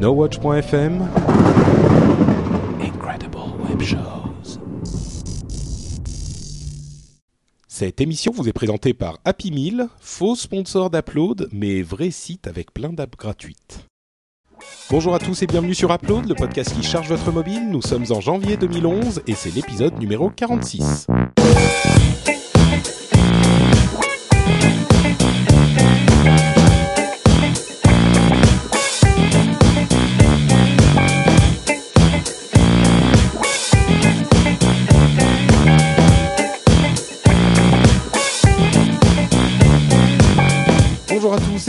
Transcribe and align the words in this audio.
NoWatch.fm 0.00 1.08
Incredible 2.80 3.36
Web 3.68 3.82
Shows. 3.82 4.60
Cette 7.66 8.00
émission 8.00 8.30
vous 8.32 8.48
est 8.48 8.52
présentée 8.52 8.94
par 8.94 9.18
Happy 9.24 9.50
Meal, 9.50 9.88
faux 9.98 10.36
sponsor 10.36 10.90
d'Upload, 10.90 11.48
mais 11.50 11.82
vrai 11.82 12.12
site 12.12 12.46
avec 12.46 12.72
plein 12.72 12.90
d'apps 12.90 13.18
gratuites. 13.18 13.86
Bonjour 14.88 15.16
à 15.16 15.18
tous 15.18 15.42
et 15.42 15.48
bienvenue 15.48 15.74
sur 15.74 15.92
Upload, 15.92 16.28
le 16.28 16.36
podcast 16.36 16.72
qui 16.76 16.84
charge 16.84 17.08
votre 17.08 17.32
mobile. 17.32 17.68
Nous 17.68 17.82
sommes 17.82 18.06
en 18.10 18.20
janvier 18.20 18.56
2011 18.56 19.22
et 19.26 19.34
c'est 19.34 19.52
l'épisode 19.52 19.98
numéro 19.98 20.30
46. 20.30 21.08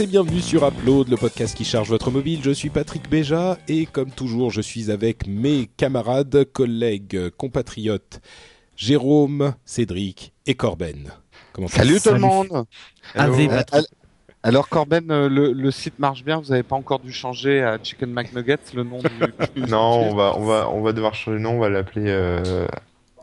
Tous 0.00 0.04
et 0.04 0.06
bienvenue 0.06 0.40
sur 0.40 0.66
Upload, 0.66 1.08
le 1.08 1.16
podcast 1.18 1.54
qui 1.54 1.64
charge 1.64 1.90
votre 1.90 2.10
mobile. 2.10 2.40
Je 2.42 2.52
suis 2.52 2.70
Patrick 2.70 3.10
Béja 3.10 3.58
et 3.68 3.84
comme 3.84 4.10
toujours, 4.10 4.50
je 4.50 4.62
suis 4.62 4.90
avec 4.90 5.26
mes 5.26 5.68
camarades, 5.76 6.46
collègues, 6.52 7.28
compatriotes, 7.36 8.20
Jérôme, 8.76 9.54
Cédric 9.66 10.32
et 10.46 10.54
Corben. 10.54 11.12
Comment 11.52 11.68
Salut 11.68 12.00
tout 12.00 12.14
le 12.14 12.18
monde. 12.18 12.64
Ave, 13.14 13.40
Euh, 13.40 13.82
alors 14.42 14.70
Corben, 14.70 15.10
euh, 15.10 15.28
le, 15.28 15.52
le 15.52 15.70
site 15.70 15.98
marche 15.98 16.24
bien. 16.24 16.40
Vous 16.40 16.48
n'avez 16.48 16.62
pas 16.62 16.76
encore 16.76 17.00
dû 17.00 17.12
changer 17.12 17.62
à 17.62 17.78
Chicken 17.82 18.10
McNuggets 18.10 18.72
le 18.74 18.84
nom 18.84 19.00
du. 19.00 19.60
Non, 19.68 20.08
on 20.10 20.14
va, 20.14 20.34
on 20.38 20.44
va, 20.44 20.70
on 20.70 20.80
va 20.80 20.92
devoir 20.94 21.14
changer 21.14 21.36
le 21.36 21.42
nom. 21.42 21.56
On 21.56 21.60
va 21.60 21.68
l'appeler. 21.68 22.06
Euh... 22.08 22.66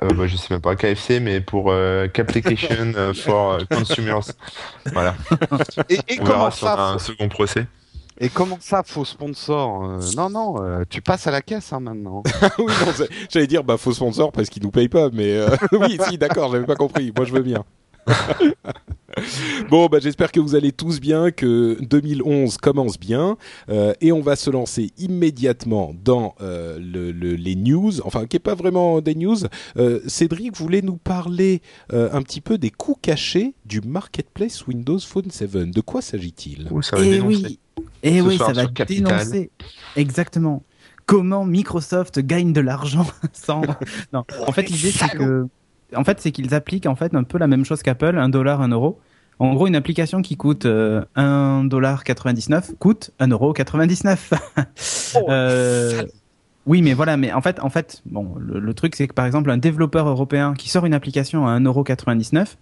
Euh, 0.04 0.10
bah, 0.14 0.28
je 0.28 0.38
sais 0.38 0.48
même 0.54 0.62
pas 0.62 0.76
KFC, 0.76 1.20
mais 1.20 1.42
pour 1.42 1.72
euh, 1.72 2.08
Capplication 2.08 2.94
euh, 2.96 3.14
for 3.16 3.54
euh, 3.54 3.60
Consumers. 3.70 4.22
Voilà. 4.94 5.16
Et, 5.90 5.96
et 5.96 6.20
On 6.20 6.24
comment 6.24 6.38
verra 6.50 6.52
si 6.52 6.64
on 6.64 6.68
a 6.68 6.76
ça 6.76 6.84
un 6.90 7.00
second 7.00 7.30
procès. 7.30 7.66
Et 8.20 8.30
comment 8.30 8.58
ça, 8.60 8.82
faux 8.84 9.06
sponsor 9.06 9.86
Euh, 9.86 10.00
Non, 10.16 10.30
non, 10.30 10.56
euh, 10.64 10.84
tu 10.90 11.02
passes 11.02 11.28
à 11.28 11.32
la 11.32 11.42
caisse 11.42 11.72
hein, 11.74 11.80
maintenant. 11.80 12.24
oui, 12.60 12.74
non, 12.86 12.92
c'est- 12.96 13.10
j'allais 13.32 13.46
dire 13.48 13.64
bah 13.64 13.78
faux 13.78 13.94
sponsor 13.94 14.32
parce 14.32 14.50
qu'ils 14.50 14.64
nous 14.64 14.72
payent 14.72 14.90
pas, 14.90 15.10
mais 15.14 15.34
euh, 15.36 15.50
oui, 15.74 16.00
si, 16.08 16.18
d'accord, 16.18 16.52
j'avais 16.52 16.66
pas 16.66 16.76
compris. 16.76 17.12
Moi, 17.16 17.26
je 17.26 17.34
veux 17.34 17.44
bien. 17.44 17.64
bon, 19.70 19.88
bah, 19.88 20.00
j'espère 20.02 20.32
que 20.32 20.40
vous 20.40 20.56
allez 20.56 20.72
tous 20.72 21.00
bien, 21.00 21.32
que 21.32 21.78
2011 21.82 22.58
commence 22.58 23.00
bien, 23.00 23.38
euh, 23.70 23.94
et 24.02 24.12
on 24.12 24.22
va 24.22 24.36
se 24.36 24.50
lancer 24.50 24.92
immédiatement 24.98 25.94
dans 26.04 26.36
euh, 26.42 26.78
le, 26.80 27.12
le- 27.12 27.36
les 27.36 27.56
news, 27.56 28.02
enfin, 28.06 28.26
qui 28.26 28.38
est 28.38 28.40
pas 28.42 28.56
vraiment 28.56 29.02
des 29.02 29.16
news. 29.16 29.38
Euh, 29.78 30.00
Cédric 30.08 30.56
voulait 30.58 30.82
nous 30.82 30.98
parler 30.98 31.62
euh, 31.94 32.10
un 32.14 32.22
petit 32.22 32.42
peu 32.42 32.58
des 32.58 32.70
coûts 32.70 32.98
cachés 33.02 33.54
du 33.66 33.82
marketplace 33.82 34.66
Windows 34.68 35.00
Phone 35.00 35.30
7. 35.30 35.48
De 35.72 35.82
quoi 35.82 36.02
s'agit-il? 36.02 36.68
Ouh, 36.72 36.82
ça 36.82 36.96
va 36.98 37.04
Et 37.06 37.12
dénoncer. 37.12 37.38
oui, 37.46 37.60
et 38.04 38.22
oui, 38.22 38.38
ça 38.38 38.52
va 38.54 38.64
sur 38.64 38.74
Capital. 38.74 39.04
dénoncer. 39.06 39.52
Exactement. 39.96 40.64
Comment 41.06 41.46
Microsoft 41.46 42.20
gagne 42.20 42.52
de 42.54 42.60
l'argent 42.62 43.08
sans. 43.34 43.62
Non, 44.14 44.26
en 44.46 44.52
fait, 44.52 44.70
l'idée 44.70 44.92
c'est 44.92 45.08
que, 45.10 45.48
en 45.96 46.04
fait, 46.04 46.20
c'est 46.20 46.32
qu'ils 46.32 46.54
appliquent 46.54 46.86
en 46.86 46.96
fait 46.96 47.16
un 47.16 47.24
peu 47.24 47.38
la 47.38 47.48
même 47.48 47.64
chose 47.64 47.82
qu'Apple, 47.82 48.18
un 48.18 48.28
dollar, 48.30 48.62
un 48.62 48.68
euro. 48.70 49.00
En 49.40 49.54
gros, 49.54 49.68
une 49.68 49.76
application 49.76 50.22
qui 50.22 50.36
coûte 50.36 50.66
euh, 50.66 51.04
1,99$ 51.16 52.76
coûte 52.80 53.12
1,99€. 53.20 54.18
Euh, 55.30 56.04
oui, 56.66 56.82
mais 56.82 56.94
voilà, 56.94 57.16
mais 57.16 57.32
en 57.32 57.42
fait, 57.42 57.62
en 57.62 57.70
fait, 57.70 58.02
bon, 58.06 58.36
le, 58.38 58.60
le 58.60 58.74
truc 58.74 58.96
c'est 58.96 59.08
que 59.08 59.14
par 59.14 59.26
exemple, 59.26 59.50
un 59.50 59.58
développeur 59.58 60.08
européen 60.08 60.54
qui 60.54 60.70
sort 60.70 60.86
une 60.86 60.94
application 60.94 61.48
à 61.48 61.58
1,99€, 61.60 62.58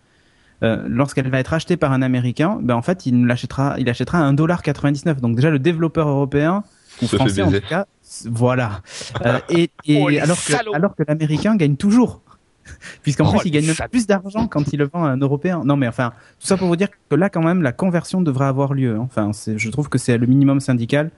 euh, 0.63 0.84
lorsqu'elle 0.88 1.30
va 1.30 1.40
être 1.40 1.53
achetée 1.53 1.75
par 1.75 1.91
un 1.91 2.02
Américain, 2.02 2.59
ben 2.62 2.75
en 2.75 2.81
fait, 2.81 3.06
il 3.06 3.25
l'achètera, 3.25 3.75
il 3.78 3.90
achètera 3.90 4.25
à 4.25 4.31
1,99$. 4.31 5.19
Donc 5.19 5.36
déjà, 5.36 5.50
le 5.50 5.59
développeur 5.59 6.07
européen 6.07 6.63
ou 7.02 7.07
français 7.07 7.42
en 7.42 7.52
tout 7.52 7.59
cas, 7.68 7.88
voilà. 8.25 8.81
Euh, 9.25 9.40
et 9.50 9.69
et 9.86 10.02
Oh, 10.02 10.07
que 10.07 10.75
alors 10.75 10.96
que 10.96 11.03
l'Américain 11.07 11.56
gagne 11.56 11.75
toujours. 11.75 12.22
Puisqu'en 13.03 13.28
Oh, 13.28 13.38
plus, 13.38 13.50
il 13.50 13.52
gagne 13.52 13.66
même 13.66 13.76
plus 13.92 14.08
d'argent 14.08 14.48
quand 14.48 14.74
il 14.74 14.80
le 14.80 14.90
vend 14.92 15.03
à 15.03 15.09
un 15.09 15.18
Européen. 15.18 15.62
Non, 15.66 15.78
mais 15.78 15.88
enfin, 15.88 16.14
tout 16.40 16.48
ça 16.48 16.58
pour 16.58 16.68
vous 16.68 16.76
dire 16.76 16.90
que 17.09 17.16
là, 17.16 17.30
quand 17.30 17.44
même, 17.44 17.62
la 17.62 17.72
conversion 17.72 18.22
devrait 18.22 18.46
avoir 18.46 18.74
lieu. 18.74 19.00
Enfin, 19.00 19.31
je 19.34 19.70
trouve 19.70 19.90
que 19.90 19.98
c'est 19.98 20.18
le 20.18 20.28
minimum 20.28 20.59
syndical. 20.59 21.12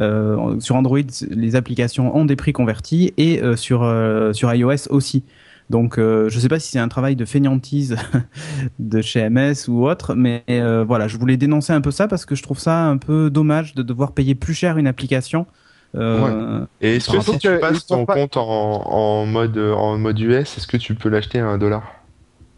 Euh, 0.00 0.58
sur 0.60 0.76
Android, 0.76 0.98
les 1.30 1.56
applications 1.56 2.16
ont 2.16 2.24
des 2.24 2.36
prix 2.36 2.52
convertis 2.52 3.12
et 3.16 3.42
euh, 3.42 3.56
sur 3.56 3.82
euh, 3.82 4.32
sur 4.32 4.52
iOS 4.52 4.88
aussi. 4.90 5.24
Donc, 5.70 5.94
je 5.96 6.38
sais 6.38 6.48
pas 6.48 6.58
si 6.58 6.70
c'est 6.70 6.78
un 6.78 6.88
travail 6.88 7.16
de 7.16 7.24
fainéantise 7.24 7.96
de 8.78 9.00
chez 9.00 9.30
MS 9.30 9.68
ou 9.68 9.88
autre, 9.88 10.14
mais 10.14 10.44
voilà, 10.86 11.08
je 11.08 11.16
voulais 11.16 11.38
dénoncer 11.38 11.72
un 11.72 11.80
peu 11.80 11.90
ça 11.90 12.08
parce 12.08 12.26
que 12.26 12.34
je 12.34 12.42
trouve 12.42 12.58
ça 12.58 12.84
un 12.84 12.98
peu 12.98 13.30
dommage 13.30 13.74
de 13.74 13.82
devoir 13.82 14.12
payer 14.12 14.34
plus 14.34 14.52
cher 14.52 14.76
une 14.76 14.86
application. 14.86 15.46
Euh, 15.94 16.64
Et 16.80 16.96
est-ce 16.96 17.10
que 17.10 17.20
si 17.20 17.38
tu 17.38 17.58
passes 17.58 17.86
ton 17.86 18.06
pas- 18.06 18.14
compte 18.14 18.36
en, 18.36 18.42
en 18.42 19.26
mode 19.26 19.58
en 19.58 19.98
mode 19.98 20.18
US, 20.20 20.56
est-ce 20.56 20.66
que 20.66 20.76
tu 20.78 20.94
peux 20.94 21.08
l'acheter 21.08 21.38
à 21.40 21.46
un 21.48 21.58
dollar? 21.58 21.82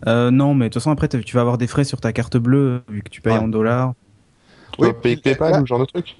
Euh, 0.06 0.30
non, 0.30 0.54
mais 0.54 0.66
de 0.66 0.72
toute 0.72 0.82
façon, 0.82 0.90
après, 0.90 1.08
tu 1.08 1.34
vas 1.34 1.40
avoir 1.40 1.58
des 1.58 1.66
frais 1.66 1.84
sur 1.84 2.00
ta 2.00 2.12
carte 2.12 2.36
bleue 2.36 2.82
vu 2.88 3.02
que 3.02 3.08
tu 3.08 3.20
payes 3.20 3.32
Ouais. 3.34 3.38
en 3.40 3.48
dollars. 3.48 3.94
Tu 4.72 4.82
Oui, 4.82 4.88
peux 4.92 4.94
payer 5.00 5.16
PayPal 5.16 5.54
ou 5.54 5.60
ce 5.60 5.66
genre 5.66 5.78
de 5.80 5.84
truc? 5.86 6.16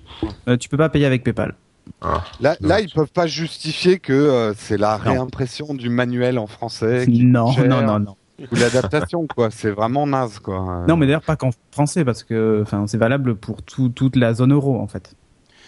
Euh, 0.49 0.57
tu 0.57 0.69
peux 0.69 0.77
pas 0.77 0.89
payer 0.89 1.07
avec 1.07 1.23
PayPal. 1.23 1.55
Ah. 2.01 2.25
Là, 2.41 2.57
Non. 2.61 2.69
là, 2.69 2.81
ils 2.81 2.91
peuvent 2.91 3.13
pas 3.13 3.27
justifier 3.27 3.99
que 3.99 4.13
euh, 4.13 4.55
c'est 4.57 4.79
la 4.79 4.97
Non. 4.99 5.05
réimpression 5.13 5.75
du 5.75 5.91
manuel 5.91 6.39
en 6.39 6.47
français. 6.47 7.05
Non, 7.09 7.53
non, 7.67 7.83
non, 7.83 7.99
non. 8.01 8.17
Ou 8.51 8.57
l'adaptation, 8.57 9.27
quoi. 9.27 9.51
C'est 9.51 9.71
vraiment 9.71 10.07
naze, 10.07 10.39
quoi. 10.39 10.57
Euh, 10.83 10.87
Non, 10.89 10.97
mais 10.97 11.07
d'ailleurs 11.07 11.23
pas 11.23 11.37
qu'en 11.37 11.51
français 11.71 12.05
parce 12.05 12.25
que, 12.25 12.61
enfin, 12.63 12.87
c'est 12.87 12.97
valable 12.99 13.35
pour 13.37 13.63
tout, 13.63 13.91
toute 13.91 14.17
la 14.17 14.35
zone 14.35 14.53
euro 14.53 14.81
en 14.81 14.87
fait. 14.89 15.15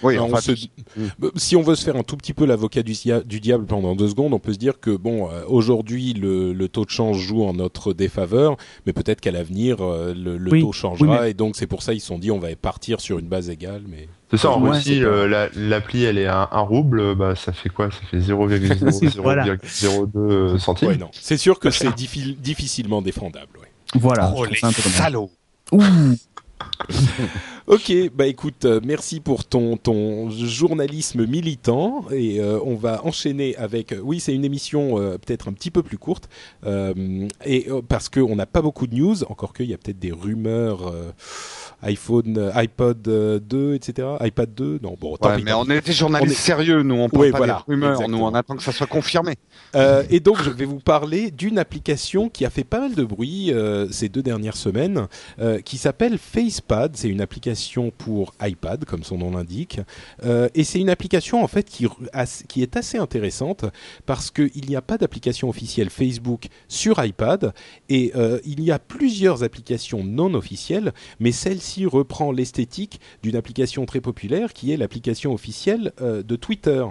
Oui, 0.03 0.17
Non, 0.17 0.25
enfin, 0.25 0.37
on 0.37 0.41
se- 0.57 0.67
Euh, 0.99 1.31
Si 1.37 1.57
on 1.57 1.63
veut 1.63 1.75
se 1.75 1.85
faire 1.85 1.97
un 1.97 2.03
tout 2.03 2.17
petit 2.17 2.33
peu 2.35 2.45
l'avocat 2.47 2.83
du, 2.83 2.95
diable 3.41 3.67
pendant 3.67 3.95
deux 3.97 4.09
secondes, 4.09 4.33
on 4.35 4.39
peut 4.39 4.53
se 4.53 4.59
dire 4.59 4.79
que 4.81 4.91
bon, 4.97 5.29
euh, 5.31 5.43
aujourd'hui 5.49 6.13
le, 6.13 6.53
le 6.53 6.69
taux 6.69 6.85
de 6.85 6.91
change 6.91 7.19
joue 7.19 7.45
en 7.45 7.53
notre 7.55 7.93
défaveur, 7.93 8.57
mais 8.87 8.93
peut-être 8.93 9.21
qu'à 9.21 9.31
l'avenir 9.31 9.79
euh, 9.81 10.15
le, 10.15 10.37
le 10.37 10.51
Oui, 10.53 10.61
taux 10.61 10.73
changera 10.73 11.23
oui, 11.23 11.31
et 11.31 11.35
donc 11.35 11.57
c'est 11.57 11.67
pour 11.67 11.83
ça 11.83 11.95
ils 11.95 12.01
se 12.01 12.07
sont 12.07 12.19
dit 12.19 12.31
on 12.31 12.39
va 12.39 12.55
partir 12.57 13.01
sur 13.01 13.19
une 13.19 13.29
base 13.29 13.49
égale. 13.51 13.83
Mais 13.89 14.09
C'est 14.31 14.37
ça, 14.39 14.51
en 14.51 14.61
Ouais, 14.63 14.71
Russie, 14.71 15.03
euh, 15.03 15.27
la- 15.29 15.49
l'appli 15.55 16.05
elle 16.05 16.19
est 16.19 16.27
à 16.27 16.49
1 16.53 16.61
rouble, 16.61 17.01
euh, 17.01 17.15
bah 17.15 17.35
ça 17.37 17.53
fait 17.53 17.69
quoi? 17.69 17.91
Ça 17.91 17.99
fait 18.11 18.21
0,002 18.21 19.09
Voilà. 19.23 19.47
euh, 20.17 20.59
centimes. 20.59 20.89
ouais, 20.89 20.97
non, 20.97 21.09
c'est 21.13 21.37
sûr 21.39 21.59
que 21.59 21.71
c'est 21.71 21.89
diffi- 21.91 22.37
difficilement 22.37 23.03
défendable. 23.03 23.59
ouais. 23.61 23.69
Voilà. 24.01 24.33
Oh, 24.37 24.45
les 24.45 24.57
salauds 24.57 25.31
Ouh. 25.73 25.83
Ok, 27.67 27.93
bah 28.15 28.29
écoute, 28.29 28.65
euh, 28.65 28.81
merci 28.85 29.19
pour 29.19 29.45
ton 29.45 29.77
ton 29.77 30.31
journalisme 30.31 31.27
militant 31.27 32.05
et 32.13 32.41
euh, 32.41 32.61
on 32.65 32.77
va 32.77 33.05
enchaîner 33.05 33.57
avec. 33.57 33.91
euh, 33.91 34.01
oui, 34.05 34.21
c'est 34.21 34.33
une 34.33 34.45
émission 34.45 34.95
peut-être 34.97 35.49
un 35.49 35.53
petit 35.53 35.73
peu 35.73 35.83
plus 35.83 35.99
courte 35.99 36.29
et 37.45 37.67
parce 37.89 38.09
que 38.09 38.21
on 38.21 38.37
n'a 38.37 38.47
pas 38.47 38.63
beaucoup 38.63 38.87
de 38.87 38.95
news, 38.95 39.25
encore 39.25 39.53
qu'il 39.53 39.67
y 39.67 39.75
a 39.75 39.79
peut-être 39.79 39.99
des 39.99 40.13
rumeurs. 40.13 40.93
Euh, 41.83 41.87
iPhone, 41.89 42.37
euh, 42.39 42.51
iPod 42.55 43.07
euh, 43.09 43.39
2, 43.41 43.75
etc. 43.75 44.09
iPad 44.23 44.53
2, 44.55 44.81
non 44.83 44.97
bon. 45.01 45.17
Tant 45.17 45.29
Ouais, 45.31 45.37
pis, 45.37 45.45
mais 45.45 45.51
tant 45.53 45.63
on 45.63 45.65
pis. 45.67 45.73
est 45.73 45.87
des 45.87 45.93
journalistes 45.93 46.33
est- 46.33 46.43
sérieux, 46.43 46.83
nous, 46.83 46.95
on 46.97 47.09
parle 47.09 47.25
Oui, 47.27 47.31
pas 47.33 47.39
voilà, 47.39 47.65
des 47.67 47.73
rumeurs, 47.75 47.91
exactement. 47.93 48.19
nous, 48.19 48.25
on 48.25 48.35
attend 48.35 48.57
que 48.57 48.63
ça 48.63 48.73
soit 48.73 48.87
confirmé. 48.87 49.35
Euh, 49.75 50.03
et 50.11 50.21
donc, 50.21 50.43
je 50.43 50.51
vais 50.51 50.65
vous 50.65 50.79
parler 50.81 51.31
d'une 51.31 51.59
application 51.59 52.29
qui 52.29 52.45
a 52.45 52.51
fait 52.51 52.65
pas 52.65 52.81
mal 52.81 52.95
de 52.95 53.05
bruit 53.05 53.53
euh, 53.53 53.89
ces 53.91 54.09
deux 54.09 54.23
dernières 54.23 54.57
semaines, 54.57 55.07
euh, 55.39 55.61
qui 55.61 55.77
s'appelle 55.79 56.19
FacePad. 56.19 56.93
C'est 56.97 57.09
une 57.09 57.21
application 57.21 57.93
pour 57.97 58.35
iPad, 58.43 58.85
comme 58.85 59.03
son 59.03 59.19
nom 59.19 59.31
l'indique. 59.31 59.81
Euh, 60.25 60.49
et 60.55 60.65
c'est 60.65 60.81
une 60.81 60.91
application, 60.91 61.43
en 61.43 61.49
fait, 61.49 61.67
qui, 61.69 61.87
est 62.63 62.77
assez 62.77 62.99
intéressante 62.99 63.65
parce 64.07 64.31
qu'il 64.31 64.51
n'y 64.69 64.77
a 64.77 64.83
pas 64.83 64.99
d'application 64.99 65.49
officielle 65.49 65.91
Facebook 65.91 66.47
sur 66.69 67.05
iPad. 67.05 67.53
Et 67.89 68.13
euh, 68.17 68.39
il 68.45 68.63
y 68.63 68.71
a 68.71 68.79
plusieurs 68.79 69.43
applications 69.43 70.03
non 70.05 70.35
officielles, 70.35 70.93
mais 71.21 71.33
reprend 71.87 72.33
l'esthétique 72.33 73.01
d'une 73.23 73.37
application 73.37 73.87
très 73.87 74.01
populaire 74.01 74.53
qui 74.53 74.73
est 74.73 74.77
l'application 74.77 75.33
officielle 75.35 75.93
euh, 76.01 76.23
de 76.23 76.37
Twitter. 76.37 76.85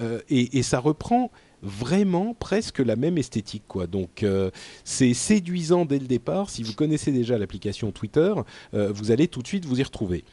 Euh, 0.00 0.20
et, 0.30 0.62
ça 0.62 0.78
reprend 0.78 1.30
vraiment 1.62 2.34
presque 2.34 2.78
la 2.78 2.96
même 2.96 3.18
esthétique 3.18 3.64
quoi. 3.68 3.86
Donc 3.86 4.22
euh, 4.22 4.50
c'est 4.84 5.14
séduisant 5.14 5.84
dès 5.84 5.98
le 5.98 6.06
départ. 6.06 6.50
Si 6.50 6.62
vous 6.62 6.72
connaissez 6.72 7.12
déjà 7.12 7.38
l'application 7.38 7.92
Twitter, 7.92 8.32
vous 8.72 9.10
allez 9.10 9.28
tout 9.28 9.42
de 9.42 9.46
suite 9.46 9.64
vous 9.64 9.80
y 9.80 9.82
retrouver. 9.82 10.24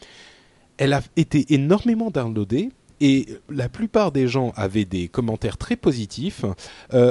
Elle 0.77 0.93
a 0.93 1.01
été 1.17 1.53
énormément 1.53 2.09
downloadée 2.09 2.69
et 3.01 3.27
la 3.49 3.69
plupart 3.69 4.11
des 4.11 4.27
gens 4.27 4.53
avaient 4.55 4.85
des 4.85 5.07
commentaires 5.07 5.57
très 5.57 5.75
positifs. 5.75 6.45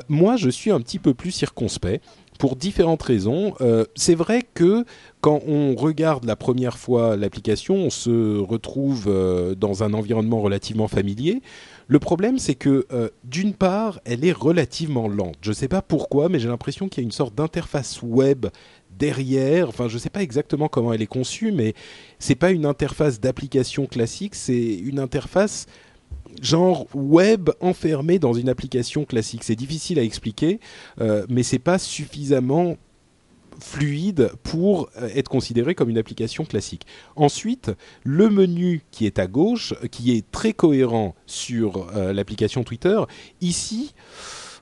Moi, 0.08 0.36
je 0.36 0.48
suis 0.48 0.70
un 0.70 0.80
petit 0.80 0.98
peu 0.98 1.14
plus 1.14 1.30
circonspect 1.30 2.02
pour 2.38 2.56
différentes 2.56 3.02
raisons. 3.02 3.54
Euh, 3.60 3.84
c'est 3.94 4.14
vrai 4.14 4.42
que 4.54 4.84
quand 5.20 5.42
on 5.46 5.74
regarde 5.74 6.24
la 6.24 6.36
première 6.36 6.78
fois 6.78 7.16
l'application, 7.16 7.74
on 7.74 7.90
se 7.90 8.38
retrouve 8.38 9.06
euh, 9.08 9.54
dans 9.56 9.82
un 9.82 9.92
environnement 9.92 10.40
relativement 10.40 10.88
familier. 10.88 11.42
Le 11.88 11.98
problème, 11.98 12.38
c'est 12.38 12.54
que 12.54 12.86
euh, 12.92 13.08
d'une 13.24 13.54
part, 13.54 14.00
elle 14.04 14.24
est 14.24 14.32
relativement 14.32 15.08
lente. 15.08 15.36
Je 15.40 15.50
ne 15.50 15.54
sais 15.54 15.68
pas 15.68 15.82
pourquoi, 15.82 16.28
mais 16.28 16.38
j'ai 16.38 16.48
l'impression 16.48 16.88
qu'il 16.88 17.02
y 17.02 17.04
a 17.04 17.06
une 17.06 17.12
sorte 17.12 17.34
d'interface 17.34 18.02
web 18.02 18.46
derrière. 18.96 19.68
Enfin, 19.68 19.88
je 19.88 19.94
ne 19.94 19.98
sais 19.98 20.10
pas 20.10 20.22
exactement 20.22 20.68
comment 20.68 20.92
elle 20.92 21.02
est 21.02 21.06
conçue, 21.06 21.50
mais 21.50 21.74
c'est 22.18 22.34
pas 22.36 22.50
une 22.50 22.66
interface 22.66 23.20
d'application 23.20 23.86
classique, 23.86 24.34
c'est 24.34 24.74
une 24.74 25.00
interface 25.00 25.66
genre 26.42 26.86
web 26.94 27.50
enfermée 27.60 28.18
dans 28.18 28.32
une 28.32 28.48
application 28.48 29.04
classique. 29.04 29.44
C'est 29.44 29.56
difficile 29.56 29.98
à 29.98 30.02
expliquer, 30.02 30.60
euh, 31.00 31.26
mais 31.28 31.42
c'est 31.42 31.58
pas 31.58 31.78
suffisamment 31.78 32.76
fluide 33.60 34.30
pour 34.44 34.88
euh, 34.96 35.08
être 35.14 35.28
considéré 35.28 35.74
comme 35.74 35.90
une 35.90 35.98
application 35.98 36.44
classique. 36.44 36.86
Ensuite, 37.16 37.72
le 38.04 38.30
menu 38.30 38.82
qui 38.90 39.04
est 39.06 39.18
à 39.18 39.26
gauche, 39.26 39.74
qui 39.90 40.12
est 40.12 40.30
très 40.30 40.52
cohérent 40.52 41.14
sur 41.26 41.88
euh, 41.96 42.12
l'application 42.12 42.62
Twitter, 42.62 43.00
ici, 43.40 43.94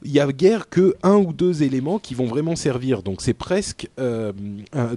il 0.03 0.11
y 0.11 0.21
a 0.21 0.31
guère 0.33 0.69
que 0.69 0.95
un 1.03 1.17
ou 1.17 1.33
deux 1.33 1.63
éléments 1.63 1.99
qui 1.99 2.15
vont 2.15 2.27
vraiment 2.27 2.57
servir. 2.57 3.03
Donc 3.03 3.23
c'est 3.23 3.35
presque 3.35 3.89
euh, 3.99 4.33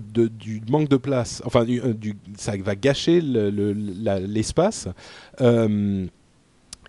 du 0.06 0.62
manque 0.70 0.90
de 0.90 0.98
place. 0.98 1.42
Enfin, 1.46 1.66
euh, 1.68 1.94
ça 2.38 2.54
va 2.58 2.76
gâcher 2.76 3.22
l'espace. 3.22 4.88
Euh, 5.42 6.06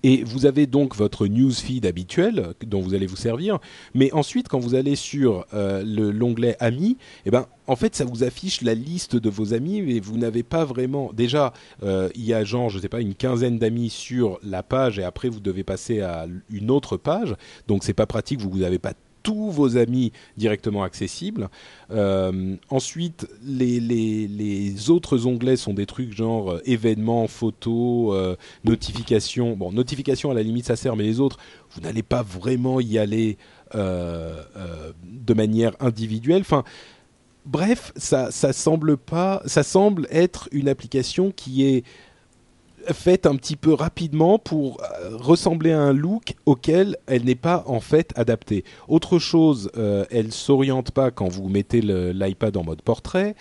et 0.02 0.24
vous 0.24 0.46
avez 0.46 0.66
donc 0.66 0.96
votre 0.96 1.26
newsfeed 1.26 1.86
habituel 1.86 2.54
dont 2.66 2.80
vous 2.80 2.94
allez 2.94 3.06
vous 3.06 3.16
servir, 3.16 3.58
mais 3.94 4.12
ensuite 4.12 4.48
quand 4.48 4.58
vous 4.58 4.74
allez 4.74 4.96
sur 4.96 5.46
euh, 5.54 5.82
le- 5.84 6.10
l'onglet 6.10 6.56
Amis, 6.60 6.96
eh 7.26 7.30
ben 7.30 7.46
en 7.66 7.76
fait 7.76 7.94
ça 7.94 8.04
vous 8.04 8.24
affiche 8.24 8.62
la 8.62 8.74
liste 8.74 9.16
de 9.16 9.30
vos 9.30 9.54
amis 9.54 9.78
et 9.78 10.00
vous 10.00 10.18
n'avez 10.18 10.42
pas 10.42 10.64
vraiment. 10.64 11.12
Déjà, 11.12 11.52
euh, 11.82 12.08
il 12.14 12.24
y 12.24 12.34
a 12.34 12.44
genre 12.44 12.70
je 12.70 12.78
sais 12.78 12.88
pas 12.88 13.00
une 13.00 13.14
quinzaine 13.14 13.58
d'amis 13.58 13.90
sur 13.90 14.38
la 14.42 14.62
page 14.62 14.98
et 14.98 15.04
après 15.04 15.28
vous 15.28 15.40
devez 15.40 15.64
passer 15.64 16.00
à 16.00 16.26
une 16.50 16.70
autre 16.70 16.96
page, 16.96 17.34
donc 17.68 17.84
c'est 17.84 17.92
pas 17.94 18.06
pratique. 18.06 18.40
Vous 18.40 18.58
n'avez 18.58 18.78
pas 18.78 18.94
tous 19.22 19.50
vos 19.50 19.76
amis 19.76 20.12
directement 20.36 20.82
accessibles. 20.82 21.48
Euh, 21.90 22.56
ensuite, 22.68 23.26
les, 23.44 24.90
autres 24.90 25.26
onglets 25.26 25.56
sont 25.56 25.74
des 25.74 25.86
trucs 25.86 26.14
genre 26.14 26.52
euh, 26.52 26.60
événements, 26.64 27.26
photos, 27.28 28.14
euh, 28.14 28.36
notifications. 28.64 29.56
Bon, 29.56 29.72
notifications 29.72 30.30
à 30.30 30.34
la 30.34 30.42
limite 30.42 30.66
ça 30.66 30.76
sert, 30.76 30.96
mais 30.96 31.04
les 31.04 31.20
autres, 31.20 31.38
vous 31.72 31.80
n'allez 31.80 32.02
pas 32.02 32.22
vraiment 32.22 32.80
y 32.80 32.98
aller 32.98 33.38
de 33.72 35.34
manière 35.34 35.76
individuelle. 35.78 36.40
Enfin, 36.40 36.64
bref, 37.46 37.92
ça 37.96 38.30
semble 38.30 38.96
pas, 38.96 39.42
ça 39.46 39.62
semble 39.62 40.08
être 40.10 40.48
une 40.50 40.68
application 40.68 41.30
qui 41.30 41.64
est 41.64 41.84
faite 42.92 43.26
un 43.26 43.36
petit 43.36 43.56
peu 43.56 43.72
rapidement 43.72 44.38
pour 44.38 44.80
euh, 44.82 45.16
ressembler 45.16 45.72
à 45.72 45.80
un 45.80 45.92
look 45.92 46.34
auquel 46.46 46.96
elle 47.06 47.24
n'est 47.24 47.34
pas 47.34 47.64
en 47.66 47.80
fait 47.80 48.12
adaptée. 48.16 48.64
Autre 48.88 49.18
chose, 49.18 49.70
euh, 49.76 50.04
elle 50.10 50.32
s'oriente 50.32 50.90
pas 50.90 51.10
quand 51.10 51.28
vous 51.28 51.48
mettez 51.48 51.80
l'iPad 51.80 52.56
en 52.56 52.64
mode 52.64 52.82
portrait. 52.82 53.34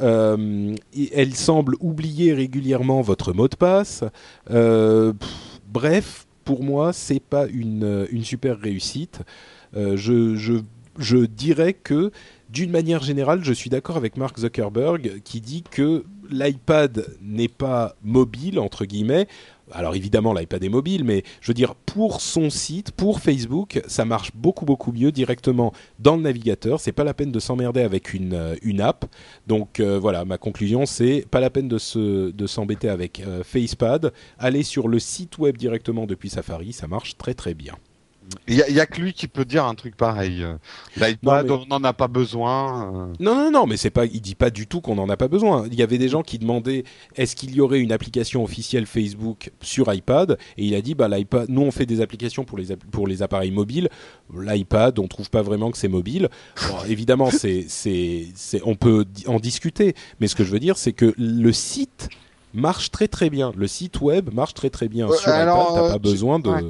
Euh, 0.00 0.74
elle 1.12 1.34
semble 1.34 1.76
oublier 1.80 2.32
régulièrement 2.32 3.00
votre 3.00 3.32
mot 3.32 3.48
de 3.48 3.56
passe. 3.56 4.04
Euh, 4.50 5.12
bref, 5.68 6.26
pour 6.44 6.62
moi, 6.62 6.92
c'est 6.92 7.20
pas 7.20 7.46
une, 7.46 8.06
super 8.22 8.58
réussite. 8.58 9.20
Je 9.74 11.24
dirais 11.26 11.72
que 11.74 12.10
d'une 12.48 12.70
manière 12.70 13.02
générale, 13.02 13.42
je 13.42 13.52
suis 13.52 13.70
d'accord 13.70 13.96
avec 13.96 14.16
Mark 14.16 14.38
Zuckerberg 14.38 15.20
qui 15.24 15.40
dit 15.40 15.64
que 15.68 16.04
l'iPad 16.30 17.06
n'est 17.20 17.48
pas 17.48 17.96
mobile, 18.02 18.58
entre 18.58 18.84
guillemets. 18.84 19.26
Alors 19.72 19.96
évidemment, 19.96 20.32
l'iPad 20.32 20.62
est 20.62 20.68
mobile, 20.68 21.04
mais 21.04 21.24
je 21.40 21.48
veux 21.48 21.54
dire, 21.54 21.74
pour 21.74 22.20
son 22.20 22.50
site, 22.50 22.92
pour 22.92 23.20
Facebook, 23.20 23.80
ça 23.88 24.04
marche 24.04 24.30
beaucoup 24.34 24.64
beaucoup 24.64 24.92
mieux 24.92 25.10
directement 25.10 25.72
dans 25.98 26.16
le 26.16 26.22
navigateur. 26.22 26.78
C'est 26.78 26.92
pas 26.92 27.04
la 27.04 27.14
peine 27.14 27.32
de 27.32 27.40
s'emmerder 27.40 27.80
avec 27.80 28.14
une, 28.14 28.34
euh, 28.34 28.78
app. 28.78 29.06
Donc 29.46 29.80
euh, 29.80 29.98
voilà, 29.98 30.24
ma 30.24 30.38
conclusion, 30.38 30.86
c'est 30.86 31.26
pas 31.30 31.40
la 31.40 31.50
peine 31.50 31.68
de 31.68 31.78
se 31.78 32.30
de 32.30 32.46
s'embêter 32.46 32.88
avec 32.88 33.20
euh, 33.20 33.42
FacePad. 33.42 34.12
Aller 34.38 34.62
sur 34.62 34.86
le 34.86 34.98
site 34.98 35.38
web 35.38 35.56
directement 35.56 36.06
depuis 36.06 36.30
Safari, 36.30 36.72
ça 36.72 36.86
marche 36.86 37.16
très 37.16 37.34
très 37.34 37.54
bien. 37.54 37.74
Il 38.48 38.54
y, 38.56 38.62
a- 38.62 38.68
il 38.68 38.74
y 38.74 38.80
a 38.80 38.86
que 38.86 39.00
lui 39.00 39.12
qui 39.12 39.28
peut 39.28 39.44
dire 39.44 39.64
un 39.64 39.74
truc 39.74 39.96
pareil. 39.96 40.42
Euh, 40.42 40.56
L'iPad, 40.96 41.46
mais- 41.46 41.52
on 41.52 41.66
n'en 41.66 41.84
a 41.84 41.92
pas 41.92 42.08
besoin. 42.08 42.92
euh. 42.92 43.12
Non, 43.20 43.34
non, 43.36 43.50
non, 43.50 43.66
mais 43.66 43.76
c'est 43.76 43.90
pas. 43.90 44.04
Il 44.06 44.20
dit 44.20 44.34
pas 44.34 44.50
du 44.50 44.66
tout 44.66 44.80
qu'on 44.80 44.96
n'en 44.96 45.08
a 45.08 45.16
pas 45.16 45.28
besoin. 45.28 45.66
Il 45.70 45.74
y 45.78 45.82
avait 45.82 45.98
des 45.98 46.08
gens 46.08 46.22
qui 46.22 46.38
demandaient 46.38 46.84
est-ce 47.16 47.36
qu'il 47.36 47.54
y 47.54 47.60
aurait 47.60 47.80
une 47.80 47.92
application 47.92 48.42
officielle 48.42 48.86
Facebook 48.86 49.50
sur 49.60 49.92
iPad? 49.92 50.38
Et 50.58 50.64
il 50.66 50.74
a 50.74 50.80
dit 50.82 50.94
bah 50.94 51.08
l'iPad. 51.08 51.46
Nous 51.48 51.62
on 51.62 51.70
fait 51.70 51.86
des 51.86 52.00
applications 52.00 52.44
pour 52.44 52.58
les 52.58 52.74
pour 52.76 53.06
les 53.06 53.22
appareils 53.22 53.50
mobiles. 53.52 53.88
L'iPad, 54.34 54.98
on 54.98 55.06
trouve 55.08 55.30
pas 55.30 55.42
vraiment 55.42 55.70
que 55.70 55.78
c'est 55.78 55.88
mobile. 55.88 56.28
Évidemment, 56.88 57.30
c'est 57.30 57.64
c'est 57.68 58.26
c'est 58.34 58.60
on 58.64 58.74
peut 58.74 59.04
en 59.26 59.38
discuter, 59.38 59.94
mais 60.20 60.26
ce 60.28 60.34
que 60.34 60.44
je 60.44 60.50
veux 60.50 60.60
dire 60.60 60.76
c'est 60.78 60.92
que 60.92 61.14
le 61.16 61.52
site 61.52 62.08
marche 62.54 62.90
très 62.90 63.06
très 63.08 63.30
bien. 63.30 63.52
Le 63.56 63.66
site 63.66 64.00
web 64.00 64.32
marche 64.32 64.54
très 64.54 64.70
très 64.70 64.88
bien 64.88 65.08
Euh, 65.08 65.14
sur 65.14 65.28
alors, 65.30 65.70
iPad. 65.72 65.82
T'as 65.86 65.92
pas 65.92 65.98
besoin 65.98 66.38
de. 66.38 66.48
ouais. 66.50 66.62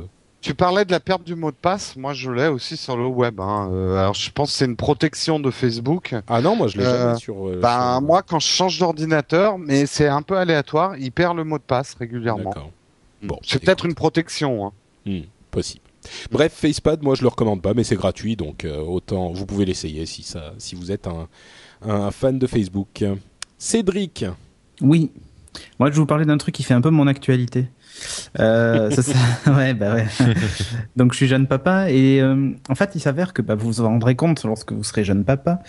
Tu 0.46 0.54
parlais 0.54 0.84
de 0.84 0.92
la 0.92 1.00
perte 1.00 1.24
du 1.24 1.34
mot 1.34 1.50
de 1.50 1.56
passe. 1.56 1.96
Moi, 1.96 2.12
je 2.12 2.30
l'ai 2.30 2.46
aussi 2.46 2.76
sur 2.76 2.96
le 2.96 3.04
web. 3.04 3.40
Hein. 3.40 3.68
Euh, 3.72 3.98
alors, 3.98 4.14
je 4.14 4.30
pense 4.30 4.52
que 4.52 4.58
c'est 4.58 4.64
une 4.66 4.76
protection 4.76 5.40
de 5.40 5.50
Facebook. 5.50 6.14
Ah 6.28 6.40
non, 6.40 6.54
moi 6.54 6.68
je 6.68 6.78
l'ai 6.78 6.84
Euh, 6.84 7.02
jamais 7.08 7.18
sur. 7.18 7.48
euh, 7.48 7.58
Ben, 7.60 7.94
sur- 7.94 8.02
moi, 8.02 8.22
quand 8.22 8.38
je 8.38 8.46
change 8.46 8.78
d'ordinateur, 8.78 9.58
mais 9.58 9.86
c'est 9.86 10.06
un 10.06 10.22
peu 10.22 10.36
aléatoire, 10.38 10.96
il 10.98 11.10
perd 11.10 11.36
le 11.36 11.42
mot 11.42 11.58
de 11.58 11.64
passe 11.64 11.94
régulièrement. 11.98 12.50
D'accord. 12.50 12.70
Mm. 13.22 13.26
Bon, 13.26 13.38
c'est 13.42 13.58
peut-être 13.60 13.86
une 13.86 13.96
protection. 13.96 14.66
Hein. 14.68 14.72
Hmm, 15.04 15.20
possible. 15.50 15.82
Bref, 16.30 16.52
FacePad, 16.52 17.02
moi 17.02 17.16
je 17.16 17.22
le 17.22 17.28
recommande 17.28 17.60
pas, 17.60 17.74
mais 17.74 17.82
c'est 17.82 17.96
gratuit, 17.96 18.36
donc 18.36 18.64
euh, 18.64 18.78
autant 18.78 19.32
vous 19.32 19.46
pouvez 19.46 19.64
l'essayer 19.64 20.06
si 20.06 20.22
ça, 20.22 20.52
si 20.58 20.76
vous 20.76 20.92
êtes 20.92 21.08
un, 21.08 21.26
un 21.84 22.12
fan 22.12 22.38
de 22.38 22.46
Facebook. 22.46 23.04
Cédric, 23.58 24.24
Oui. 24.80 25.10
Moi, 25.80 25.88
je 25.88 25.94
vais 25.94 26.00
vous 26.00 26.06
parler 26.06 26.26
d'un 26.26 26.36
truc 26.36 26.54
qui 26.54 26.62
fait 26.62 26.74
un 26.74 26.82
peu 26.82 26.90
mon 26.90 27.06
actualité. 27.06 27.66
Euh, 28.38 28.90
ça, 28.90 29.02
ça- 29.02 29.16
ouais, 29.56 29.74
bah 29.74 29.94
ouais. 29.94 30.06
Donc, 30.96 31.12
je 31.12 31.16
suis 31.18 31.26
jeune 31.28 31.46
papa 31.46 31.90
et 31.90 32.20
euh, 32.20 32.50
en 32.68 32.74
fait, 32.74 32.90
il 32.94 33.00
s'avère 33.00 33.32
que 33.32 33.42
bah, 33.42 33.54
vous 33.54 33.66
vous 33.66 33.80
en 33.80 33.88
rendrez 33.88 34.14
compte 34.16 34.44
lorsque 34.44 34.72
vous 34.72 34.84
serez 34.84 35.04
jeune 35.04 35.24
papa. 35.24 35.60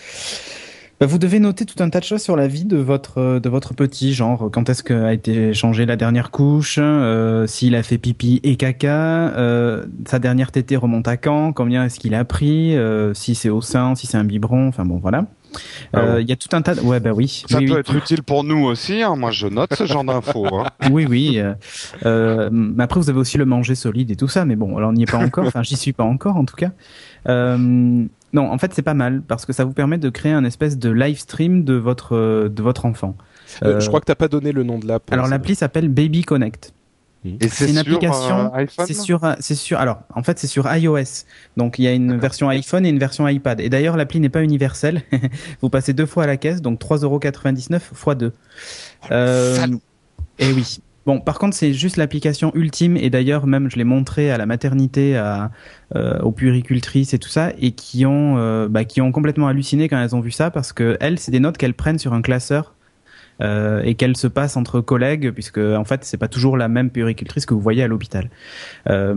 Bah, 1.00 1.06
vous 1.06 1.18
devez 1.18 1.38
noter 1.38 1.64
tout 1.64 1.80
un 1.80 1.90
tas 1.90 2.00
de 2.00 2.04
choses 2.04 2.22
sur 2.22 2.34
la 2.34 2.48
vie 2.48 2.64
de 2.64 2.76
votre 2.76 3.18
euh, 3.18 3.38
de 3.38 3.48
votre 3.48 3.72
petit, 3.72 4.12
genre 4.14 4.50
quand 4.52 4.68
est-ce 4.68 4.82
qu'a 4.82 5.12
été 5.12 5.54
changée 5.54 5.86
la 5.86 5.94
dernière 5.94 6.32
couche, 6.32 6.78
euh, 6.82 7.46
s'il 7.46 7.76
a 7.76 7.84
fait 7.84 7.98
pipi 7.98 8.40
et 8.42 8.56
caca, 8.56 9.28
euh, 9.36 9.84
sa 10.08 10.18
dernière 10.18 10.50
tétée 10.50 10.74
remonte 10.76 11.06
à 11.06 11.16
quand, 11.16 11.52
combien 11.52 11.84
est-ce 11.84 12.00
qu'il 12.00 12.16
a 12.16 12.24
pris, 12.24 12.76
euh, 12.76 13.14
si 13.14 13.36
c'est 13.36 13.48
au 13.48 13.60
sein, 13.60 13.94
si 13.94 14.08
c'est 14.08 14.16
un 14.16 14.24
biberon, 14.24 14.66
enfin 14.66 14.84
bon 14.84 14.98
voilà. 14.98 15.26
Ah 15.92 15.98
Euh, 16.00 16.12
bon. 16.14 16.18
Il 16.20 16.28
y 16.28 16.32
a 16.32 16.36
tout 16.36 16.48
un 16.56 16.62
tas 16.62 16.74
de... 16.74 16.80
Ouais 16.80 17.00
bah 17.00 17.10
oui. 17.14 17.44
Ça 17.48 17.58
Oui, 17.58 17.66
peut 17.66 17.74
oui. 17.74 17.80
être 17.80 17.94
utile 17.94 18.22
pour 18.22 18.44
nous 18.44 18.64
aussi. 18.64 19.02
Hein. 19.02 19.16
Moi, 19.16 19.30
je 19.30 19.46
note 19.46 19.74
ce 19.74 19.86
genre 19.86 20.04
d'infos. 20.04 20.46
Hein. 20.54 20.66
Oui, 20.90 21.06
oui. 21.08 21.38
euh, 21.38 21.54
euh, 22.06 22.48
mais 22.52 22.84
après, 22.84 23.00
vous 23.00 23.10
avez 23.10 23.18
aussi 23.18 23.38
le 23.38 23.44
manger 23.44 23.74
solide 23.74 24.10
et 24.10 24.16
tout 24.16 24.28
ça. 24.28 24.44
Mais 24.44 24.56
bon, 24.56 24.76
alors 24.76 24.90
on 24.90 24.92
n'y 24.92 25.02
est 25.04 25.10
pas 25.10 25.18
encore. 25.18 25.46
Enfin, 25.46 25.62
j'y 25.62 25.76
suis 25.76 25.92
pas 25.92 26.04
encore, 26.04 26.36
en 26.36 26.44
tout 26.44 26.56
cas. 26.56 26.70
Euh, 27.28 27.56
non, 27.58 28.50
en 28.50 28.58
fait, 28.58 28.72
c'est 28.74 28.82
pas 28.82 28.94
mal 28.94 29.22
parce 29.26 29.46
que 29.46 29.52
ça 29.52 29.64
vous 29.64 29.72
permet 29.72 29.98
de 29.98 30.08
créer 30.10 30.32
un 30.32 30.44
espèce 30.44 30.78
de 30.78 30.90
live 30.90 31.18
stream 31.18 31.64
de 31.64 31.74
votre 31.74 32.48
de 32.48 32.62
votre 32.62 32.84
enfant. 32.86 33.16
euh, 33.62 33.76
Euh, 33.76 33.80
je 33.80 33.88
crois 33.88 34.00
que 34.00 34.04
t'as 34.06 34.14
pas 34.14 34.28
donné 34.28 34.52
le 34.52 34.62
nom 34.62 34.78
de 34.78 34.86
l'app. 34.86 35.10
Alors 35.12 35.26
hein, 35.26 35.30
l'appli 35.30 35.54
s'appelle 35.54 35.88
Baby 35.88 36.22
Connect. 36.24 36.74
Et 37.24 37.48
C'est 37.48 37.68
une 37.68 37.78
application. 37.78 38.54
euh, 38.54 38.66
c'est 38.86 38.94
sur, 38.94 39.24
euh, 39.24 39.34
c'est 39.40 39.54
sur. 39.54 39.78
Alors, 39.78 40.00
en 40.14 40.22
fait, 40.22 40.38
c'est 40.38 40.46
sur 40.46 40.72
iOS. 40.72 41.24
Donc, 41.56 41.78
il 41.78 41.84
y 41.84 41.88
a 41.88 41.92
une 41.92 42.16
version 42.16 42.48
iPhone 42.48 42.86
et 42.86 42.88
une 42.90 42.98
version 42.98 43.26
iPad. 43.26 43.60
Et 43.60 43.68
d'ailleurs, 43.68 43.96
l'appli 43.96 44.20
n'est 44.20 44.28
pas 44.28 44.42
universelle. 44.42 45.02
vous 45.62 45.68
passez 45.68 45.92
deux 45.92 46.06
fois 46.06 46.24
à 46.24 46.26
la 46.26 46.36
caisse, 46.36 46.62
donc 46.62 46.80
3,99€ 46.80 47.74
x 47.76 48.16
2. 48.18 48.32
Euh, 49.10 49.56
Salaud. 49.56 49.80
et 50.38 50.52
oui. 50.52 50.78
Bon, 51.06 51.20
par 51.20 51.38
contre, 51.38 51.56
c'est 51.56 51.72
juste 51.72 51.96
l'application 51.96 52.52
ultime. 52.54 52.96
Et 52.98 53.08
d'ailleurs, 53.08 53.46
même, 53.46 53.70
je 53.70 53.76
l'ai 53.76 53.84
montré 53.84 54.30
à 54.30 54.36
la 54.36 54.44
maternité, 54.44 55.16
à, 55.16 55.50
euh, 55.96 56.18
aux 56.20 56.32
puéricultrices 56.32 57.14
et 57.14 57.18
tout 57.18 57.30
ça, 57.30 57.50
et 57.58 57.72
qui 57.72 58.04
ont, 58.04 58.36
euh, 58.36 58.68
bah, 58.68 58.84
qui 58.84 59.00
ont 59.00 59.10
complètement 59.10 59.48
halluciné 59.48 59.88
quand 59.88 59.98
elles 59.98 60.14
ont 60.14 60.20
vu 60.20 60.30
ça, 60.30 60.50
parce 60.50 60.72
que 60.74 60.98
elles, 61.00 61.18
c'est 61.18 61.30
des 61.30 61.40
notes 61.40 61.56
qu'elles 61.56 61.72
prennent 61.74 61.98
sur 61.98 62.12
un 62.12 62.20
classeur. 62.20 62.74
Euh, 63.40 63.82
et 63.84 63.94
qu'elles 63.94 64.16
se 64.16 64.26
passent 64.26 64.56
entre 64.56 64.80
collègues, 64.80 65.30
puisque 65.32 65.58
en 65.58 65.84
fait 65.84 66.04
c'est 66.04 66.16
pas 66.16 66.28
toujours 66.28 66.56
la 66.56 66.68
même 66.68 66.90
puéricultrice 66.90 67.46
que 67.46 67.54
vous 67.54 67.60
voyez 67.60 67.82
à 67.82 67.88
l'hôpital. 67.88 68.30
Euh, 68.88 69.14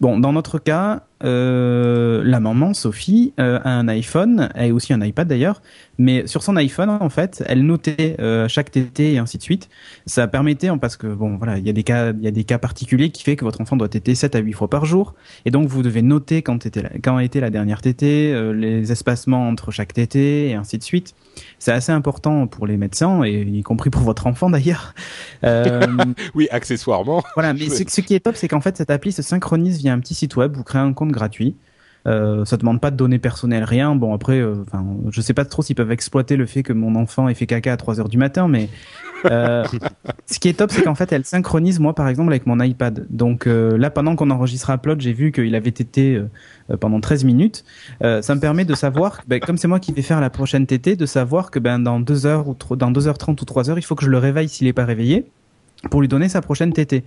bon, 0.00 0.18
dans 0.18 0.32
notre 0.32 0.58
cas, 0.58 1.02
euh, 1.24 2.22
la 2.24 2.40
maman 2.40 2.74
Sophie 2.74 3.32
euh, 3.40 3.58
a 3.64 3.70
un 3.70 3.88
iPhone, 3.88 4.48
et 4.56 4.72
aussi 4.72 4.92
un 4.92 5.00
iPad 5.00 5.26
d'ailleurs, 5.26 5.62
mais 5.98 6.26
sur 6.26 6.42
son 6.42 6.56
iPhone 6.56 6.90
en 6.90 7.08
fait, 7.08 7.42
elle 7.46 7.64
notait 7.64 8.16
euh, 8.20 8.46
chaque 8.48 8.70
tété 8.70 9.14
et 9.14 9.18
ainsi 9.18 9.38
de 9.38 9.42
suite. 9.42 9.68
Ça 10.06 10.28
permettait 10.28 10.68
parce 10.80 10.96
que 10.96 11.06
bon 11.06 11.36
voilà, 11.36 11.58
il 11.58 11.66
y 11.66 11.70
a 11.70 11.72
des 11.72 11.82
cas, 11.82 12.12
il 12.12 12.22
y 12.22 12.28
a 12.28 12.30
des 12.30 12.44
cas 12.44 12.58
particuliers 12.58 13.10
qui 13.10 13.22
fait 13.24 13.36
que 13.36 13.44
votre 13.44 13.60
enfant 13.60 13.76
doit 13.76 13.88
téter 13.88 14.14
7 14.14 14.36
à 14.36 14.38
8 14.38 14.52
fois 14.52 14.70
par 14.70 14.84
jour, 14.84 15.14
et 15.44 15.50
donc 15.50 15.68
vous 15.68 15.82
devez 15.82 16.02
noter 16.02 16.42
quand 16.42 16.66
était 16.66 16.82
la, 16.82 16.90
quand 17.02 17.16
a 17.16 17.24
été 17.24 17.40
la 17.40 17.50
dernière 17.50 17.80
tétée, 17.80 18.32
euh, 18.32 18.52
les 18.52 18.92
espacements 18.92 19.48
entre 19.48 19.70
chaque 19.70 19.92
tété 19.92 20.48
et 20.50 20.54
ainsi 20.54 20.78
de 20.78 20.82
suite. 20.82 21.14
C'est 21.58 21.72
assez 21.72 21.92
important 21.92 22.46
pour 22.46 22.66
les 22.66 22.76
médecins 22.76 23.22
et 23.24 23.42
y 23.42 23.62
compris 23.62 23.90
pour 23.90 24.02
votre 24.02 24.26
enfant 24.26 24.50
d'ailleurs. 24.50 24.94
Euh, 25.44 25.86
Oui, 26.34 26.48
accessoirement. 26.50 27.22
voilà, 27.34 27.54
mais 27.54 27.68
ce, 27.68 27.84
ce 27.86 28.00
qui 28.00 28.14
est 28.14 28.20
top, 28.20 28.34
c'est 28.34 28.48
qu'en 28.48 28.60
fait, 28.60 28.76
cette 28.76 28.90
appli 28.90 29.12
se 29.12 29.22
synchronise 29.22 29.78
via 29.78 29.92
un 29.92 30.00
petit 30.00 30.14
site 30.14 30.34
web. 30.34 30.56
Vous 30.56 30.64
créez 30.64 30.80
un 30.80 30.92
compte 30.92 31.07
gratuit. 31.12 31.56
Euh, 32.06 32.44
ça 32.46 32.56
demande 32.56 32.80
pas 32.80 32.90
de 32.90 32.96
données 32.96 33.18
personnelles, 33.18 33.64
rien. 33.64 33.94
Bon 33.94 34.14
après, 34.14 34.38
euh, 34.38 34.54
enfin, 34.66 34.86
je 35.10 35.20
sais 35.20 35.34
pas 35.34 35.44
trop 35.44 35.62
s'ils 35.62 35.76
peuvent 35.76 35.90
exploiter 35.90 36.36
le 36.36 36.46
fait 36.46 36.62
que 36.62 36.72
mon 36.72 36.94
enfant 36.94 37.28
ait 37.28 37.34
fait 37.34 37.44
caca 37.46 37.72
à 37.72 37.76
3 37.76 38.00
heures 38.00 38.08
du 38.08 38.16
matin, 38.16 38.48
mais 38.48 38.68
euh, 39.26 39.64
ce 40.26 40.38
qui 40.38 40.48
est 40.48 40.54
top, 40.54 40.70
c'est 40.70 40.82
qu'en 40.82 40.94
fait, 40.94 41.12
elle 41.12 41.24
synchronise 41.26 41.80
moi 41.80 41.94
par 41.94 42.08
exemple 42.08 42.30
avec 42.30 42.46
mon 42.46 42.60
iPad. 42.60 43.04
Donc 43.10 43.46
euh, 43.46 43.76
là, 43.76 43.90
pendant 43.90 44.16
qu'on 44.16 44.30
enregistre 44.30 44.70
Upload, 44.70 45.00
j'ai 45.02 45.12
vu 45.12 45.32
qu'il 45.32 45.54
avait 45.54 45.68
été 45.68 46.14
euh, 46.70 46.76
pendant 46.78 47.00
13 47.00 47.24
minutes. 47.24 47.64
Euh, 48.02 48.22
ça 48.22 48.34
me 48.34 48.40
permet 48.40 48.64
de 48.64 48.74
savoir, 48.74 49.20
ben, 49.26 49.40
comme 49.40 49.58
c'est 49.58 49.68
moi 49.68 49.80
qui 49.80 49.92
vais 49.92 50.00
faire 50.02 50.20
la 50.20 50.30
prochaine 50.30 50.66
TT, 50.66 50.96
de 50.96 51.04
savoir 51.04 51.50
que 51.50 51.58
ben 51.58 51.78
dans 51.78 52.00
2 52.00 52.24
heures 52.26 52.48
ou 52.48 52.54
tro- 52.54 52.76
dans 52.76 52.92
2h30 52.92 53.32
ou 53.32 53.44
3 53.44 53.68
heures, 53.70 53.78
il 53.78 53.82
faut 53.82 53.96
que 53.96 54.04
je 54.04 54.10
le 54.10 54.18
réveille 54.18 54.48
s'il 54.48 54.66
est 54.66 54.72
pas 54.72 54.86
réveillé 54.86 55.26
pour 55.90 56.00
lui 56.00 56.08
donner 56.08 56.28
sa 56.28 56.40
prochaine 56.40 56.72
TT. 56.72 57.04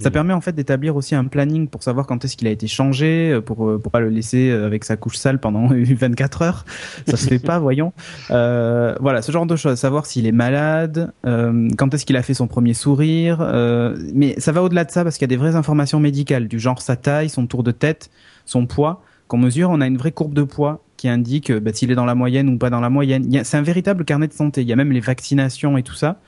Ça 0.00 0.08
Mhm. 0.08 0.12
permet 0.12 0.32
en 0.32 0.40
fait 0.40 0.52
d'établir 0.52 0.96
aussi 0.96 1.14
un 1.14 1.24
planning 1.24 1.68
pour 1.68 1.82
savoir 1.82 2.06
quand 2.06 2.24
est-ce 2.24 2.36
qu'il 2.36 2.48
a 2.48 2.50
été 2.50 2.66
changé, 2.66 3.30
euh, 3.32 3.40
pour 3.40 3.68
euh, 3.68 3.78
pour 3.78 3.92
pas 3.92 4.00
le 4.00 4.08
laisser 4.08 4.50
euh, 4.50 4.66
avec 4.66 4.84
sa 4.84 4.96
couche 4.96 5.16
sale 5.16 5.38
pendant 5.38 5.68
24 5.72 6.42
heures. 6.42 6.64
Ça 7.06 7.16
se 7.16 7.28
fait 7.28 7.38
pas, 7.38 7.58
voyons. 7.58 7.92
Euh, 8.30 8.94
voilà, 9.00 9.22
ce 9.22 9.30
genre 9.32 9.46
de 9.46 9.56
choses. 9.56 9.78
Savoir 9.78 10.06
s'il 10.06 10.26
est 10.26 10.32
malade, 10.32 11.12
euh, 11.26 11.68
quand 11.78 11.94
est-ce 11.94 12.04
qu'il 12.06 12.16
a 12.16 12.22
fait 12.22 12.34
son 12.34 12.46
premier 12.48 12.74
sourire. 12.74 13.38
euh, 13.40 13.96
mais 14.14 14.34
ça 14.38 14.52
va 14.52 14.62
au-delà 14.62 14.84
de 14.84 14.90
ça 14.90 15.04
parce 15.04 15.16
qu'il 15.16 15.22
y 15.22 15.30
a 15.30 15.34
des 15.34 15.36
vraies 15.36 15.54
informations 15.56 16.00
médicales 16.00 16.48
du 16.48 16.58
genre 16.58 16.80
sa 16.82 16.96
taille, 16.96 17.28
son 17.28 17.46
tour 17.46 17.62
de 17.62 17.70
tête, 17.70 18.10
son 18.46 18.66
poids. 18.66 19.02
Qu'on 19.28 19.38
mesure, 19.38 19.70
on 19.70 19.80
a 19.80 19.86
une 19.86 19.96
vraie 19.96 20.12
courbe 20.12 20.34
de 20.34 20.42
poids 20.42 20.82
qui 20.96 21.08
indique 21.08 21.50
bah, 21.52 21.70
s'il 21.72 21.90
est 21.90 21.94
dans 21.94 22.04
la 22.04 22.14
moyenne 22.14 22.48
ou 22.48 22.58
pas 22.58 22.68
dans 22.70 22.80
la 22.80 22.90
moyenne. 22.90 23.26
C'est 23.44 23.56
un 23.56 23.62
véritable 23.62 24.04
carnet 24.04 24.28
de 24.28 24.32
santé. 24.34 24.60
Il 24.62 24.68
y 24.68 24.72
a 24.72 24.76
même 24.76 24.92
les 24.92 25.00
vaccinations 25.00 25.78
et 25.78 25.82
tout 25.82 25.94
ça. 25.94 26.20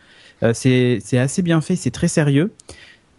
Euh, 0.42 0.52
c'est 0.54 0.98
c'est 1.02 1.18
assez 1.18 1.42
bien 1.42 1.60
fait, 1.60 1.76
c'est 1.76 1.90
très 1.90 2.08
sérieux. 2.08 2.52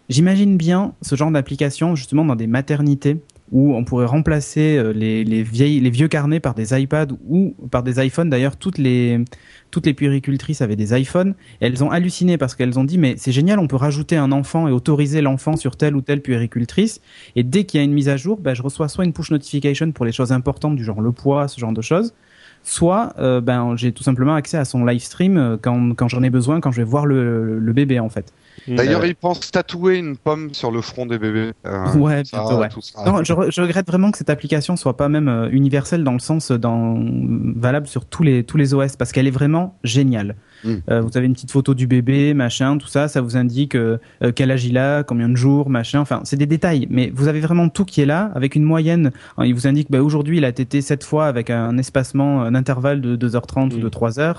J'imagine 0.08 0.56
bien 0.56 0.94
ce 1.02 1.16
genre 1.16 1.30
d'application 1.30 1.94
justement 1.94 2.24
dans 2.24 2.36
des 2.36 2.46
maternités 2.46 3.18
où 3.52 3.74
on 3.74 3.84
pourrait 3.84 4.06
remplacer 4.06 4.76
euh, 4.76 4.92
les, 4.92 5.24
les, 5.24 5.42
vieilles, 5.42 5.80
les 5.80 5.90
vieux 5.90 6.08
carnets 6.08 6.40
par 6.40 6.54
des 6.54 6.78
iPads 6.78 7.08
ou 7.28 7.54
par 7.70 7.82
des 7.82 8.04
iPhones. 8.04 8.28
D'ailleurs, 8.28 8.56
toutes 8.56 8.78
les, 8.78 9.24
toutes 9.70 9.86
les 9.86 9.94
puéricultrices 9.94 10.60
avaient 10.60 10.76
des 10.76 10.98
iPhones. 10.98 11.34
Elles 11.60 11.82
ont 11.82 11.90
halluciné 11.90 12.38
parce 12.38 12.54
qu'elles 12.54 12.78
ont 12.78 12.84
dit 12.84 12.98
mais 12.98 13.14
c'est 13.16 13.32
génial, 13.32 13.58
on 13.58 13.66
peut 13.66 13.76
rajouter 13.76 14.16
un 14.16 14.32
enfant 14.32 14.68
et 14.68 14.72
autoriser 14.72 15.20
l'enfant 15.20 15.56
sur 15.56 15.76
telle 15.76 15.96
ou 15.96 16.00
telle 16.00 16.20
puéricultrice. 16.20 17.00
Et 17.36 17.42
dès 17.42 17.64
qu'il 17.64 17.78
y 17.78 17.80
a 17.80 17.84
une 17.84 17.92
mise 17.92 18.08
à 18.08 18.16
jour, 18.16 18.38
bah, 18.38 18.54
je 18.54 18.62
reçois 18.62 18.88
soit 18.88 19.04
une 19.04 19.12
push 19.12 19.30
notification 19.30 19.92
pour 19.92 20.04
les 20.04 20.12
choses 20.12 20.32
importantes 20.32 20.76
du 20.76 20.84
genre 20.84 21.00
le 21.00 21.12
poids, 21.12 21.48
ce 21.48 21.60
genre 21.60 21.72
de 21.72 21.82
choses, 21.82 22.14
soit 22.64 23.12
euh, 23.18 23.40
ben 23.40 23.74
j'ai 23.76 23.92
tout 23.92 24.02
simplement 24.02 24.34
accès 24.34 24.56
à 24.58 24.64
son 24.64 24.84
live 24.84 25.00
stream 25.00 25.36
euh, 25.36 25.56
quand, 25.60 25.94
quand 25.94 26.08
j'en 26.08 26.22
ai 26.22 26.30
besoin, 26.30 26.60
quand 26.60 26.70
je 26.72 26.78
vais 26.78 26.84
voir 26.84 27.06
le, 27.06 27.58
le 27.58 27.72
bébé 27.72 27.98
en 28.00 28.08
fait. 28.08 28.32
D'ailleurs, 28.66 29.06
ils 29.06 29.14
pensent 29.14 29.50
tatouer 29.50 29.96
une 29.96 30.16
pomme 30.16 30.52
sur 30.52 30.70
le 30.70 30.82
front 30.82 31.06
des 31.06 31.18
bébés. 31.18 31.52
Euh, 31.64 31.94
Ouais, 31.94 32.22
ça, 32.24 32.40
bientôt, 32.40 32.58
ouais. 32.58 32.68
tout 32.68 32.82
ça. 32.82 33.02
Non, 33.06 33.24
je, 33.24 33.32
re- 33.32 33.50
je 33.50 33.62
regrette 33.62 33.86
vraiment 33.86 34.10
que 34.10 34.18
cette 34.18 34.28
application 34.28 34.76
soit 34.76 34.96
pas 34.96 35.08
même 35.08 35.28
euh, 35.28 35.48
universelle 35.50 36.04
dans 36.04 36.12
le 36.12 36.18
sens 36.18 36.50
dans, 36.50 36.98
valable 37.56 37.86
sur 37.86 38.04
tous 38.04 38.22
les 38.24 38.44
tous 38.44 38.56
les 38.58 38.74
OS 38.74 38.96
parce 38.96 39.12
qu'elle 39.12 39.26
est 39.26 39.30
vraiment 39.32 39.78
géniale. 39.84 40.34
Mm. 40.64 40.74
Euh, 40.90 41.00
vous 41.00 41.16
avez 41.16 41.26
une 41.26 41.32
petite 41.34 41.50
photo 41.52 41.74
du 41.74 41.86
bébé, 41.86 42.34
machin, 42.34 42.78
tout 42.78 42.88
ça, 42.88 43.08
ça 43.08 43.20
vous 43.20 43.36
indique 43.36 43.74
euh, 43.74 43.98
euh, 44.22 44.32
quel 44.34 44.50
âge 44.50 44.64
il 44.64 44.76
a, 44.78 45.02
combien 45.04 45.28
de 45.28 45.36
jours, 45.36 45.70
machin. 45.70 46.00
Enfin, 46.00 46.20
c'est 46.24 46.36
des 46.36 46.46
détails, 46.46 46.86
mais 46.90 47.10
vous 47.14 47.28
avez 47.28 47.40
vraiment 47.40 47.68
tout 47.68 47.84
qui 47.84 48.00
est 48.00 48.06
là 48.06 48.30
avec 48.34 48.54
une 48.56 48.64
moyenne. 48.64 49.10
Hein, 49.36 49.44
Il 49.46 49.54
vous 49.54 49.66
indique 49.66 49.90
bah, 49.90 50.00
aujourd'hui 50.02 50.38
il 50.38 50.44
a 50.44 50.52
tété 50.52 50.80
sept 50.80 51.04
fois 51.04 51.26
avec 51.26 51.50
un 51.50 51.78
espacement, 51.78 52.42
un 52.42 52.54
intervalle 52.54 53.00
de 53.00 53.16
2h30 53.16 53.72
ou 53.74 53.78
Mm. 53.78 53.80
de 53.80 53.88
3h. 53.88 54.34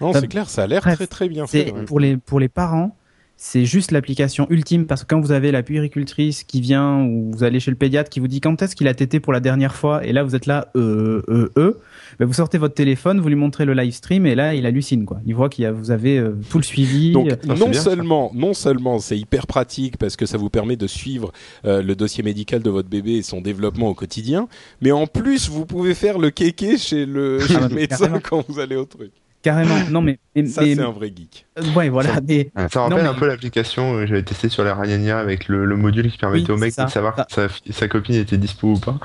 Non, 0.00 0.10
Euh, 0.14 0.18
c'est 0.20 0.28
clair, 0.28 0.48
ça 0.48 0.62
a 0.62 0.66
l'air 0.66 0.80
très 0.80 1.06
très 1.06 1.28
bien 1.28 1.46
C'est 1.46 1.66
fait. 1.66 1.72
ouais. 1.72 1.84
pour 1.84 2.00
les 2.00 2.16
pour 2.16 2.40
les 2.40 2.48
parents, 2.48 2.96
c'est 3.42 3.64
juste 3.64 3.90
l'application 3.90 4.46
ultime 4.50 4.86
parce 4.86 5.02
que 5.02 5.06
quand 5.06 5.18
vous 5.18 5.32
avez 5.32 5.50
la 5.50 5.62
puéricultrice 5.62 6.44
qui 6.44 6.60
vient 6.60 7.00
ou 7.04 7.30
vous 7.32 7.42
allez 7.42 7.58
chez 7.58 7.70
le 7.70 7.76
pédiatre 7.76 8.10
qui 8.10 8.20
vous 8.20 8.28
dit 8.28 8.42
quand 8.42 8.60
est-ce 8.60 8.76
qu'il 8.76 8.86
a 8.86 8.92
tété 8.92 9.18
pour 9.18 9.32
la 9.32 9.40
dernière 9.40 9.74
fois? 9.74 10.04
Et 10.04 10.12
là 10.12 10.22
vous 10.22 10.36
êtes 10.36 10.44
là 10.44 10.68
euh 10.76 11.22
euh 11.30 11.48
euh, 11.56 11.80
ben 12.18 12.26
vous 12.26 12.34
sortez 12.34 12.58
votre 12.58 12.74
téléphone, 12.74 13.18
vous 13.18 13.30
lui 13.30 13.36
montrez 13.36 13.64
le 13.64 13.72
live 13.72 13.94
stream 13.94 14.26
et 14.26 14.34
là 14.34 14.54
il 14.54 14.66
hallucine 14.66 15.06
quoi. 15.06 15.20
Il 15.24 15.34
voit 15.34 15.48
qu'il 15.48 15.64
y 15.64 15.66
a 15.66 15.72
vous 15.72 15.90
avez 15.90 16.18
euh, 16.18 16.36
tout 16.50 16.58
le 16.58 16.64
suivi. 16.64 17.12
Donc 17.12 17.30
c'est 17.30 17.46
non 17.46 17.70
bien, 17.70 17.80
seulement, 17.80 18.30
non 18.34 18.52
seulement 18.52 18.98
c'est 18.98 19.18
hyper 19.18 19.46
pratique 19.46 19.96
parce 19.96 20.16
que 20.16 20.26
ça 20.26 20.36
vous 20.36 20.50
permet 20.50 20.76
de 20.76 20.86
suivre 20.86 21.32
euh, 21.64 21.80
le 21.82 21.96
dossier 21.96 22.22
médical 22.22 22.62
de 22.62 22.68
votre 22.68 22.90
bébé 22.90 23.12
et 23.12 23.22
son 23.22 23.40
développement 23.40 23.88
au 23.88 23.94
quotidien, 23.94 24.48
mais 24.82 24.92
en 24.92 25.06
plus 25.06 25.48
vous 25.48 25.64
pouvez 25.64 25.94
faire 25.94 26.18
le 26.18 26.28
kéké 26.28 26.76
chez 26.76 27.06
le, 27.06 27.40
chez 27.40 27.54
Ah, 27.56 27.60
le 27.62 27.68
mais 27.70 27.80
médecin 27.80 27.96
carrément. 28.00 28.20
quand 28.22 28.44
vous 28.46 28.58
allez 28.58 28.76
au 28.76 28.84
truc. 28.84 29.12
Carrément. 29.42 29.74
Non 29.90 30.00
mais 30.02 30.18
mais, 30.36 30.46
Ça 30.46 30.62
mais- 30.62 30.74
c'est 30.76 30.80
un 30.82 30.90
vrai 30.90 31.08
geek. 31.08 31.46
euh, 31.58 31.62
ouais 31.74 31.88
voilà 31.88 32.20
mais 32.26 32.50
Ça 32.54 32.80
Non, 32.80 32.82
rappelle 32.88 33.02
mais- 33.02 33.08
un 33.08 33.14
peu 33.14 33.26
l'application 33.26 33.94
que 33.94 34.06
j'avais 34.06 34.22
testé 34.22 34.48
sur 34.48 34.62
la 34.64 34.74
Ragnagna 34.74 35.18
avec 35.18 35.48
le, 35.48 35.64
le 35.64 35.76
module 35.76 36.10
qui 36.10 36.18
permettait 36.18 36.50
Oui, 36.50 36.56
au 36.56 36.56
mec 36.56 36.72
ça. 36.72 36.84
de 36.84 36.90
savoir 36.90 37.16
Ça. 37.28 37.48
que 37.48 37.72
sa, 37.72 37.88
copine 37.88 38.14
était 38.14 38.36
dispo 38.36 38.68
ou 38.74 38.78
pas. 38.78 38.98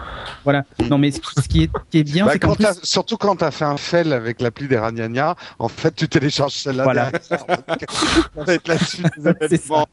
voilà. 0.43 0.63
Non 0.89 0.97
mais 0.97 1.11
ce 1.11 1.19
qui, 1.47 1.63
est 1.63 1.69
ce 1.73 1.79
qui 1.89 1.97
est 1.99 2.03
bien 2.03 2.25
Bah, 2.25 2.33
c'est 2.33 2.39
quand 2.39 2.55
plus 2.55 2.63
t'as- 2.63 2.73
surtout 2.83 3.17
quand 3.17 3.35
tu 3.37 3.43
as 3.43 3.51
fait 3.51 3.65
un 3.65 3.77
fail 3.77 4.13
avec 4.13 4.41
l'appli 4.41 4.67
des 4.67 4.77
Ragnagna, 4.77 5.35
en 5.59 5.67
fait, 5.67 5.95
tu 5.95 6.07
télécharges 6.07 6.53
celle-là. 6.53 6.83
Voilà. 6.83 7.11
C'est 9.49 9.61
ça. 9.61 9.85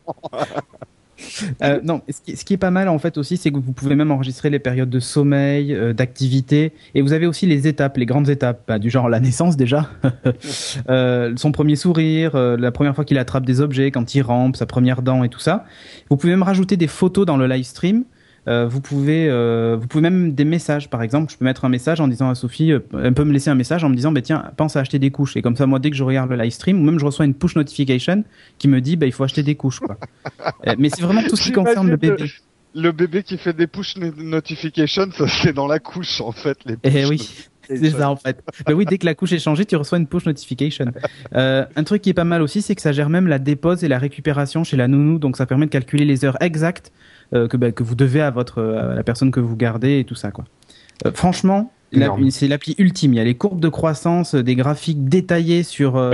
Euh, 1.63 1.81
non, 1.83 2.03
ce 2.09 2.21
qui, 2.21 2.37
ce 2.37 2.45
qui 2.45 2.55
est 2.55 2.59
pas 2.59 2.71
mal 2.71 2.89
en 2.89 2.99
fait 2.99 3.19
aussi, 3.19 3.37
c'est 3.37 3.51
que 3.51 3.59
vous 3.59 3.73
pouvez 3.73 3.95
même 3.95 4.11
enregistrer 4.11 4.51
les 4.51 4.59
périodes 4.59 4.91
de 4.91 5.01
sommeil, 5.01 5.75
euh, 5.75 5.93
d'activité, 5.93 6.73
et 6.95 7.03
vous 7.03 7.13
avez 7.13 7.27
aussi 7.27 7.47
les 7.47 7.67
étapes, 7.67 7.97
les 7.97 8.07
grandes 8.07 8.29
étapes, 8.29 8.63
bah, 8.67 8.79
du 8.79 8.91
genre 8.91 9.09
la 9.09 9.21
naissance 9.21 9.57
déjà, 9.57 9.91
euh, 10.89 11.33
son 11.37 11.53
premier 11.53 11.77
sourire, 11.77 12.35
euh, 12.35 12.57
la 12.57 12.73
première 12.73 12.95
fois 12.95 13.05
qu'il 13.05 13.19
attrape 13.19 13.47
des 13.47 13.61
objets, 13.61 13.91
quand 13.91 14.15
il 14.15 14.23
rampe, 14.23 14.57
sa 14.57 14.67
première 14.67 15.03
dent 15.03 15.25
et 15.25 15.29
tout 15.29 15.41
ça. 15.41 15.65
Vous 16.11 16.17
pouvez 16.17 16.33
même 16.33 16.43
rajouter 16.43 16.77
des 16.77 16.87
photos 16.87 17.27
dans 17.27 17.37
le 17.37 17.47
live 17.47 17.65
stream. 17.65 18.05
Euh, 18.49 18.67
vous 18.67 18.81
pouvez, 18.81 19.29
euh, 19.29 19.77
vous 19.81 19.87
pouvez 19.87 20.03
même 20.03 20.33
des 20.33 20.45
messages. 20.45 20.91
Par 20.91 21.03
exemple, 21.03 21.33
je 21.33 21.39
peux 21.39 21.45
mettre 21.45 21.65
un 21.65 21.69
message 21.69 22.01
en 22.01 22.09
disant 22.09 22.29
à 22.29 22.35
Sophie, 22.35 22.73
euh, 22.73 22.81
elle 23.03 23.15
peut 23.15 23.25
me 23.25 23.33
laisser 23.33 23.51
un 23.51 23.55
message 23.55 23.85
en 23.85 23.89
me 23.89 23.95
disant, 23.95 24.11
bah, 24.11 24.21
tiens, 24.21 24.51
pense 24.57 24.75
à 24.77 24.81
acheter 24.81 24.99
des 24.99 25.11
couches. 25.11 25.37
Et 25.37 25.43
comme 25.43 25.55
ça, 25.57 25.67
moi, 25.67 25.79
dès 25.79 25.91
que 25.91 25.97
je 25.97 26.03
regarde 26.03 26.29
le 26.31 26.37
live 26.37 26.51
stream, 26.51 26.81
ou 26.81 26.85
même 26.85 26.99
je 26.99 27.05
reçois 27.05 27.25
une 27.25 27.35
push 27.35 27.55
notification 27.55 28.25
qui 28.59 28.67
me 28.67 28.81
dit, 28.81 28.97
bah, 28.97 29.07
il 29.07 29.13
faut 29.13 29.23
acheter 29.23 29.43
des 29.45 29.55
couches. 29.55 29.81
Quoi. 29.81 29.97
Euh, 30.67 30.75
mais 30.79 30.89
c'est 30.91 31.03
vraiment 31.03 31.23
tout 31.23 31.35
ce 31.37 31.43
qui 31.43 31.53
concerne 31.53 31.89
le 31.89 31.97
bébé. 31.97 32.25
Le 32.75 32.91
bébé 32.93 33.23
qui 33.23 33.37
fait 33.37 33.53
des 33.53 33.67
push 33.67 33.97
no- 33.97 34.13
notifications, 34.17 35.11
ça 35.13 35.27
c'est 35.29 35.53
dans 35.53 35.67
la 35.67 35.79
couche 35.79 36.21
en 36.21 36.33
fait. 36.33 36.57
Les 36.65 36.77
Eh 36.85 37.05
oui, 37.07 37.49
c'est 37.69 37.91
ça 37.91 38.09
en 38.11 38.17
fait. 38.17 38.43
Mais 38.67 38.75
oui, 38.75 38.85
dès 38.85 38.99
que 38.99 39.07
la 39.07 39.15
couche 39.15 39.33
est 39.33 39.39
changée, 39.39 39.65
tu 39.65 39.77
reçois 39.77 39.99
une 39.99 40.07
push 40.07 40.25
notification. 40.27 40.87
Euh, 41.35 41.65
un 41.77 41.85
truc 41.85 42.03
qui 42.03 42.11
est 42.11 42.15
pas 42.15 42.25
mal 42.25 42.43
aussi, 42.43 42.63
c'est 42.63 42.75
que 42.75 42.83
ça 42.83 42.93
gère 42.93 43.09
même 43.09 43.27
la 43.27 43.39
dépose 43.39 43.85
et 43.85 43.89
la 43.89 43.99
récupération 43.99 44.65
chez 44.65 44.77
la 44.77 44.89
nounou, 44.89 45.19
donc 45.19 45.37
ça 45.37 45.47
permet 45.47 45.67
de 45.67 45.71
calculer 45.71 46.05
les 46.05 46.25
heures 46.25 46.37
exactes 46.41 46.93
que, 47.33 47.57
bah, 47.57 47.73
que 47.73 47.83
vous 47.83 47.95
devez 47.95 48.21
à 48.23 48.31
votre 48.31 48.63
à 48.63 48.95
la 48.95 49.03
personne 49.03 49.31
que 49.31 49.41
vous 49.41 49.57
gardez 49.57 49.99
et 50.01 50.05
tout 50.05 50.15
ça 50.15 50.31
quoi. 50.31 50.45
Euh, 51.07 51.13
franchement, 51.13 51.73
c'est 52.31 52.49
l'appli 52.49 52.75
ultime. 52.79 53.13
Il 53.13 53.17
y 53.17 53.21
a 53.21 53.25
les 53.25 53.35
courbes 53.35 53.61
de 53.61 53.69
croissance, 53.69 54.35
euh, 54.35 54.43
des 54.43 54.55
graphiques 54.55 55.09
détaillés 55.09 55.63
sur 55.63 55.97
euh, 55.97 56.13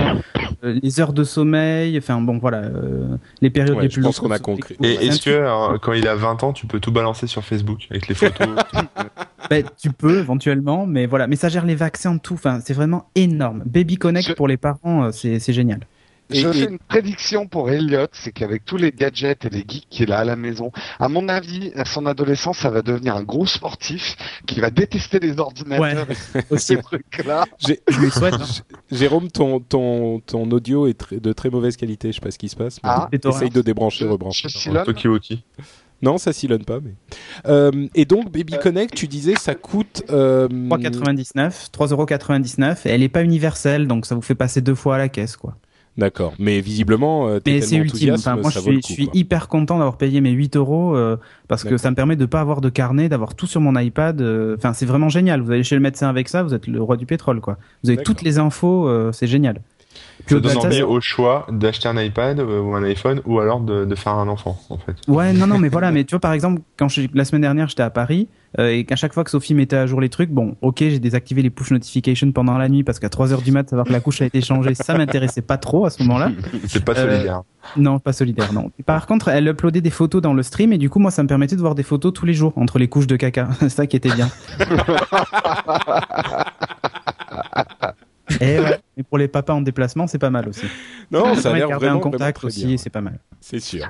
euh, 0.65 0.77
les 0.81 0.99
heures 0.99 1.13
de 1.13 1.23
sommeil. 1.23 1.97
Enfin 1.97 2.19
bon, 2.19 2.37
voilà, 2.37 2.57
euh, 2.63 3.15
les 3.41 3.49
périodes 3.49 3.77
Ouais, 3.77 3.83
les 3.83 3.89
je 3.89 3.93
plus 3.95 4.03
pense 4.03 4.17
longues. 4.19 4.29
qu'on 4.29 4.35
a 4.35 4.39
compris. 4.39 4.75
Et 4.83 4.93
est-ce 5.05 5.21
que 5.21 5.29
euh, 5.29 5.77
quand 5.81 5.93
il 5.93 6.05
a 6.07 6.15
20 6.15 6.43
ans, 6.43 6.51
tu 6.53 6.65
peux 6.67 6.79
tout 6.81 6.91
balancer 6.91 7.27
sur 7.27 7.43
Facebook 7.45 7.87
avec 7.91 8.07
les 8.09 8.15
photos 8.15 8.47
Ben, 9.49 9.63
tu 9.77 9.91
peux 9.91 10.19
éventuellement, 10.19 10.85
mais 10.85 11.05
voilà. 11.05 11.27
Mais 11.27 11.35
ça 11.35 11.49
gère 11.49 11.65
les 11.65 11.75
vaccins, 11.75 12.17
tout. 12.17 12.33
Enfin, 12.35 12.59
c'est 12.63 12.73
vraiment 12.73 13.09
énorme. 13.15 13.63
Baby 13.65 13.97
Connect 13.97 14.27
Je- 14.29 14.33
pour 14.33 14.47
les 14.47 14.57
parents, 14.57 15.05
euh, 15.05 15.11
c'est 15.11 15.39
c'est 15.39 15.53
génial. 15.53 15.79
Je 16.29 16.47
Et- 16.47 16.53
fais 16.53 16.59
et- 16.59 16.69
une 16.69 16.77
prédiction 16.79 17.47
pour 17.47 17.69
Elliot, 17.71 18.07
c'est 18.11 18.31
qu'avec 18.31 18.63
tous 18.65 18.77
les 18.77 18.91
gadgets 18.91 19.45
et 19.45 19.49
les 19.49 19.65
geeks 19.67 19.87
qu'il 19.89 20.11
a 20.11 20.19
à 20.19 20.23
la 20.23 20.35
maison, 20.35 20.71
à 20.99 21.09
mon 21.09 21.27
avis, 21.27 21.71
à 21.75 21.85
son 21.85 22.05
adolescence, 22.05 22.59
ça 22.59 22.69
va 22.69 22.81
devenir 22.81 23.15
un 23.15 23.23
gros 23.23 23.45
sportif 23.47 24.15
qui 24.45 24.59
va 24.59 24.69
détester 24.69 25.19
les 25.19 25.39
ordinateurs 25.39 26.07
et 26.35 26.39
Aussi. 26.51 26.65
ces 26.75 26.77
trucs-là. 26.81 27.45
J'ai- 27.59 27.79
Je 27.87 27.99
lui 27.99 28.11
souhaite. 28.11 28.35
hein. 28.35 28.73
Jérôme, 28.91 29.29
ton, 29.31 29.59
ton, 29.59 30.19
ton 30.19 30.49
audio 30.51 30.87
est 30.87 30.93
très- 30.93 31.19
de 31.19 31.33
très 31.33 31.49
mauvaise 31.49 31.75
qualité, 31.77 32.09
je 32.11 32.15
sais 32.15 32.21
pas 32.21 32.31
ce 32.31 32.37
qui 32.37 32.49
se 32.49 32.55
passe. 32.55 32.79
mais 32.83 32.89
Ah. 32.91 33.09
essaye 33.11 33.49
de 33.49 33.61
débrancher, 33.61 34.05
Je- 34.05 34.09
rebrancher. 34.09 34.47
Non, 36.01 36.17
ça 36.17 36.31
silonne 36.31 36.63
pas. 36.63 36.79
Mais... 36.79 36.93
Euh, 37.47 37.87
et 37.93 38.05
donc, 38.05 38.31
Baby 38.31 38.53
Connect, 38.61 38.95
tu 38.95 39.07
disais, 39.07 39.35
ça 39.35 39.53
coûte... 39.53 40.03
Euh, 40.09 40.47
3,99, 40.47 41.69
3,99. 41.71 42.85
Et 42.85 42.89
elle 42.91 43.03
est 43.03 43.09
pas 43.09 43.21
universelle, 43.23 43.85
donc 43.87 44.05
ça 44.05 44.15
vous 44.15 44.21
fait 44.21 44.35
passer 44.35 44.61
deux 44.61 44.75
fois 44.75 44.95
à 44.95 44.97
la 44.97 45.09
caisse, 45.09 45.35
quoi. 45.35 45.57
D'accord. 45.99 46.33
Mais 46.39 46.61
visiblement, 46.61 47.27
euh, 47.27 47.39
t'es 47.39 47.55
Mais 47.55 47.61
c'est 47.61 47.75
ultime. 47.75 48.13
Enfin, 48.13 48.37
moi, 48.37 48.49
je 48.49 48.59
suis, 48.59 48.75
coup, 48.75 48.87
je 48.87 48.93
suis 48.93 49.09
hyper 49.13 49.49
content 49.49 49.77
d'avoir 49.77 49.97
payé 49.97 50.21
mes 50.21 50.31
8 50.31 50.55
euros 50.55 50.95
euh, 50.95 51.17
parce 51.47 51.63
que 51.63 51.77
ça 51.77 51.91
me 51.91 51.95
permet 51.95 52.15
de 52.15 52.25
pas 52.25 52.39
avoir 52.39 52.61
de 52.61 52.69
carnet, 52.69 53.09
d'avoir 53.09 53.35
tout 53.35 53.47
sur 53.47 53.59
mon 53.61 53.77
iPad. 53.77 54.21
euh, 54.21 54.55
Enfin, 54.57 54.73
c'est 54.73 54.85
vraiment 54.85 55.09
génial. 55.09 55.41
Vous 55.41 55.51
allez 55.51 55.63
chez 55.63 55.75
le 55.75 55.81
médecin 55.81 56.07
avec 56.07 56.29
ça, 56.29 56.41
vous 56.41 56.53
êtes 56.53 56.67
le 56.67 56.81
roi 56.81 56.95
du 56.97 57.05
pétrole, 57.05 57.41
quoi. 57.41 57.57
Vous 57.83 57.89
avez 57.89 58.01
toutes 58.01 58.21
les 58.21 58.39
infos, 58.39 58.87
euh, 58.87 59.11
c'est 59.11 59.27
génial. 59.27 59.61
Puis 60.25 60.35
Ça 60.35 60.41
donne 60.41 60.57
envie 60.57 60.83
au 60.83 60.99
choix 61.01 61.47
d'acheter 61.49 61.87
un 61.89 61.99
iPad 61.99 62.39
euh, 62.39 62.59
ou 62.61 62.75
un 62.75 62.83
iPhone 62.83 63.21
ou 63.25 63.39
alors 63.39 63.61
de, 63.61 63.85
de 63.85 63.95
faire 63.95 64.13
un 64.13 64.27
enfant, 64.27 64.59
en 64.69 64.77
fait. 64.77 64.95
Ouais, 65.07 65.33
non, 65.33 65.47
non, 65.47 65.57
mais 65.57 65.69
voilà, 65.69 65.91
mais 65.93 66.03
tu 66.03 66.11
vois, 66.11 66.19
par 66.19 66.33
exemple, 66.33 66.61
quand 66.77 66.87
je, 66.87 67.01
la 67.13 67.25
semaine 67.25 67.41
dernière, 67.41 67.67
j'étais 67.69 67.83
à 67.83 67.89
Paris, 67.89 68.27
euh, 68.59 68.69
et 68.69 68.83
qu'à 68.83 68.95
chaque 68.95 69.13
fois 69.13 69.23
que 69.23 69.29
Sophie 69.31 69.53
mettait 69.55 69.75
à 69.75 69.85
jour 69.87 70.01
les 70.01 70.09
trucs, 70.09 70.29
bon, 70.29 70.55
ok, 70.61 70.77
j'ai 70.79 70.99
désactivé 70.99 71.41
les 71.41 71.49
push 71.49 71.71
notifications 71.71 72.31
pendant 72.31 72.57
la 72.57 72.67
nuit 72.69 72.83
parce 72.83 72.99
qu'à 72.99 73.09
3 73.09 73.31
heures 73.33 73.41
du 73.41 73.51
mat, 73.51 73.69
savoir 73.69 73.85
que 73.87 73.91
la 73.93 73.99
couche 73.99 74.21
a 74.21 74.25
été 74.25 74.41
changée, 74.41 74.73
ça 74.75 74.95
m'intéressait 74.97 75.41
pas 75.41 75.57
trop 75.57 75.85
à 75.85 75.89
ce 75.89 76.01
moment-là. 76.03 76.31
C'est 76.67 76.83
pas 76.83 76.93
Euh, 76.97 77.09
solidaire. 77.11 77.41
Non, 77.77 77.99
pas 77.99 78.13
solidaire, 78.13 78.51
non. 78.53 78.71
Par 78.85 79.05
contre, 79.05 79.27
elle 79.29 79.47
uploadait 79.47 79.81
des 79.81 79.89
photos 79.89 80.21
dans 80.21 80.33
le 80.33 80.43
stream, 80.43 80.73
et 80.73 80.77
du 80.77 80.89
coup, 80.89 80.99
moi, 80.99 81.11
ça 81.11 81.21
me 81.23 81.27
permettait 81.27 81.55
de 81.55 81.61
voir 81.61 81.75
des 81.75 81.83
photos 81.83 82.11
tous 82.13 82.25
les 82.25 82.33
jours 82.33 82.53
entre 82.55 82.79
les 82.79 82.87
couches 82.87 83.07
de 83.07 83.15
caca. 83.15 83.49
C'est 83.59 83.69
ça 83.69 83.87
qui 83.87 83.95
était 83.97 84.09
bien. 84.13 84.29
Et 88.39 88.59
ouais, 88.59 88.79
et 88.97 89.03
pour 89.03 89.17
les 89.17 89.27
papas 89.27 89.53
en 89.53 89.61
déplacement, 89.61 90.07
c'est 90.07 90.19
pas 90.19 90.29
mal 90.29 90.47
aussi. 90.49 90.65
Non, 91.11 91.35
ça 91.35 91.49
a 91.49 91.53
permet 91.53 91.53
de 91.53 91.59
l'air 91.59 91.69
garder 91.69 91.85
vraiment, 91.85 91.99
un 91.99 92.01
contact 92.01 92.19
vraiment 92.21 92.33
très 92.33 92.47
aussi, 92.47 92.65
bien. 92.65 92.75
et 92.75 92.77
c'est 92.77 92.89
pas 92.89 93.01
mal. 93.01 93.19
C'est 93.41 93.59
sûr. 93.59 93.85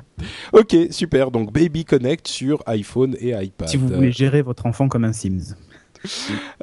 Ok, 0.53 0.75
super. 0.91 1.31
Donc 1.31 1.51
Baby 1.51 1.85
Connect 1.85 2.27
sur 2.27 2.63
iPhone 2.65 3.15
et 3.19 3.31
iPad. 3.31 3.67
Si 3.67 3.77
vous 3.77 3.87
voulez 3.87 4.11
gérer 4.11 4.41
votre 4.41 4.65
enfant 4.65 4.87
comme 4.87 5.03
un 5.05 5.13
Sims. 5.13 5.55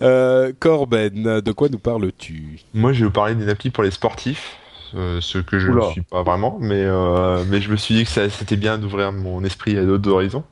Euh, 0.03 0.53
Corben, 0.59 1.41
de 1.41 1.53
quoi 1.53 1.69
nous 1.69 1.79
parles-tu? 1.79 2.61
Moi, 2.73 2.93
je 2.93 3.01
vais 3.01 3.07
vous 3.07 3.13
parler 3.13 3.35
d'une 3.35 3.49
appli 3.49 3.71
pour 3.71 3.83
les 3.83 3.91
sportifs. 3.91 4.57
Euh, 4.97 5.21
ce 5.21 5.39
que 5.39 5.59
je 5.59 5.71
ne 5.71 5.81
suis 5.81 6.03
pas 6.03 6.23
vraiment, 6.23 6.59
mais 6.61 6.83
euh, 6.85 7.45
mais 7.49 7.61
je 7.61 7.71
me 7.71 7.77
suis 7.77 7.95
dit 7.95 8.05
que 8.05 8.11
ça 8.11 8.29
c'était 8.31 8.57
bien 8.57 8.79
d'ouvrir 8.79 9.13
mon 9.13 9.45
esprit 9.45 9.77
à 9.79 9.85
d'autres 9.85 10.11
horizons, 10.11 10.45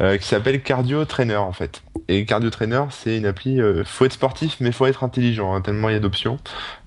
euh, 0.00 0.16
qui 0.18 0.26
s'appelle 0.26 0.62
Cardio 0.62 1.04
Trainer 1.04 1.36
en 1.36 1.52
fait. 1.52 1.82
Et 2.08 2.24
Cardio 2.26 2.50
Trainer, 2.50 2.84
c'est 2.90 3.16
une 3.18 3.26
appli. 3.26 3.60
euh, 3.60 3.84
faut 3.84 4.04
être 4.04 4.12
sportif, 4.12 4.56
mais 4.60 4.72
faut 4.72 4.86
être 4.86 5.04
intelligent. 5.04 5.54
hein, 5.54 5.60
tellement 5.60 5.88
il 5.88 5.92
y 5.92 5.96
a 5.96 6.00
d'options. 6.00 6.38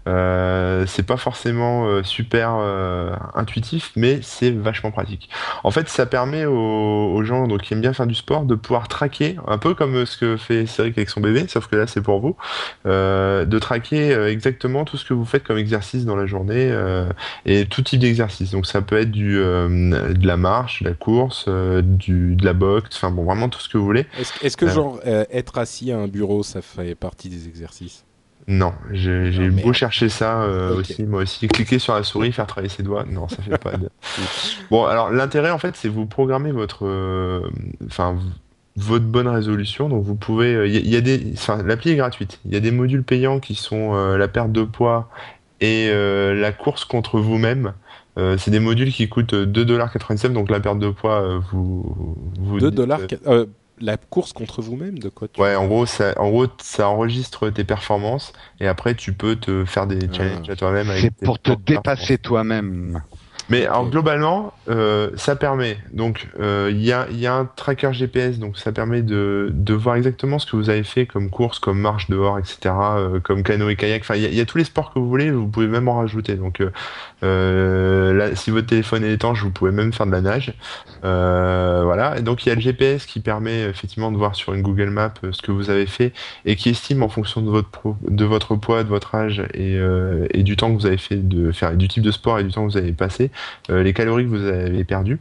Euh, 0.07 0.85
c'est 0.85 1.03
pas 1.03 1.17
forcément 1.17 1.87
euh, 1.87 2.03
super 2.03 2.55
euh, 2.59 3.15
intuitif, 3.35 3.91
mais 3.95 4.19
c'est 4.21 4.51
vachement 4.51 4.91
pratique. 4.91 5.29
En 5.63 5.71
fait, 5.71 5.87
ça 5.87 6.05
permet 6.05 6.45
aux, 6.45 7.13
aux 7.13 7.23
gens 7.23 7.47
donc 7.47 7.61
qui 7.61 7.73
aiment 7.73 7.81
bien 7.81 7.93
faire 7.93 8.07
du 8.07 8.15
sport 8.15 8.43
de 8.43 8.55
pouvoir 8.55 8.87
traquer, 8.87 9.37
un 9.47 9.57
peu 9.57 9.73
comme 9.73 9.95
euh, 9.95 10.05
ce 10.05 10.17
que 10.17 10.37
fait 10.37 10.65
Cédric 10.65 10.97
avec 10.97 11.09
son 11.09 11.21
bébé, 11.21 11.45
sauf 11.47 11.67
que 11.67 11.77
là 11.77 11.87
c'est 11.87 12.01
pour 12.01 12.19
vous, 12.19 12.35
euh, 12.85 13.45
de 13.45 13.59
traquer 13.59 14.13
euh, 14.13 14.29
exactement 14.29 14.83
tout 14.83 14.97
ce 14.97 15.05
que 15.05 15.13
vous 15.13 15.25
faites 15.25 15.43
comme 15.43 15.57
exercice 15.57 16.05
dans 16.05 16.17
la 16.17 16.25
journée 16.25 16.69
euh, 16.69 17.05
et 17.45 17.65
tout 17.65 17.81
type 17.81 18.01
d'exercice. 18.01 18.51
Donc 18.51 18.65
ça 18.65 18.81
peut 18.81 18.97
être 18.97 19.11
du 19.11 19.37
euh, 19.39 20.13
de 20.13 20.27
la 20.27 20.37
marche, 20.37 20.83
de 20.83 20.89
la 20.89 20.95
course, 20.95 21.45
euh, 21.47 21.81
du 21.81 22.35
de 22.35 22.45
la 22.45 22.53
boxe, 22.53 22.95
enfin 22.95 23.11
bon 23.11 23.23
vraiment 23.23 23.47
tout 23.49 23.59
ce 23.61 23.69
que 23.69 23.77
vous 23.77 23.85
voulez. 23.85 24.05
Est-ce 24.17 24.33
est-ce 24.45 24.57
que 24.57 24.67
genre 24.67 24.99
euh, 25.05 25.23
être 25.31 25.57
assis 25.57 25.91
à 25.91 25.97
un 25.97 26.07
bureau, 26.07 26.43
ça 26.43 26.61
fait 26.61 26.95
partie 26.95 27.29
des 27.29 27.47
exercices? 27.47 28.03
Non, 28.47 28.73
j'ai 28.91 29.49
beau 29.49 29.71
chercher 29.73 30.09
ça 30.09 30.41
euh, 30.43 30.75
aussi, 30.77 31.03
moi 31.03 31.21
aussi. 31.21 31.47
Cliquer 31.47 31.79
sur 31.79 31.93
la 31.95 32.03
souris, 32.03 32.31
faire 32.31 32.47
travailler 32.47 32.69
ses 32.69 32.83
doigts, 32.83 33.05
non, 33.09 33.27
ça 33.27 33.37
fait 33.41 33.57
pas 33.57 33.71
de... 33.77 33.89
Bon, 34.71 34.85
alors 34.85 35.11
l'intérêt 35.11 35.51
en 35.51 35.57
fait, 35.59 35.75
c'est 35.75 35.87
vous 35.89 36.05
programmer 36.05 36.51
votre, 36.51 36.85
euh, 36.85 37.41
enfin, 37.85 38.15
votre 38.75 39.05
bonne 39.05 39.27
résolution. 39.27 39.87
Donc 39.89 40.03
vous 40.03 40.15
pouvez, 40.15 40.53
euh, 40.55 40.67
il 40.67 40.73
y, 40.73 40.77
a- 40.77 40.81
il 40.81 40.89
y 40.89 40.95
a 40.97 41.01
des, 41.01 41.31
enfin, 41.33 41.61
l'appli 41.63 41.91
est 41.91 41.95
gratuite. 41.95 42.39
Il 42.45 42.53
y 42.53 42.57
a 42.57 42.59
des 42.59 42.71
modules 42.71 43.03
payants 43.03 43.39
qui 43.39 43.55
sont 43.55 43.93
euh, 43.95 44.17
la 44.17 44.27
perte 44.27 44.51
de 44.51 44.63
poids 44.63 45.09
et 45.61 45.87
euh, 45.89 46.33
la 46.33 46.51
course 46.51 46.83
contre 46.85 47.19
vous-même. 47.19 47.73
Euh, 48.19 48.37
c'est 48.37 48.51
des 48.51 48.59
modules 48.59 48.91
qui 48.91 49.09
coûtent 49.09 49.33
2,97$, 49.33 50.33
donc 50.33 50.51
la 50.51 50.59
perte 50.59 50.77
de 50.79 50.89
poids, 50.89 51.21
euh, 51.21 51.39
vous, 51.51 52.15
vous 52.39 52.59
2 52.59 52.69
dites, 52.69 52.77
dollars. 52.77 52.99
euh, 52.99 53.17
euh, 53.27 53.45
la 53.79 53.97
course 53.97 54.33
contre 54.33 54.61
vous-même, 54.61 54.99
de 54.99 55.09
quoi 55.09 55.27
tu 55.27 55.41
Ouais, 55.41 55.55
en 55.55 55.67
gros, 55.67 55.85
ça, 55.85 56.13
en 56.17 56.29
gros, 56.29 56.47
ça 56.61 56.87
enregistre 56.87 57.49
tes 57.49 57.63
performances 57.63 58.33
et 58.59 58.67
après 58.67 58.95
tu 58.95 59.13
peux 59.13 59.35
te 59.35 59.65
faire 59.65 59.87
des 59.87 59.99
challenges 60.11 60.49
à 60.49 60.55
toi-même. 60.55 60.89
avec 60.89 61.01
C'est 61.01 61.25
pour 61.25 61.39
te 61.39 61.51
dépasser 61.51 62.17
toi-même. 62.17 63.01
Mais 63.49 63.65
alors, 63.65 63.89
globalement, 63.89 64.53
euh, 64.69 65.09
ça 65.15 65.35
permet. 65.35 65.77
Donc, 65.91 66.27
euh, 66.39 66.69
il 66.71 66.81
y 66.83 66.91
a, 66.93 67.07
y 67.11 67.27
a 67.27 67.35
un 67.35 67.45
tracker 67.45 67.91
GPS, 67.91 68.39
donc 68.39 68.57
ça 68.57 68.71
permet 68.71 69.01
de, 69.01 69.49
de 69.53 69.73
voir 69.73 69.95
exactement 69.95 70.39
ce 70.39 70.49
que 70.49 70.55
vous 70.55 70.69
avez 70.69 70.83
fait 70.83 71.05
comme 71.05 71.29
course, 71.29 71.59
comme 71.59 71.79
marche 71.79 72.09
dehors, 72.09 72.39
etc., 72.39 72.73
euh, 72.97 73.19
comme 73.19 73.43
canoë 73.43 73.75
kayak. 73.75 74.01
Enfin, 74.03 74.15
il 74.15 74.23
y, 74.33 74.35
y 74.37 74.41
a 74.41 74.45
tous 74.45 74.57
les 74.57 74.63
sports 74.63 74.93
que 74.93 74.99
vous 74.99 75.09
voulez. 75.09 75.29
Vous 75.29 75.47
pouvez 75.47 75.67
même 75.67 75.87
en 75.89 75.97
rajouter. 75.97 76.35
Donc, 76.35 76.61
euh, 76.61 76.71
euh, 77.23 78.13
là, 78.13 78.35
si 78.35 78.49
votre 78.51 78.67
téléphone 78.67 79.03
est 79.03 79.13
étanche, 79.13 79.41
vous 79.43 79.51
pouvez 79.51 79.71
même 79.71 79.91
faire 79.93 80.05
de 80.05 80.11
la 80.11 80.21
nage. 80.21 80.53
Euh, 81.03 81.81
voilà. 81.83 82.17
Et 82.17 82.21
donc, 82.21 82.45
il 82.45 82.49
y 82.49 82.51
a 82.51 82.55
le 82.55 82.61
GPS 82.61 83.05
qui 83.05 83.19
permet 83.19 83.63
effectivement 83.63 84.11
de 84.11 84.17
voir 84.17 84.35
sur 84.35 84.53
une 84.53 84.61
Google 84.61 84.89
Map 84.89 85.13
ce 85.31 85.41
que 85.41 85.51
vous 85.51 85.69
avez 85.69 85.85
fait 85.85 86.13
et 86.45 86.55
qui 86.55 86.69
estime 86.69 87.03
en 87.03 87.09
fonction 87.09 87.41
de 87.41 87.49
votre 87.49 87.69
pro- 87.69 87.97
de 88.07 88.25
votre 88.25 88.55
poids, 88.55 88.83
de 88.83 88.89
votre 88.89 89.15
âge 89.15 89.41
et, 89.53 89.75
euh, 89.77 90.27
et 90.33 90.43
du 90.43 90.55
temps 90.55 90.73
que 90.73 90.79
vous 90.79 90.85
avez 90.85 90.97
fait 90.97 91.17
de 91.27 91.51
faire 91.51 91.75
du 91.75 91.87
type 91.87 92.03
de 92.03 92.11
sport 92.11 92.39
et 92.39 92.43
du 92.43 92.51
temps 92.51 92.65
que 92.65 92.71
vous 92.71 92.77
avez 92.77 92.93
passé, 92.93 93.31
les 93.69 93.93
calories 93.93 94.25
que 94.25 94.29
vous 94.29 94.45
avez 94.45 94.83
perdues. 94.83 95.19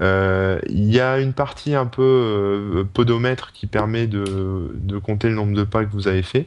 Euh, 0.00 0.58
Il 0.68 0.92
y 0.92 1.00
a 1.00 1.18
une 1.20 1.32
partie 1.32 1.74
un 1.74 1.86
peu 1.86 2.02
euh, 2.02 2.84
podomètre 2.84 3.52
qui 3.52 3.66
permet 3.66 4.06
de, 4.06 4.70
de 4.74 4.98
compter 4.98 5.28
le 5.28 5.34
nombre 5.34 5.54
de 5.54 5.64
pas 5.64 5.84
que 5.84 5.92
vous 5.92 6.08
avez 6.08 6.22
fait. 6.22 6.46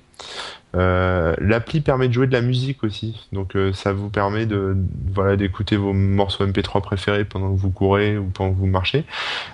Euh, 0.76 1.34
L'appli 1.40 1.82
permet 1.82 2.10
de 2.10 2.14
jouer 2.14 2.28
de 2.28 2.32
la 2.34 2.42
musique 2.42 2.84
aussi, 2.84 3.28
donc 3.32 3.58
ça 3.74 3.92
vous 3.92 4.10
permet 4.10 4.46
de 4.46 4.78
voilà 5.12 5.36
d'écouter 5.36 5.78
vos 5.78 5.94
morceaux 5.94 6.46
MP3 6.46 6.82
préférés 6.82 7.26
pendant 7.26 7.52
que 7.52 7.60
vous 7.60 7.72
courez 7.72 8.20
ou 8.20 8.26
pendant 8.26 8.54
que 8.54 8.58
vous 8.60 8.68
marchez. 8.68 9.04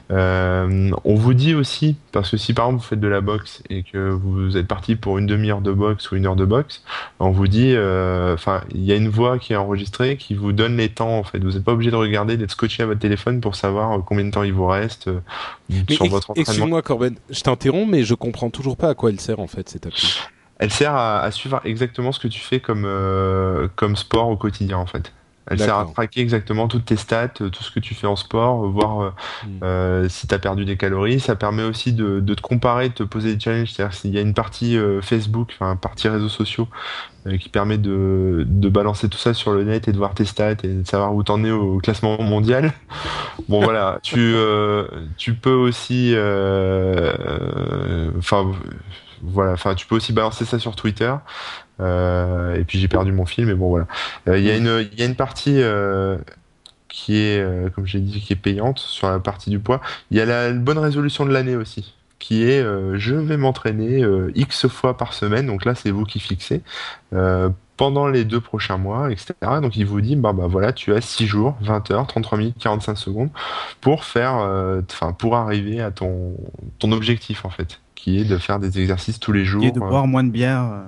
On 0.10 1.16
vous 1.16 1.34
dit 1.34 1.56
aussi 1.56 1.96
parce 2.12 2.32
que 2.32 2.38
si 2.38 2.54
par 2.54 2.66
exemple 2.66 2.82
vous 2.82 2.90
faites 2.90 3.00
de 3.00 3.08
la 3.08 3.22
boxe 3.22 3.64
et 3.70 3.84
que 3.84 4.10
vous 4.10 4.58
êtes 4.58 4.68
parti 4.68 4.98
pour 4.98 5.18
une 5.18 5.26
demi-heure 5.26 5.62
de 5.62 5.72
boxe 5.72 6.12
ou 6.12 6.18
une 6.18 6.26
heure 6.26 6.36
de 6.36 6.44
boxe, 6.46 6.84
on 7.20 7.30
vous 7.30 7.48
dit, 7.48 7.74
enfin 7.78 8.62
il 8.74 8.84
y 8.84 8.92
a 8.92 8.96
une 8.96 9.10
voix 9.10 9.40
qui 9.40 9.54
est 9.54 9.58
enregistrée 9.58 10.18
qui 10.18 10.34
vous 10.36 10.52
donne 10.52 10.76
les 10.76 10.90
temps 10.90 11.18
en 11.18 11.24
fait. 11.24 11.40
Vous 11.40 11.52
n'êtes 11.52 11.64
pas 11.64 11.74
obligé 11.74 11.92
de 11.92 11.96
regarder, 11.96 12.36
d'être 12.36 12.52
scotché 12.52 12.84
à 12.84 12.88
votre 12.88 13.00
téléphone 13.00 13.40
pour 13.40 13.56
savoir 13.56 13.85
euh, 13.94 13.98
combien 14.06 14.26
de 14.26 14.32
temps 14.32 14.44
il 14.44 14.54
vous 14.54 14.68
reste 14.68 15.08
euh, 15.08 15.20
Mais 15.70 15.96
sur 15.96 16.06
votre 16.08 16.32
entraînement. 16.32 16.50
excuse-moi, 16.52 16.82
Corben, 16.82 17.16
je 17.30 17.42
t'interromps, 17.42 17.90
mais 17.90 18.04
je 18.04 18.14
comprends 18.16 18.50
toujours 18.50 18.78
pas 18.78 18.90
à 18.90 18.96
quoi 18.96 19.10
elle 19.10 19.20
sert 19.20 19.40
en 19.40 19.48
fait 19.48 19.70
cette 19.70 19.86
appli. 19.86 20.20
Elle 20.58 20.72
sert 20.72 20.94
à, 20.96 21.20
à 21.22 21.32
suivre 21.32 21.60
exactement 21.66 22.12
ce 22.12 22.20
que 22.20 22.28
tu 22.30 22.40
fais 22.40 22.60
comme, 22.60 22.86
euh, 22.86 23.68
comme 23.76 23.96
sport 23.96 24.30
au 24.30 24.38
quotidien 24.38 24.78
en 24.78 24.86
fait. 24.86 25.12
Elle 25.48 25.60
sert 25.60 25.78
à 25.78 25.86
traquer 25.86 26.22
exactement 26.22 26.68
toutes 26.68 26.86
tes 26.86 26.96
stats, 26.96 27.30
euh, 27.42 27.50
tout 27.50 27.64
ce 27.64 27.72
que 27.72 27.80
tu 27.80 27.94
fais 27.96 28.08
en 28.08 28.16
sport, 28.16 28.66
euh, 28.66 28.70
voir 28.70 29.02
euh, 29.02 29.12
Hmm. 29.44 30.10
si 30.10 30.28
tu 30.28 30.34
as 30.36 30.40
perdu 30.40 30.66
des 30.66 30.78
calories. 30.78 31.20
Ça 31.20 31.36
permet 31.36 31.64
aussi 31.64 31.94
de, 31.94 32.20
de 32.20 32.34
te 32.34 32.42
comparer, 32.42 32.90
de 32.90 32.94
te 32.94 33.04
poser 33.04 33.36
des 33.36 33.40
challenges. 33.40 33.72
C'est-à-dire 33.72 33.94
s'il 33.96 34.14
y 34.14 34.18
a 34.18 34.22
une 34.22 34.34
partie 34.34 34.78
euh, 34.78 35.02
Facebook, 35.02 35.52
enfin 35.54 35.74
une 35.74 35.80
partie 35.80 36.08
réseaux 36.10 36.30
sociaux 36.30 36.68
euh, 37.28 37.38
qui 37.38 37.50
permet 37.50 37.78
de, 37.78 38.44
de 38.48 38.70
balancer 38.70 39.10
tout 39.10 39.18
ça 39.20 39.34
sur 39.34 39.52
le 39.54 39.64
net 39.64 39.88
et 39.88 39.92
de 39.94 39.98
voir 39.98 40.14
tes 40.16 40.26
stats 40.26 40.52
et 40.64 40.68
de 40.68 40.84
savoir 40.88 41.14
où 41.16 41.24
t'en 41.24 41.44
es 41.44 41.52
au 41.52 41.80
classement 41.80 42.22
mondial. 42.22 42.74
Bon 43.50 43.62
voilà, 43.62 44.00
tu, 44.04 44.20
euh, 44.36 44.88
tu 45.18 45.36
peux 45.36 45.54
aussi... 45.54 46.14
euh, 46.16 47.14
euh, 47.20 48.12
Enfin... 48.18 48.52
voilà, 49.22 49.54
enfin 49.54 49.76
tu 49.76 49.88
peux 49.88 49.96
aussi 49.96 50.14
balancer 50.14 50.46
ça 50.46 50.60
sur 50.60 50.76
Twitter. 50.76 51.14
Euh, 51.80 52.56
et 52.56 52.64
puis 52.64 52.80
j'ai 52.80 52.88
perdu 52.88 53.12
mon 53.12 53.26
fil, 53.26 53.46
mais 53.46 53.54
bon 53.54 53.70
voilà. 53.70 53.88
Euh, 54.28 54.38
Il 54.38 54.46
y 54.46 54.52
a 54.52 54.56
une 54.56 54.88
y 54.98 55.02
a 55.02 55.06
une 55.06 55.16
partie 55.16 55.62
euh, 55.62 56.18
qui 56.96 57.18
est 57.18 57.40
euh, 57.40 57.70
comme 57.70 57.86
j'ai 57.86 58.00
dit 58.00 58.22
qui 58.22 58.34
est 58.34 58.38
payante 58.38 58.80
sur 58.80 59.10
la 59.10 59.20
partie 59.20 59.50
du 59.50 59.60
poids. 59.60 59.82
Il 60.12 60.18
y 60.18 60.22
a 60.22 60.26
la 60.26 60.54
bonne 60.54 60.78
résolution 60.78 61.26
de 61.26 61.32
l'année 61.34 61.56
aussi 61.56 61.94
qui 62.20 62.44
est 62.44 62.62
euh, 62.62 62.98
je 62.98 63.14
vais 63.14 63.36
m'entraîner 63.38 64.02
euh, 64.04 64.32
X 64.36 64.68
fois 64.68 64.98
par 64.98 65.14
semaine. 65.14 65.48
Donc 65.48 65.66
là 65.66 65.76
c'est 65.76 65.92
vous 65.92 66.06
qui 66.06 66.20
fixez. 66.20 66.62
Pendant 67.78 68.08
les 68.08 68.24
deux 68.24 68.40
prochains 68.40 68.78
mois, 68.78 69.12
etc. 69.12 69.34
Donc 69.62 69.76
il 69.76 69.86
vous 69.86 70.00
dit, 70.00 70.16
bah, 70.16 70.32
bah 70.32 70.48
voilà, 70.48 70.72
tu 70.72 70.94
as 70.94 71.02
6 71.02 71.28
jours, 71.28 71.58
20 71.60 71.92
heures, 71.92 72.08
33 72.08 72.38
minutes, 72.38 72.56
45 72.58 72.98
secondes 72.98 73.30
pour 73.82 74.06
faire, 74.06 74.36
enfin 74.90 75.12
pour 75.12 75.36
arriver 75.36 75.82
à 75.82 75.92
ton 75.92 76.38
ton 76.80 76.94
objectif 76.94 77.44
en 77.44 77.50
fait, 77.50 77.82
qui 77.94 78.18
est 78.18 78.24
de 78.24 78.38
faire 78.38 78.60
des 78.60 78.80
exercices 78.80 79.20
tous 79.20 79.34
les 79.34 79.44
jours. 79.44 79.66
Et 79.66 79.72
de 79.72 79.80
boire 79.82 80.08
moins 80.08 80.24
de 80.24 80.30
bière. 80.30 80.86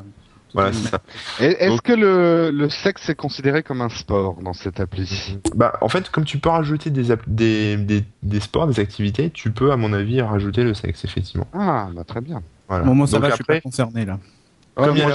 Voilà, 0.58 0.72
toute 0.72 0.84
c'est 0.84 0.90
ça. 0.90 1.00
Et 1.40 1.46
Est-ce 1.46 1.70
Donc- 1.70 1.82
que 1.84 1.94
le, 1.94 2.52
le 2.52 2.70
sexe 2.70 3.10
est 3.10 3.16
considéré 3.16 3.64
comme 3.64 3.82
un 3.82 3.90
sport 3.90 4.38
dans 4.42 4.54
cette 4.54 4.80
appli? 4.80 5.38
Bah, 5.56 5.74
en 5.82 5.90
fait, 5.90 6.10
comme 6.10 6.26
tu 6.26 6.38
peux 6.40 6.50
rajouter 6.50 6.90
des, 6.90 7.16
des, 7.28 7.78
des, 7.78 8.04
des 8.24 8.40
sports, 8.40 8.68
des 8.68 8.80
activités, 8.80 9.30
tu 9.30 9.52
peux, 9.52 9.72
à 9.72 9.78
mon 9.78 9.94
avis, 9.94 10.22
rajouter 10.22 10.64
le 10.64 10.74
sexe, 10.74 11.06
effectivement. 11.06 11.48
Ah, 11.54 11.88
bah 11.96 12.04
très 12.04 12.22
bien. 12.22 12.42
Voilà. 12.68 12.84
Bon, 12.86 12.94
moi 12.96 13.08
ça 13.08 13.14
Donc 13.18 13.24
va, 13.24 13.30
je 13.30 13.36
suis 13.36 13.44
pas 13.46 13.62
concerné 13.62 14.06
là. 14.06 14.20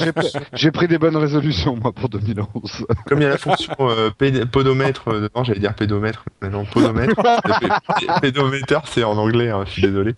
J'ai 0.01 0.11
pr- 0.11 0.41
j'ai 0.55 0.71
pris 0.71 0.89
des 0.89 0.99
bonnes 0.99 1.17
résolutions 1.17 1.77
moi 1.77 1.93
pour 1.93 2.09
2011. 2.09 2.87
Comme 3.07 3.19
il 3.21 3.23
y 3.23 3.27
a 3.27 3.31
la 3.31 3.39
fonction 3.39 3.75
euh, 3.81 4.11
podomètre 4.51 5.09
euh, 5.09 5.21
dedans, 5.23 5.45
j'allais 5.45 5.61
dire 5.61 5.75
pédomètre, 5.75 6.25
mais 6.41 6.49
non, 6.49 6.65
podomètre. 6.65 7.15
Pédomètre, 8.21 8.83
c'est 8.87 9.05
en 9.05 9.17
anglais, 9.17 9.51
hein, 9.51 9.65
je 9.67 9.71
suis 9.71 9.83
désolé. 9.83 10.15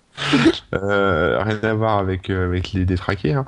Euh, 0.75 1.43
rien 1.43 1.59
à 1.63 1.75
voir 1.75 1.99
avec, 1.99 2.31
euh, 2.31 2.47
avec 2.47 2.73
les 2.73 2.85
détraqués. 2.85 3.33
Hein. 3.35 3.45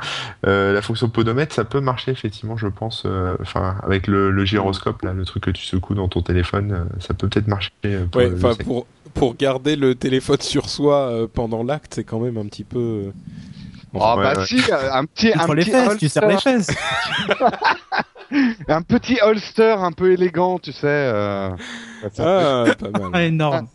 Euh, 0.47 0.73
la 0.73 0.83
fonction 0.83 1.09
podomètre, 1.09 1.55
ça 1.55 1.65
peut 1.65 1.81
marcher 1.81 2.11
effectivement, 2.13 2.57
je 2.57 2.69
pense. 2.69 3.05
euh, 3.07 3.35
Enfin, 3.41 3.77
avec 3.83 4.07
le, 4.07 4.31
le 4.31 4.45
gyroscope, 4.45 5.03
là, 5.03 5.13
le 5.13 5.25
truc 5.25 5.45
que 5.45 5.51
tu 5.51 5.65
secoues 5.65 5.95
dans 5.95 6.09
ton 6.09 6.23
téléphone, 6.23 6.87
ça 7.01 7.15
peut 7.15 7.29
peut-être 7.29 7.49
marcher. 7.49 7.71
pour 8.11 8.21
Ouais, 8.21 8.31
pour 8.65 8.87
pour 9.15 9.35
garder 9.35 9.77
le 9.77 9.95
téléphone 9.95 10.41
sur 10.41 10.69
soi 10.69 11.09
euh, 11.11 11.27
pendant 11.33 11.63
l'acte, 11.65 11.95
c'est 11.95 12.05
quand 12.05 12.21
même 12.21 12.37
un 12.37 12.45
petit 12.47 12.65
peu. 12.65 13.13
Ah 14.01 14.17
ouais, 14.17 14.23
bah 14.25 14.35
ouais. 14.41 14.47
si, 14.47 14.61
un 14.93 15.05
petit, 15.05 15.33
un 15.33 15.41
Entre 15.41 15.55
les 15.55 15.63
petit 15.63 15.71
fesses, 15.73 15.99
tu 15.99 16.09
serres 16.09 16.29
les 16.29 16.35
holster, 16.35 16.53
fesses. 16.59 16.77
un 18.69 18.83
petit 18.83 19.19
holster 19.23 19.77
un 19.79 19.93
peu 19.93 20.13
élégant, 20.13 20.59
tu 20.59 20.73
sais. 20.73 20.87
euh, 20.87 21.51
Ah, 22.19 22.65
pas 22.79 22.91
mal. 22.99 23.11
Ah, 23.13 23.23
énorme. 23.25 23.69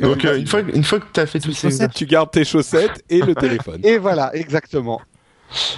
Donc, 0.00 0.24
euh, 0.24 0.38
une, 0.38 0.46
fois, 0.46 0.60
une 0.60 0.84
fois 0.84 1.00
que 1.00 1.04
tu 1.12 1.20
as 1.20 1.26
fait 1.26 1.38
tous 1.38 1.52
ces 1.52 1.68
chaussettes. 1.70 1.92
Tu 1.92 2.06
gardes 2.06 2.30
tes 2.30 2.44
chaussettes 2.44 3.02
et 3.10 3.20
le 3.20 3.34
téléphone. 3.44 3.80
Et 3.84 3.98
voilà, 3.98 4.34
exactement. 4.34 5.00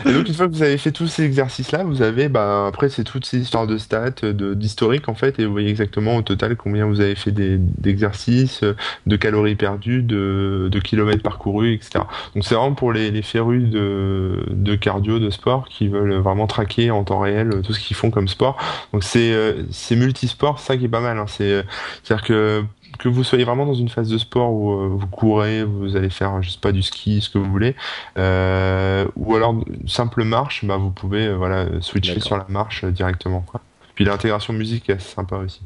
Et 0.07 0.13
donc 0.13 0.29
une 0.29 0.35
fois 0.35 0.49
que 0.49 0.53
vous 0.53 0.63
avez 0.63 0.79
fait 0.79 0.93
tous 0.93 1.07
ces 1.07 1.25
exercices-là, 1.25 1.85
vous 1.85 2.03
avez, 2.03 2.29
bah, 2.29 2.67
après 2.67 2.89
c'est 2.89 3.05
toutes 3.05 3.25
ces 3.25 3.39
histoires 3.39 3.67
de 3.67 3.79
stats, 3.79 4.11
de 4.23 4.55
d'historique 4.55 5.09
en 5.09 5.15
fait, 5.15 5.39
et 5.39 5.47
vous 5.47 5.53
voyez 5.53 5.71
exactement 5.71 6.17
au 6.17 6.23
total 6.23 6.57
combien 6.57 6.87
vous 6.87 7.01
avez 7.01 7.15
fait 7.15 7.33
d'exercices, 7.33 8.63
de 9.07 9.17
calories 9.17 9.57
perdues, 9.57 10.03
de, 10.03 10.69
de 10.71 10.79
kilomètres 10.81 11.23
parcourus, 11.23 11.75
etc. 11.75 12.05
Donc 12.35 12.45
c'est 12.45 12.55
vraiment 12.55 12.75
pour 12.75 12.93
les, 12.93 13.11
les 13.11 13.23
férus 13.23 13.69
de, 13.71 14.45
de 14.51 14.75
cardio, 14.75 15.19
de 15.19 15.31
sport, 15.31 15.69
qui 15.69 15.89
veulent 15.89 16.15
vraiment 16.15 16.47
traquer 16.47 16.91
en 16.91 17.05
temps 17.05 17.21
réel 17.21 17.63
tout 17.63 17.73
ce 17.73 17.81
qu'ils 17.81 17.97
font 17.97 18.11
comme 18.11 18.29
sport. 18.29 18.57
Donc 18.93 19.05
c'est 19.05 19.33
euh, 19.33 19.65
c'est 19.71 19.97
multisport, 19.97 20.59
ça 20.59 20.77
qui 20.77 20.85
est 20.87 20.89
pas 20.89 21.01
mal. 21.01 21.19
Hein. 21.19 21.27
C'est 21.29 21.51
euh, 21.51 21.63
c'est-à-dire 22.03 22.27
que 22.27 22.65
que 22.99 23.09
vous 23.09 23.25
soyez 23.25 23.45
vraiment 23.45 23.67
dans 23.67 23.75
une 23.75 23.89
phase 23.89 24.09
de 24.09 24.19
sport 24.19 24.53
où 24.53 24.73
euh, 24.73 24.89
vous 24.89 25.07
courez, 25.07 25.65
vous 25.65 25.97
allez 25.97 26.11
faire, 26.11 26.43
je 26.43 26.51
sais 26.51 26.59
pas, 26.61 26.73
du 26.73 26.83
ski, 26.83 27.21
ce 27.21 27.31
que 27.31 27.39
vous 27.39 27.51
voulez, 27.51 27.75
euh, 28.19 29.07
ou 29.17 29.35
alors 29.35 29.53
une 29.53 29.89
simple 29.89 30.25
marche, 30.25 30.65
bah 30.65 30.77
vous 30.77 30.91
pouvez 30.91 31.27
euh, 31.27 31.37
voilà 31.37 31.67
switcher 31.81 32.21
sur 32.21 32.37
la 32.37 32.47
marche 32.49 32.85
directement. 32.85 33.41
Quoi. 33.43 33.61
Puis 33.95 34.05
l'intégration 34.05 34.53
musique 34.53 34.89
est 34.91 34.95
assez 34.95 35.15
sympa 35.15 35.37
aussi. 35.37 35.63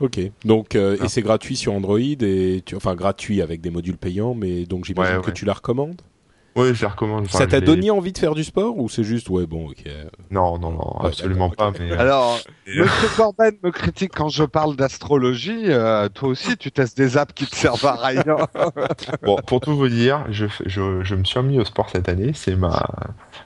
Ok. 0.00 0.18
Donc 0.44 0.74
euh, 0.74 0.96
Ah. 1.00 1.04
et 1.04 1.08
c'est 1.08 1.22
gratuit 1.22 1.54
sur 1.56 1.72
Android 1.74 1.98
et 2.00 2.62
tu... 2.66 2.74
enfin 2.74 2.94
gratuit 2.94 3.40
avec 3.40 3.60
des 3.60 3.70
modules 3.70 3.96
payants, 3.98 4.34
mais 4.34 4.64
donc 4.66 4.84
j'imagine 4.84 5.16
Ouais, 5.16 5.22
que 5.22 5.30
tu 5.30 5.44
la 5.44 5.52
recommandes? 5.52 6.00
Oui, 6.54 6.74
je 6.74 6.82
la 6.82 6.90
recommande. 6.90 7.24
Enfin, 7.24 7.38
Ça 7.38 7.46
t'a 7.46 7.60
donné 7.60 7.90
envie 7.90 8.12
de 8.12 8.18
faire 8.18 8.34
du 8.34 8.44
sport 8.44 8.76
ou 8.78 8.88
c'est 8.88 9.04
juste 9.04 9.30
ouais 9.30 9.46
bon 9.46 9.68
ok. 9.70 9.84
Non, 10.30 10.58
non, 10.58 10.70
non, 10.72 11.00
Ouais, 11.00 11.06
absolument 11.08 11.48
pas. 11.50 11.68
ok. 11.68 11.76
Mais, 11.80 11.92
euh, 11.92 11.98
Alors, 11.98 12.40
Monsieur 12.66 13.08
Corben 13.16 13.54
me 13.62 13.70
critique 13.70 14.12
quand 14.14 14.28
je 14.28 14.44
parle 14.44 14.76
d'astrologie. 14.76 15.64
euh, 15.68 16.08
toi 16.10 16.28
aussi, 16.28 16.56
tu 16.58 16.70
testes 16.70 16.96
des 16.96 17.16
apps 17.16 17.32
qui 17.32 17.46
te 17.46 17.56
servent 17.56 17.84
à 17.86 17.94
rien. 17.96 18.36
bon, 19.22 19.36
pour 19.46 19.60
tout 19.60 19.74
vous 19.76 19.88
dire, 19.88 20.26
je, 20.30 20.46
je, 20.66 21.02
je 21.02 21.14
me 21.14 21.24
suis 21.24 21.38
remis 21.38 21.58
au 21.58 21.64
sport 21.64 21.88
cette 21.90 22.08
année. 22.08 22.32
C'est 22.34 22.54
ma 22.56 22.86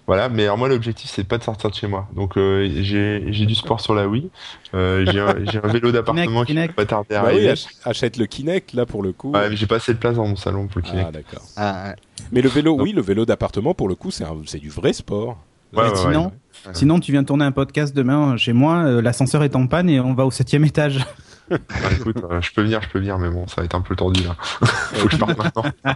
voilà. 0.07 0.29
Mais 0.29 0.45
alors 0.45 0.59
moi, 0.59 0.69
l'objectif, 0.69 1.11
c'est 1.11 1.25
pas 1.25 1.39
de 1.39 1.45
sortir 1.45 1.71
de 1.71 1.75
chez 1.77 1.87
moi. 1.87 2.09
Donc 2.15 2.37
euh, 2.37 2.69
j'ai 2.83 3.25
j'ai 3.33 3.47
du 3.47 3.55
sport 3.55 3.81
sur 3.81 3.95
la 3.95 4.09
Wii. 4.09 4.31
Euh, 4.75 5.05
j'ai 5.07 5.21
un, 5.21 5.69
vélo 5.69 5.93
d'appartement 5.93 6.41
qui 6.41 6.49
Kinect. 6.53 6.75
va 6.77 6.83
pas 6.85 6.87
tarder 6.87 7.15
à 7.15 7.23
Bah 7.23 7.29
oui, 7.29 7.35
arriver. 7.37 7.51
ach- 7.51 7.69
achète 7.85 8.17
le 8.17 8.27
Kinect 8.27 8.73
là 8.75 8.85
pour 8.85 9.03
le 9.03 9.13
coup. 9.13 9.33
Ouais, 9.33 9.49
mais 9.49 9.57
j'ai 9.57 9.67
pas 9.67 9.77
assez 9.77 9.95
de 9.95 9.99
place 9.99 10.17
dans 10.17 10.27
mon 10.27 10.37
salon 10.37 10.67
pour 10.67 10.79
le 10.81 10.83
Kinect. 10.83 11.07
ah 11.09 11.13
d'accord. 11.13 11.43
Ah, 11.57 11.95
Mais 12.33 12.41
le 12.43 12.49
vélo, 12.49 12.77
oui, 12.81 12.93
le 12.93 13.03
vélo 13.03 13.25
d'appartement 13.27 13.75
pour 13.75 13.89
le 13.89 13.95
coup 13.95 14.11
c'est 14.11 14.25
un- 14.25 14.37
c'est 14.47 14.59
du 14.59 14.69
vrai 14.71 14.93
sport. 14.93 15.39
Ouais, 15.75 15.83
Mais 15.85 15.91
ouais, 15.91 15.97
sinon, 15.97 16.25
ouais. 16.27 16.73
sinon, 16.75 17.01
tu 17.01 17.11
viens 17.13 17.25
tourner 17.25 17.45
un 17.45 17.51
podcast 17.53 17.95
demain 17.95 18.37
chez 18.37 18.53
moi, 18.53 18.85
euh, 18.85 19.03
l'ascenseur 19.03 19.43
est 19.43 19.57
en 19.57 19.67
panne 19.67 19.91
et 19.91 19.99
on 20.01 20.15
va 20.15 20.25
au 20.25 20.31
septième 20.31 20.65
étage. 20.65 21.05
Bah, 21.49 21.57
écoute, 21.97 22.17
euh, 22.29 22.41
je 22.41 22.53
peux 22.53 22.63
venir, 22.63 22.83
je 22.83 22.89
peux 22.89 22.99
venir, 22.99 23.19
mais 23.19 23.31
bon, 23.31 23.47
ça 23.47 23.61
va 23.61 23.65
être 23.67 23.77
un 23.77 23.81
peu 23.81 23.95
tendu 23.95 24.21
là. 24.25 24.35
Faut 24.41 25.07
que 25.07 25.13
je 25.15 25.17
parte 25.21 25.39
maintenant. 25.39 25.63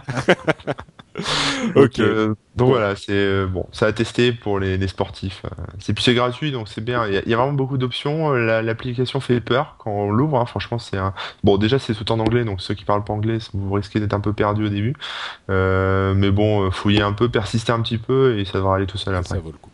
donc, 1.75 1.85
Ok. 1.85 1.99
euh, 1.99 2.33
donc 2.55 2.69
voilà, 2.69 2.95
c'est 2.95 3.11
euh, 3.11 3.47
bon, 3.47 3.65
ça 3.71 3.85
a 3.87 3.93
testé 3.93 4.31
pour 4.31 4.59
les, 4.59 4.77
les 4.77 4.87
sportifs. 4.87 5.41
euh, 5.45 5.49
C'est 5.79 5.93
puis 5.93 6.03
c'est 6.03 6.13
gratuit, 6.13 6.51
donc 6.51 6.67
c'est 6.67 6.83
bien. 6.83 7.05
Il 7.07 7.13
y, 7.13 7.17
a- 7.17 7.21
il 7.25 7.29
y 7.29 7.33
a 7.33 7.37
vraiment 7.37 7.53
beaucoup 7.53 7.77
d'options. 7.77 8.33
euh, 8.33 8.39
la- 8.45 8.61
L'application 8.61 9.19
fait 9.19 9.39
peur 9.41 9.75
quand 9.79 9.91
on 9.91 10.11
l'ouvre. 10.11 10.37
hein. 10.39 10.45
Franchement, 10.45 10.79
c'est 10.79 10.97
un 10.97 11.13
bon. 11.43 11.57
Déjà, 11.57 11.79
c'est 11.79 11.93
tout 11.93 12.11
en 12.11 12.19
anglais, 12.19 12.43
donc 12.45 12.61
ceux 12.61 12.73
qui 12.73 12.85
parlent 12.85 13.03
pas 13.03 13.13
anglais, 13.13 13.37
vous 13.53 13.71
risquez 13.73 13.99
d'être 13.99 14.13
un 14.13 14.19
peu 14.19 14.33
perdu 14.33 14.65
au 14.65 14.69
début. 14.69 14.95
Euh, 15.49 16.13
mais 16.15 16.31
bon, 16.31 16.69
fouillez 16.71 17.01
un 17.01 17.13
peu, 17.13 17.29
persistez 17.29 17.71
un 17.71 17.81
petit 17.81 17.97
peu, 17.97 18.37
et 18.39 18.45
ça 18.45 18.53
devrait 18.59 18.75
aller 18.77 18.87
tout 18.87 18.97
seul 18.97 19.15
après. 19.15 19.35
Ça 19.35 19.39
vaut 19.39 19.51
le 19.51 19.57
coup. 19.57 19.69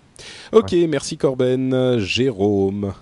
Ok, 0.52 0.74
merci 0.90 1.18
Corben. 1.18 2.00
Jérôme. 2.00 2.94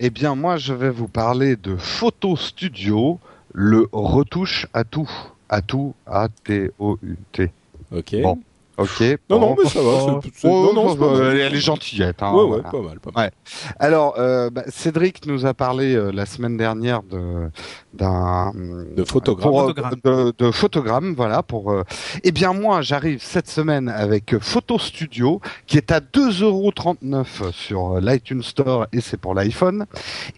Eh 0.00 0.10
bien, 0.10 0.34
moi, 0.34 0.56
je 0.56 0.72
vais 0.72 0.90
vous 0.90 1.08
parler 1.08 1.56
de 1.56 1.76
Photo 1.76 2.36
Studio, 2.36 3.18
le 3.52 3.86
retouche 3.92 4.66
à 4.72 4.84
tout. 4.84 5.10
À 5.48 5.62
tout, 5.62 5.94
A-T-O-U-T. 6.06 7.50
Ok. 7.90 8.22
Bon. 8.22 8.38
Ok. 8.80 9.00
Non, 9.28 9.38
bon. 9.38 9.40
non, 9.40 9.56
mais 9.62 9.68
ça 9.68 9.80
va. 9.80 9.88
Oh, 9.88 10.20
c'est- 10.22 10.30
c'est- 10.34 10.48
oh, 10.48 10.72
non, 10.72 10.72
non, 10.74 10.92
c'est 10.92 10.98
pas 10.98 11.12
mal. 11.18 11.36
elle 11.36 11.54
est 11.54 11.60
gentillette. 11.60 12.22
Hein, 12.22 12.32
Ouais, 12.32 12.42
ouais, 12.42 12.46
voilà. 12.48 12.62
pas 12.70 12.80
mal, 12.80 13.00
pas 13.00 13.10
mal. 13.14 13.30
Alors, 13.78 14.14
euh, 14.18 14.50
bah, 14.50 14.62
Cédric 14.68 15.26
nous 15.26 15.46
a 15.46 15.54
parlé 15.54 15.94
euh, 15.94 16.10
la 16.12 16.26
semaine 16.26 16.56
dernière 16.56 17.02
de 17.02 17.50
d'un 17.92 18.52
De 18.54 19.02
pour, 19.02 19.18
euh, 19.18 19.66
Photogramme. 19.66 19.94
de, 20.04 20.32
de 20.38 20.50
photogramme, 20.52 21.14
voilà. 21.16 21.42
Pour 21.42 21.72
euh, 21.72 21.82
eh 22.22 22.30
bien 22.32 22.52
moi, 22.52 22.82
j'arrive 22.82 23.20
cette 23.20 23.48
semaine 23.48 23.88
avec 23.88 24.38
Photo 24.38 24.78
Studio 24.78 25.40
qui 25.66 25.76
est 25.76 25.90
à 25.90 26.00
2,39€ 26.00 27.50
sur 27.52 28.00
l'iTunes 28.00 28.42
Store 28.42 28.86
et 28.92 29.00
c'est 29.00 29.16
pour 29.16 29.34
l'iPhone. 29.34 29.86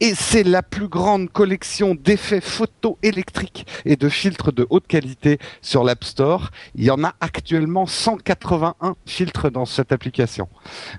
Et 0.01 0.15
c'est 0.15 0.43
la 0.45 0.63
plus 0.63 0.89
grande 0.89 1.31
collection 1.31 1.95
d'effets 1.95 2.41
photo 2.41 2.99
électriques 3.03 3.67
et 3.85 3.97
de 3.97 4.09
filtres 4.09 4.53
de 4.53 4.67
haute 4.71 4.87
qualité 4.87 5.39
sur 5.61 5.85
l'App 5.85 6.05
Store. 6.05 6.51
Il 6.75 6.85
y 6.85 6.91
en 6.91 7.05
a 7.05 7.13
actuellement 7.21 7.87
181 8.35 8.97
filtres 9.07 9.51
dans 9.51 9.65
cette 9.65 9.93
application. 9.93 10.49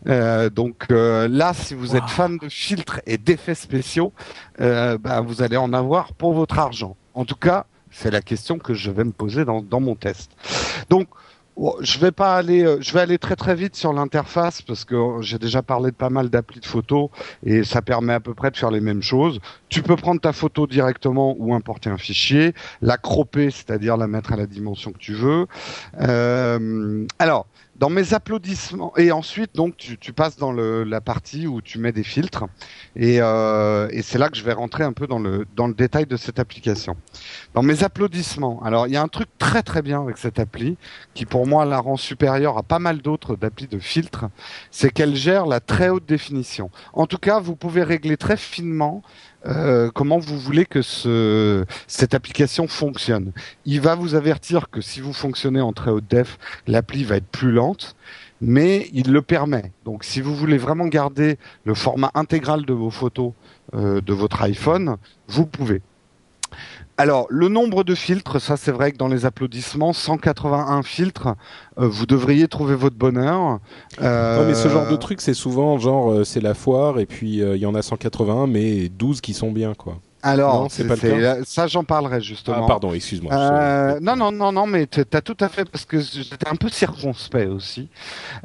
Euh, 0.07 0.49
donc 0.49 0.85
euh, 0.91 1.27
là, 1.27 1.53
si 1.53 1.73
vous 1.73 1.95
êtes 1.95 2.07
fan 2.07 2.37
de 2.37 2.49
filtres 2.49 3.01
et 3.05 3.17
d'effets 3.17 3.55
spéciaux, 3.55 4.13
euh, 4.61 4.97
bah, 4.97 5.21
vous 5.21 5.41
allez 5.41 5.57
en 5.57 5.73
avoir 5.73 6.13
pour 6.13 6.33
votre 6.33 6.59
argent. 6.59 6.95
En 7.13 7.25
tout 7.25 7.35
cas, 7.35 7.65
c'est 7.91 8.11
la 8.11 8.21
question 8.21 8.57
que 8.57 8.73
je 8.73 8.91
vais 8.91 9.03
me 9.03 9.11
poser 9.11 9.45
dans, 9.45 9.61
dans 9.61 9.79
mon 9.79 9.95
test. 9.95 10.31
Donc, 10.89 11.07
je 11.81 11.99
vais 11.99 12.11
pas 12.11 12.35
aller, 12.35 12.63
euh, 12.63 12.77
je 12.81 12.93
vais 12.93 13.01
aller 13.01 13.17
très 13.17 13.35
très 13.35 13.55
vite 13.55 13.75
sur 13.75 13.93
l'interface 13.93 14.61
parce 14.61 14.85
que 14.85 14.95
euh, 14.95 15.21
j'ai 15.21 15.37
déjà 15.37 15.61
parlé 15.61 15.91
de 15.91 15.95
pas 15.95 16.09
mal 16.09 16.29
d'applis 16.29 16.59
de 16.59 16.65
photos 16.65 17.09
et 17.43 17.63
ça 17.63 17.81
permet 17.81 18.13
à 18.13 18.19
peu 18.19 18.33
près 18.33 18.51
de 18.51 18.57
faire 18.57 18.71
les 18.71 18.81
mêmes 18.81 19.03
choses. 19.03 19.39
Tu 19.69 19.83
peux 19.83 19.95
prendre 19.95 20.19
ta 20.19 20.33
photo 20.33 20.67
directement 20.67 21.35
ou 21.37 21.53
importer 21.53 21.89
un 21.89 21.97
fichier, 21.97 22.53
la 22.81 22.97
cropper, 22.97 23.51
c'est-à-dire 23.51 23.97
la 23.97 24.07
mettre 24.07 24.33
à 24.33 24.35
la 24.35 24.47
dimension 24.47 24.91
que 24.91 24.97
tu 24.97 25.13
veux. 25.13 25.45
Euh, 26.01 27.05
alors, 27.19 27.47
dans 27.75 27.89
mes 27.89 28.13
applaudissements 28.13 28.93
et 28.97 29.11
ensuite 29.11 29.55
donc 29.55 29.77
tu, 29.77 29.97
tu 29.97 30.13
passes 30.13 30.37
dans 30.37 30.51
le, 30.51 30.83
la 30.83 31.01
partie 31.01 31.47
où 31.47 31.61
tu 31.61 31.79
mets 31.79 31.91
des 31.91 32.03
filtres 32.03 32.45
et, 32.95 33.17
euh, 33.19 33.87
et 33.91 34.01
c'est 34.01 34.17
là 34.19 34.29
que 34.29 34.37
je 34.37 34.43
vais 34.43 34.53
rentrer 34.53 34.83
un 34.83 34.93
peu 34.93 35.07
dans 35.07 35.19
le 35.19 35.45
dans 35.55 35.67
le 35.67 35.73
détail 35.73 36.05
de 36.05 36.17
cette 36.17 36.39
application. 36.39 36.95
Dans 37.53 37.63
mes 37.63 37.83
applaudissements, 37.83 38.61
alors 38.63 38.87
il 38.87 38.93
y 38.93 38.97
a 38.97 39.01
un 39.01 39.07
truc 39.07 39.27
très 39.37 39.63
très 39.63 39.81
bien 39.81 40.01
avec 40.01 40.17
cette 40.17 40.39
appli 40.39 40.77
qui 41.13 41.25
pour 41.25 41.47
moi 41.47 41.65
la 41.65 41.79
rend 41.79 41.97
supérieure 41.97 42.57
à 42.57 42.63
pas 42.63 42.79
mal 42.79 43.01
d'autres 43.01 43.35
d'applis 43.35 43.67
de 43.67 43.79
filtres, 43.79 44.25
c'est 44.71 44.91
qu'elle 44.91 45.15
gère 45.15 45.45
la 45.45 45.59
très 45.59 45.89
haute 45.89 46.05
définition. 46.05 46.69
En 46.93 47.07
tout 47.07 47.17
cas, 47.17 47.39
vous 47.39 47.55
pouvez 47.55 47.83
régler 47.83 48.17
très 48.17 48.37
finement 48.37 49.01
euh, 49.45 49.91
comment 49.93 50.19
vous 50.19 50.37
voulez 50.37 50.65
que 50.65 50.81
ce, 50.81 51.65
cette 51.87 52.13
application 52.13 52.67
fonctionne? 52.67 53.31
Il 53.65 53.81
va 53.81 53.95
vous 53.95 54.15
avertir 54.15 54.69
que 54.69 54.81
si 54.81 55.01
vous 55.01 55.13
fonctionnez 55.13 55.61
en 55.61 55.73
très 55.73 55.91
haute 55.91 56.07
def, 56.09 56.37
l'appli 56.67 57.03
va 57.03 57.17
être 57.17 57.27
plus 57.27 57.51
lente, 57.51 57.95
mais 58.41 58.89
il 58.93 59.11
le 59.11 59.21
permet. 59.21 59.71
Donc 59.85 60.03
si 60.03 60.21
vous 60.21 60.35
voulez 60.35 60.57
vraiment 60.57 60.87
garder 60.87 61.37
le 61.65 61.73
format 61.73 62.11
intégral 62.13 62.65
de 62.65 62.73
vos 62.73 62.89
photos 62.89 63.33
euh, 63.73 64.01
de 64.01 64.13
votre 64.13 64.41
iPhone, 64.41 64.97
vous 65.27 65.45
pouvez. 65.45 65.81
Alors, 66.97 67.25
le 67.29 67.47
nombre 67.47 67.83
de 67.83 67.95
filtres, 67.95 68.39
ça 68.39 68.55
c'est 68.55 68.71
vrai 68.71 68.91
que 68.91 68.97
dans 68.97 69.07
les 69.07 69.25
applaudissements, 69.25 69.93
181 69.93 70.83
filtres, 70.83 71.29
euh, 71.79 71.87
vous 71.87 72.05
devriez 72.05 72.47
trouver 72.47 72.75
votre 72.75 72.95
bonheur. 72.95 73.59
Euh, 74.01 74.47
mais 74.47 74.53
ce 74.53 74.67
genre 74.67 74.87
de 74.87 74.95
truc, 74.95 75.19
c'est 75.19 75.33
souvent 75.33 75.79
genre 75.79 76.11
euh, 76.11 76.23
c'est 76.23 76.41
la 76.41 76.53
foire 76.53 76.99
et 76.99 77.07
puis 77.07 77.41
euh, 77.41 77.55
il 77.55 77.61
y 77.61 77.65
en 77.65 77.73
a 77.73 77.81
181, 77.81 78.45
mais 78.45 78.89
12 78.89 79.21
qui 79.21 79.33
sont 79.33 79.51
bien 79.51 79.73
quoi. 79.73 79.97
Alors, 80.23 80.63
Non, 80.63 80.69
c'est 80.69 80.85
pas 80.87 80.95
le 80.95 80.99
c'est- 81.01 81.19
cas 81.21 81.37
ça 81.45 81.67
j'en 81.67 81.83
parlerai 81.83 82.21
justement. 82.21 82.63
Ah 82.63 82.67
pardon, 82.67 82.93
excuse-moi. 82.93 83.33
Euh, 83.33 83.99
non, 83.99 84.15
non, 84.15 84.31
non, 84.31 84.51
non, 84.53 84.65
mais 84.65 84.87
tu 84.87 85.01
as 85.01 85.21
tout 85.21 85.35
à 85.41 85.49
fait 85.49 85.65
parce 85.69 85.83
que 85.85 85.99
j'étais 85.99 86.47
un 86.47 86.55
peu 86.55 86.69
circonspect 86.69 87.49
aussi. 87.49 87.89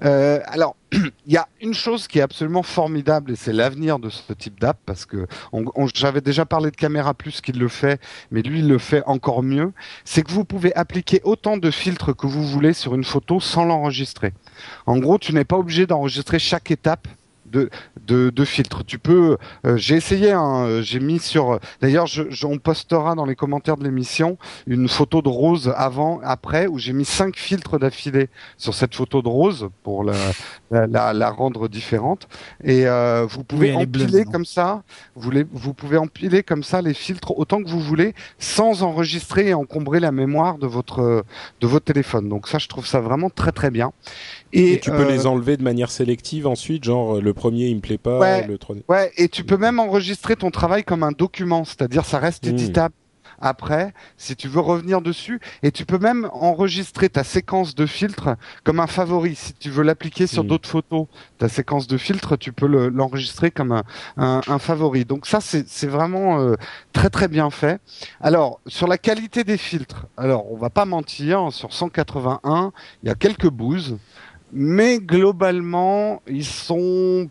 Euh, 0.04 0.40
alors, 0.46 0.74
il 0.92 1.32
y 1.32 1.36
a 1.36 1.46
une 1.60 1.74
chose 1.74 2.08
qui 2.08 2.18
est 2.18 2.22
absolument 2.22 2.62
formidable 2.64 3.30
et 3.30 3.36
c'est 3.36 3.52
l'avenir 3.52 3.98
de 4.00 4.08
ce 4.10 4.32
type 4.32 4.58
d'app 4.58 4.78
parce 4.86 5.06
que 5.06 5.26
on, 5.52 5.64
on- 5.76 5.86
j'avais 5.94 6.20
déjà 6.20 6.44
parlé 6.44 6.70
de 6.72 6.76
Caméra 6.76 7.14
Plus 7.14 7.40
qui 7.40 7.52
le 7.52 7.68
fait, 7.68 8.00
mais 8.32 8.42
lui 8.42 8.58
il 8.58 8.68
le 8.68 8.78
fait 8.78 9.02
encore 9.06 9.42
mieux. 9.44 9.72
C'est 10.04 10.22
que 10.22 10.32
vous 10.32 10.44
pouvez 10.44 10.74
appliquer 10.74 11.20
autant 11.24 11.56
de 11.58 11.70
filtres 11.70 12.16
que 12.16 12.26
vous 12.26 12.44
voulez 12.44 12.72
sur 12.72 12.94
une 12.96 13.04
photo 13.04 13.38
sans 13.38 13.64
l'enregistrer. 13.64 14.32
En 14.86 14.98
gros, 14.98 15.18
tu 15.18 15.32
n'es 15.32 15.44
pas 15.44 15.56
obligé 15.56 15.86
d'enregistrer 15.86 16.38
chaque 16.40 16.70
étape 16.72 17.06
de, 17.50 17.70
de, 18.06 18.30
de 18.30 18.44
filtres. 18.44 18.84
Tu 18.84 18.98
peux, 18.98 19.36
euh, 19.66 19.76
j'ai 19.76 19.96
essayé, 19.96 20.32
hein, 20.32 20.64
euh, 20.66 20.82
j'ai 20.82 21.00
mis 21.00 21.18
sur. 21.18 21.58
D'ailleurs, 21.80 22.06
je, 22.06 22.24
je- 22.30 22.46
on 22.46 22.58
postera 22.58 23.14
dans 23.14 23.24
les 23.24 23.34
commentaires 23.36 23.76
de 23.76 23.84
l'émission 23.84 24.38
une 24.66 24.88
photo 24.88 25.22
de 25.22 25.28
Rose 25.28 25.72
avant, 25.76 26.20
après, 26.22 26.66
où 26.66 26.78
j'ai 26.78 26.92
mis 26.92 27.04
cinq 27.04 27.36
filtres 27.36 27.78
d'affilée 27.78 28.28
sur 28.56 28.74
cette 28.74 28.94
photo 28.94 29.22
de 29.22 29.28
Rose 29.28 29.68
pour 29.82 30.04
la, 30.04 30.14
la, 30.70 30.86
la, 30.86 31.12
la 31.12 31.30
rendre 31.30 31.68
différente. 31.68 32.28
Et 32.64 32.86
euh, 32.86 33.26
vous 33.28 33.44
pouvez 33.44 33.74
Oui, 33.74 33.86
bleue, 33.86 34.04
empiler 34.04 34.24
comme 34.24 34.44
ça. 34.44 34.82
Vous, 35.16 35.30
les, 35.30 35.44
vous 35.52 35.74
pouvez 35.74 35.96
empiler 35.96 36.42
comme 36.42 36.62
ça 36.62 36.82
les 36.82 36.94
filtres 36.94 37.38
autant 37.38 37.62
que 37.62 37.68
vous 37.68 37.80
voulez, 37.80 38.14
sans 38.38 38.82
enregistrer 38.82 39.48
et 39.48 39.54
encombrer 39.54 40.00
la 40.00 40.12
mémoire 40.12 40.58
de 40.58 40.66
votre 40.66 41.24
de 41.60 41.66
votre 41.66 41.84
téléphone. 41.84 42.28
Donc 42.28 42.48
ça, 42.48 42.58
je 42.58 42.68
trouve 42.68 42.86
ça 42.86 43.00
vraiment 43.00 43.30
très 43.30 43.52
très 43.52 43.70
bien. 43.70 43.92
Et, 44.52 44.80
tu 44.80 44.90
peux 44.90 45.02
euh, 45.02 45.10
les 45.10 45.26
enlever 45.26 45.56
de 45.56 45.62
manière 45.62 45.90
sélective 45.90 46.46
ensuite, 46.46 46.84
genre 46.84 47.20
le 47.20 47.32
premier 47.38 47.66
il 47.68 47.76
me 47.76 47.80
plaît 47.80 47.98
pas, 47.98 48.18
Ouais. 48.18 48.46
le 48.46 48.58
troisième. 48.58 48.84
Ouais, 48.88 49.10
et 49.16 49.28
tu 49.28 49.44
peux 49.44 49.56
même 49.56 49.78
enregistrer 49.78 50.36
ton 50.36 50.50
travail 50.50 50.84
comme 50.84 51.02
un 51.02 51.12
document, 51.12 51.64
c'est-à-dire 51.64 52.04
ça 52.04 52.18
reste 52.18 52.44
Hmm. 52.46 52.50
éditable 52.50 52.94
après 53.40 53.94
si 54.16 54.34
tu 54.34 54.48
veux 54.48 54.58
revenir 54.58 55.00
dessus 55.00 55.38
et 55.62 55.70
tu 55.70 55.84
peux 55.86 55.98
même 55.98 56.28
enregistrer 56.32 57.08
ta 57.08 57.22
séquence 57.22 57.76
de 57.76 57.86
filtres 57.86 58.30
comme 58.64 58.80
un 58.80 58.88
favori 58.88 59.36
si 59.36 59.52
tu 59.54 59.70
veux 59.70 59.84
l'appliquer 59.84 60.26
sur 60.26 60.42
Hmm. 60.42 60.48
d'autres 60.48 60.68
photos 60.68 61.06
ta 61.38 61.48
séquence 61.48 61.86
de 61.86 61.96
filtres 61.98 62.36
tu 62.36 62.50
peux 62.52 62.66
le- 62.66 62.88
l'enregistrer 62.88 63.52
comme 63.52 63.70
un, 63.70 63.84
un, 64.16 64.40
un 64.48 64.58
favori 64.58 65.04
donc 65.04 65.24
ça 65.24 65.40
c'est 65.40 65.68
c'est 65.68 65.86
vraiment 65.86 66.40
euh, 66.40 66.54
très 66.92 67.10
très 67.10 67.28
bien 67.28 67.48
fait 67.50 67.80
alors 68.20 68.58
sur 68.66 68.88
la 68.88 68.98
qualité 68.98 69.44
des 69.44 69.56
filtres 69.58 70.06
alors 70.16 70.50
on 70.50 70.56
va 70.56 70.70
pas 70.70 70.84
mentir 70.84 71.52
sur 71.52 71.72
181 71.72 72.72
il 73.04 73.08
y 73.08 73.12
a 73.12 73.14
quelques 73.14 73.50
bouses 73.50 73.98
mais 74.52 74.98
globalement 74.98 76.22
ils 76.26 76.44
sont 76.44 77.28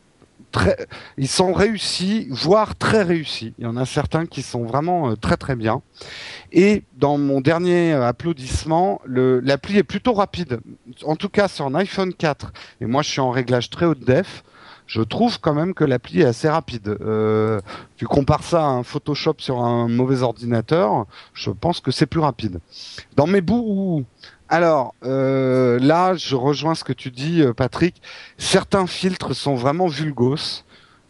très 0.51 0.88
ils 1.17 1.27
sont 1.27 1.53
réussis, 1.53 2.27
voire 2.30 2.75
très 2.75 3.03
réussis. 3.03 3.53
Il 3.58 3.65
y 3.65 3.67
en 3.67 3.77
a 3.77 3.86
certains 3.86 4.25
qui 4.25 4.41
sont 4.41 4.63
vraiment 4.63 5.12
euh, 5.12 5.15
très 5.15 5.38
très 5.38 5.56
bien. 5.56 5.82
Et 6.51 6.84
dans 6.97 7.17
mon 7.17 7.41
dernier 7.41 7.93
euh, 7.93 8.08
applaudissement, 8.08 9.01
l'appli 9.06 9.77
est 9.77 9.84
plutôt 9.84 10.13
rapide. 10.13 10.60
En 11.03 11.15
tout 11.15 11.30
cas 11.30 11.47
sur 11.47 11.65
un 11.65 11.75
iPhone 11.75 12.13
4, 12.13 12.53
et 12.82 12.86
moi 12.86 13.01
je 13.01 13.10
suis 13.10 13.21
en 13.21 13.32
réglage 13.32 13.69
très 13.69 13.86
haute 13.86 14.03
def, 14.03 14.43
je 14.88 15.01
trouve 15.01 15.39
quand 15.39 15.53
même 15.53 15.73
que 15.73 15.84
l'appli 15.84 16.21
est 16.21 16.25
assez 16.25 16.47
rapide. 16.47 16.97
Euh, 17.01 17.60
tu 17.97 18.08
compares 18.08 18.43
ça 18.43 18.63
à 18.63 18.69
un 18.69 18.84
Photoshop 18.84 19.36
sur 19.39 19.60
un 19.63 19.89
mauvais 19.89 20.23
ordinateur, 20.23 21.06
je 21.34 21.51
pense 21.51 21.82
que 21.82 21.91
c'est 21.91 22.06
plus 22.06 22.21
rapide. 22.21 22.60
Dans 23.15 23.27
mes 23.27 23.41
bouts, 23.41 24.06
alors 24.49 24.93
euh, 25.03 25.79
là, 25.79 26.15
je 26.15 26.36
rejoins 26.36 26.75
ce 26.75 26.83
que 26.83 26.93
tu 26.93 27.12
dis, 27.12 27.41
euh, 27.41 27.53
Patrick. 27.53 28.01
Certains 28.38 28.88
filtres 28.88 29.36
sont 29.36 29.55
vraiment 29.55 29.88
vulgos. 29.88 30.63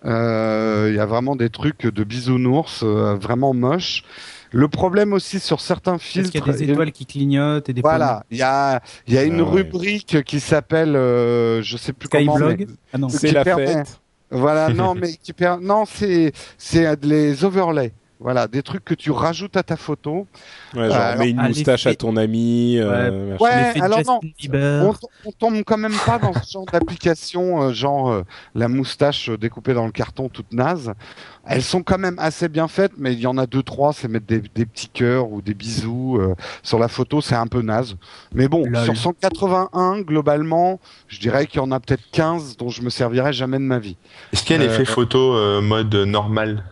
Euh, 0.05 0.87
Il 0.89 0.95
y 0.95 0.99
a 0.99 1.05
vraiment 1.05 1.35
des 1.35 1.49
trucs 1.49 1.85
de 1.87 2.03
bisounours 2.03 2.81
euh, 2.83 3.15
vraiment 3.15 3.53
moches. 3.53 4.03
Le 4.51 4.67
problème 4.69 5.11
aussi 5.11 5.39
sur 5.41 5.59
certains 5.59 5.93
Parce 5.93 6.03
filtres, 6.03 6.31
qu'il 6.31 6.39
y 6.45 6.49
a 6.49 6.53
des 6.53 6.63
étoiles 6.71 6.91
qui 6.93 7.05
clignotent 7.05 7.67
et 7.67 7.73
des 7.73 7.81
voilà, 7.81 8.23
il 8.31 8.37
y 8.37 8.41
a 8.43 8.81
il 9.05 9.13
y 9.13 9.17
a 9.17 9.23
une 9.23 9.41
Ah 9.41 9.43
ouais. 9.43 9.49
rubrique 9.63 10.23
qui 10.23 10.39
s'appelle, 10.39 10.95
euh, 10.95 11.61
je 11.61 11.75
sais 11.75 11.91
plus 11.91 12.07
comment. 12.07 12.37
mais-. 12.39 12.65
Ah 12.93 12.97
non. 12.97 13.09
C'est 13.09 13.27
qui 13.27 13.33
la 13.33 13.43
permet- 13.43 13.67
fête. 13.67 13.99
Voilà, 14.31 14.69
non, 14.69 14.93
mais 14.99 15.13
qui 15.21 15.33
per... 15.33 15.55
non, 15.61 15.83
c'est 15.85 16.31
c'est 16.57 17.03
les 17.03 17.43
overlays. 17.43 17.91
Voilà, 18.19 18.47
des 18.47 18.63
trucs 18.63 18.83
que 18.83 18.95
tu 18.95 19.11
rajoutes 19.11 19.55
à 19.57 19.63
ta 19.63 19.75
photo. 19.77 20.25
Ouais, 20.75 20.87
genre, 20.87 20.95
alors- 20.97 21.19
mets 21.23 21.29
une 21.29 21.41
moustache 21.41 21.85
à 21.85 21.93
ton 21.93 22.17
ami. 22.17 22.77
euh, 22.79 23.31
machin. 23.33 23.43
Ouais, 23.43 23.63
L'effet 23.67 23.81
alors 23.81 23.99
non. 24.07 24.19
On, 24.53 24.93
on 25.25 25.31
tombe 25.31 25.61
quand 25.63 25.77
même 25.77 25.93
pas 26.05 26.17
dans 26.17 26.33
ce 26.33 26.51
genre 26.51 26.65
d'application, 26.65 27.61
euh, 27.61 27.73
genre 27.73 28.09
euh, 28.11 28.23
la 28.55 28.67
moustache 28.67 29.29
euh, 29.29 29.37
découpée 29.37 29.73
dans 29.75 29.85
le 29.85 29.91
carton 29.91 30.29
toute 30.29 30.51
naze. 30.51 30.93
Elles 31.45 31.61
sont 31.61 31.83
quand 31.83 31.99
même 31.99 32.15
assez 32.17 32.49
bien 32.49 32.67
faites, 32.67 32.93
mais 32.97 33.13
il 33.13 33.19
y 33.19 33.27
en 33.27 33.37
a 33.37 33.45
deux 33.45 33.61
trois, 33.63 33.93
c'est 33.93 34.07
mettre 34.07 34.25
des, 34.25 34.41
des 34.53 34.65
petits 34.65 34.89
cœurs 34.89 35.31
ou 35.31 35.41
des 35.41 35.53
bisous 35.53 36.17
euh, 36.19 36.35
sur 36.63 36.79
la 36.79 36.87
photo, 36.87 37.21
c'est 37.21 37.35
un 37.35 37.47
peu 37.47 37.61
naze. 37.61 37.95
Mais 38.33 38.47
bon, 38.47 38.65
Lol. 38.65 38.83
sur 38.83 38.97
181 38.97 40.01
globalement, 40.01 40.79
je 41.07 41.19
dirais 41.19 41.45
qu'il 41.45 41.61
y 41.61 41.63
en 41.63 41.71
a 41.71 41.79
peut-être 41.79 42.03
15 42.11 42.57
dont 42.57 42.69
je 42.69 42.81
me 42.81 42.89
servirai 42.89 43.31
jamais 43.31 43.57
de 43.59 43.63
ma 43.63 43.77
vie. 43.79 43.95
Est-ce 44.33 44.43
qu'il 44.43 44.55
y 44.57 44.59
a 44.59 44.63
Euh, 44.63 44.67
l'effet 44.67 44.85
photo 44.85 45.35
euh, 45.35 45.61
mode 45.61 45.93
normal? 45.93 46.63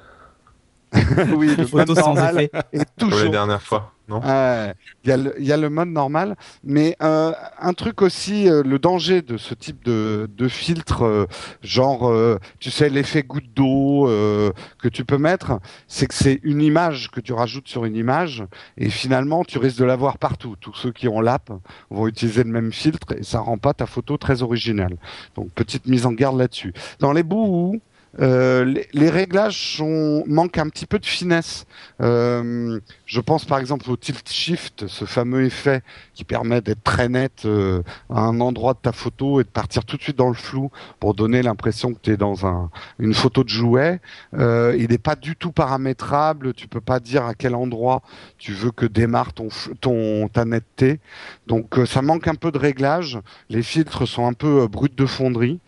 oui, 1.36 1.56
le 1.56 1.66
Photo 1.66 1.94
mode 1.94 2.00
sans 2.00 2.14
normal 2.14 2.42
effet. 2.42 2.52
est 2.74 2.86
comme 3.00 3.10
la 3.10 3.16
toujours 3.16 3.30
dernière 3.32 3.62
fois 3.62 3.94
Non 4.08 4.20
Ouais, 4.22 4.74
Il 5.04 5.10
y, 5.10 5.14
a 5.14 5.18
le- 5.18 5.36
il 5.40 5.46
y 5.46 5.52
a 5.52 5.58
le 5.58 5.70
mode 5.70 5.90
normal, 5.90 6.36
mais 6.64 6.96
euh, 7.02 7.34
un 7.60 7.74
truc 7.74 8.02
aussi, 8.02 8.48
euh, 8.50 8.64
le 8.64 8.80
danger 8.80 9.22
de 9.22 9.36
ce 9.38 9.54
type 9.56 9.84
de, 9.84 10.30
de 10.34 10.48
filtre, 10.48 11.04
euh, 11.04 11.26
genre, 11.62 12.08
euh, 12.10 12.38
tu 12.60 12.72
sais, 12.72 12.88
l'effet 12.90 13.24
goutte 13.24 13.52
d'eau 13.54 14.08
euh, 14.08 14.52
que 14.80 14.88
tu 14.88 15.04
peux 15.06 15.18
mettre, 15.18 15.60
c'est 15.88 16.06
que 16.08 16.14
c'est 16.14 16.40
une 16.44 16.62
image 16.62 17.10
que 17.12 17.20
tu 17.20 17.34
rajoutes 17.34 17.68
sur 17.68 17.84
une 17.86 17.96
image, 17.96 18.44
et 18.78 18.90
finalement, 18.90 19.44
tu 19.44 19.58
risques 19.58 19.80
de 19.80 19.86
l'avoir 19.86 20.18
partout. 20.18 20.56
Tous 20.62 20.74
ceux 20.76 20.92
qui 20.92 21.08
ont 21.10 21.20
l'app 21.20 21.52
vont 21.90 22.08
utiliser 22.08 22.44
le 22.44 22.52
même 22.52 22.72
filtre, 22.72 23.14
et 23.18 23.24
ça 23.24 23.40
rend 23.40 23.58
pas 23.58 23.74
ta 23.74 23.86
photo 23.88 24.18
très 24.18 24.44
originale. 24.44 24.96
Donc, 25.36 25.50
petite 25.52 25.88
mise 25.88 26.06
en 26.06 26.14
garde 26.14 26.38
là-dessus. 26.38 26.74
Dans 27.00 27.12
les 27.12 27.24
bouts 27.24 27.48
où 27.48 27.76
euh, 27.76 27.80
les, 28.20 28.88
les 28.94 29.10
réglages 29.10 29.78
sont, 29.78 30.24
manquent 30.28 30.58
un 30.58 30.70
petit 30.70 30.86
peu 30.86 31.00
de 31.00 31.06
finesse. 31.06 31.66
Euh, 32.02 32.80
je 33.06 33.22
pense 33.22 33.46
par 33.46 33.60
exemple 33.60 33.90
au 33.92 33.98
tilt 33.98 34.28
shift, 34.30 34.88
ce 34.88 35.06
fameux 35.06 35.46
effet 35.46 35.82
qui 36.14 36.24
permet 36.24 36.62
d'être 36.62 36.84
très 36.84 37.08
net 37.08 37.44
euh, 37.46 37.84
à 38.10 38.22
un 38.22 38.40
endroit 38.42 38.74
de 38.74 38.80
ta 38.80 38.92
photo 38.92 39.40
et 39.40 39.44
de 39.44 39.50
partir 39.50 39.86
tout 39.86 39.98
de 39.98 40.02
suite 40.02 40.18
dans 40.18 40.30
le 40.30 40.34
flou 40.34 40.72
pour 41.00 41.14
donner 41.14 41.44
l'impression 41.44 41.94
que 41.94 42.00
tu 42.02 42.12
es 42.12 42.18
dans 42.18 42.48
un, 42.48 42.72
une 42.98 43.14
photo 43.14 43.44
de 43.44 43.50
jouet. 43.50 44.00
Euh, 44.34 44.76
il 44.78 44.90
n'est 44.90 44.98
pas 44.98 45.16
du 45.16 45.36
tout 45.36 45.52
paramétrable, 45.52 46.54
tu 46.54 46.68
peux 46.68 46.82
pas 46.82 47.00
dire 47.00 47.26
à 47.26 47.36
quel 47.36 47.54
endroit 47.54 48.02
tu 48.38 48.54
veux 48.54 48.72
que 48.72 48.86
démarre 48.86 49.34
ton, 49.34 50.28
ta 50.30 50.46
netteté. 50.46 51.00
Donc 51.46 51.78
euh, 51.78 51.86
ça 51.86 52.02
manque 52.02 52.28
un 52.28 52.36
peu 52.36 52.52
de 52.52 52.58
réglage. 52.58 53.20
Les 53.50 53.62
filtres 53.62 54.08
sont 54.08 54.26
un 54.26 54.34
peu 54.34 54.68
bruts 54.68 54.90
de 54.96 55.06
fonderie. 55.06 55.60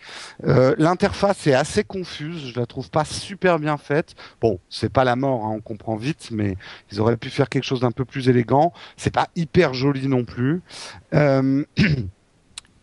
L'interface 0.43 1.45
est 1.47 1.53
assez 1.53 1.83
confuse, 1.83 2.51
je 2.53 2.59
la 2.59 2.65
trouve 2.65 2.89
pas 2.89 3.05
super 3.05 3.59
bien 3.59 3.77
faite. 3.77 4.15
Bon, 4.41 4.59
c'est 4.69 4.91
pas 4.91 5.03
la 5.03 5.15
mort, 5.15 5.45
hein, 5.45 5.53
on 5.55 5.61
comprend 5.61 5.95
vite, 5.95 6.29
mais 6.31 6.57
ils 6.91 6.99
auraient 6.99 7.17
pu 7.17 7.26
faire 7.29 7.49
quelque 7.49 7.63
chose 7.63 7.81
d'un 7.81 7.91
peu 7.91 8.05
plus 8.05 8.29
élégant. 8.29 8.73
C'est 8.95 9.13
pas 9.13 9.27
hyper 9.35 9.73
joli 9.73 10.07
non 10.07 10.23
plus. 10.25 10.61
Euh, 11.13 11.63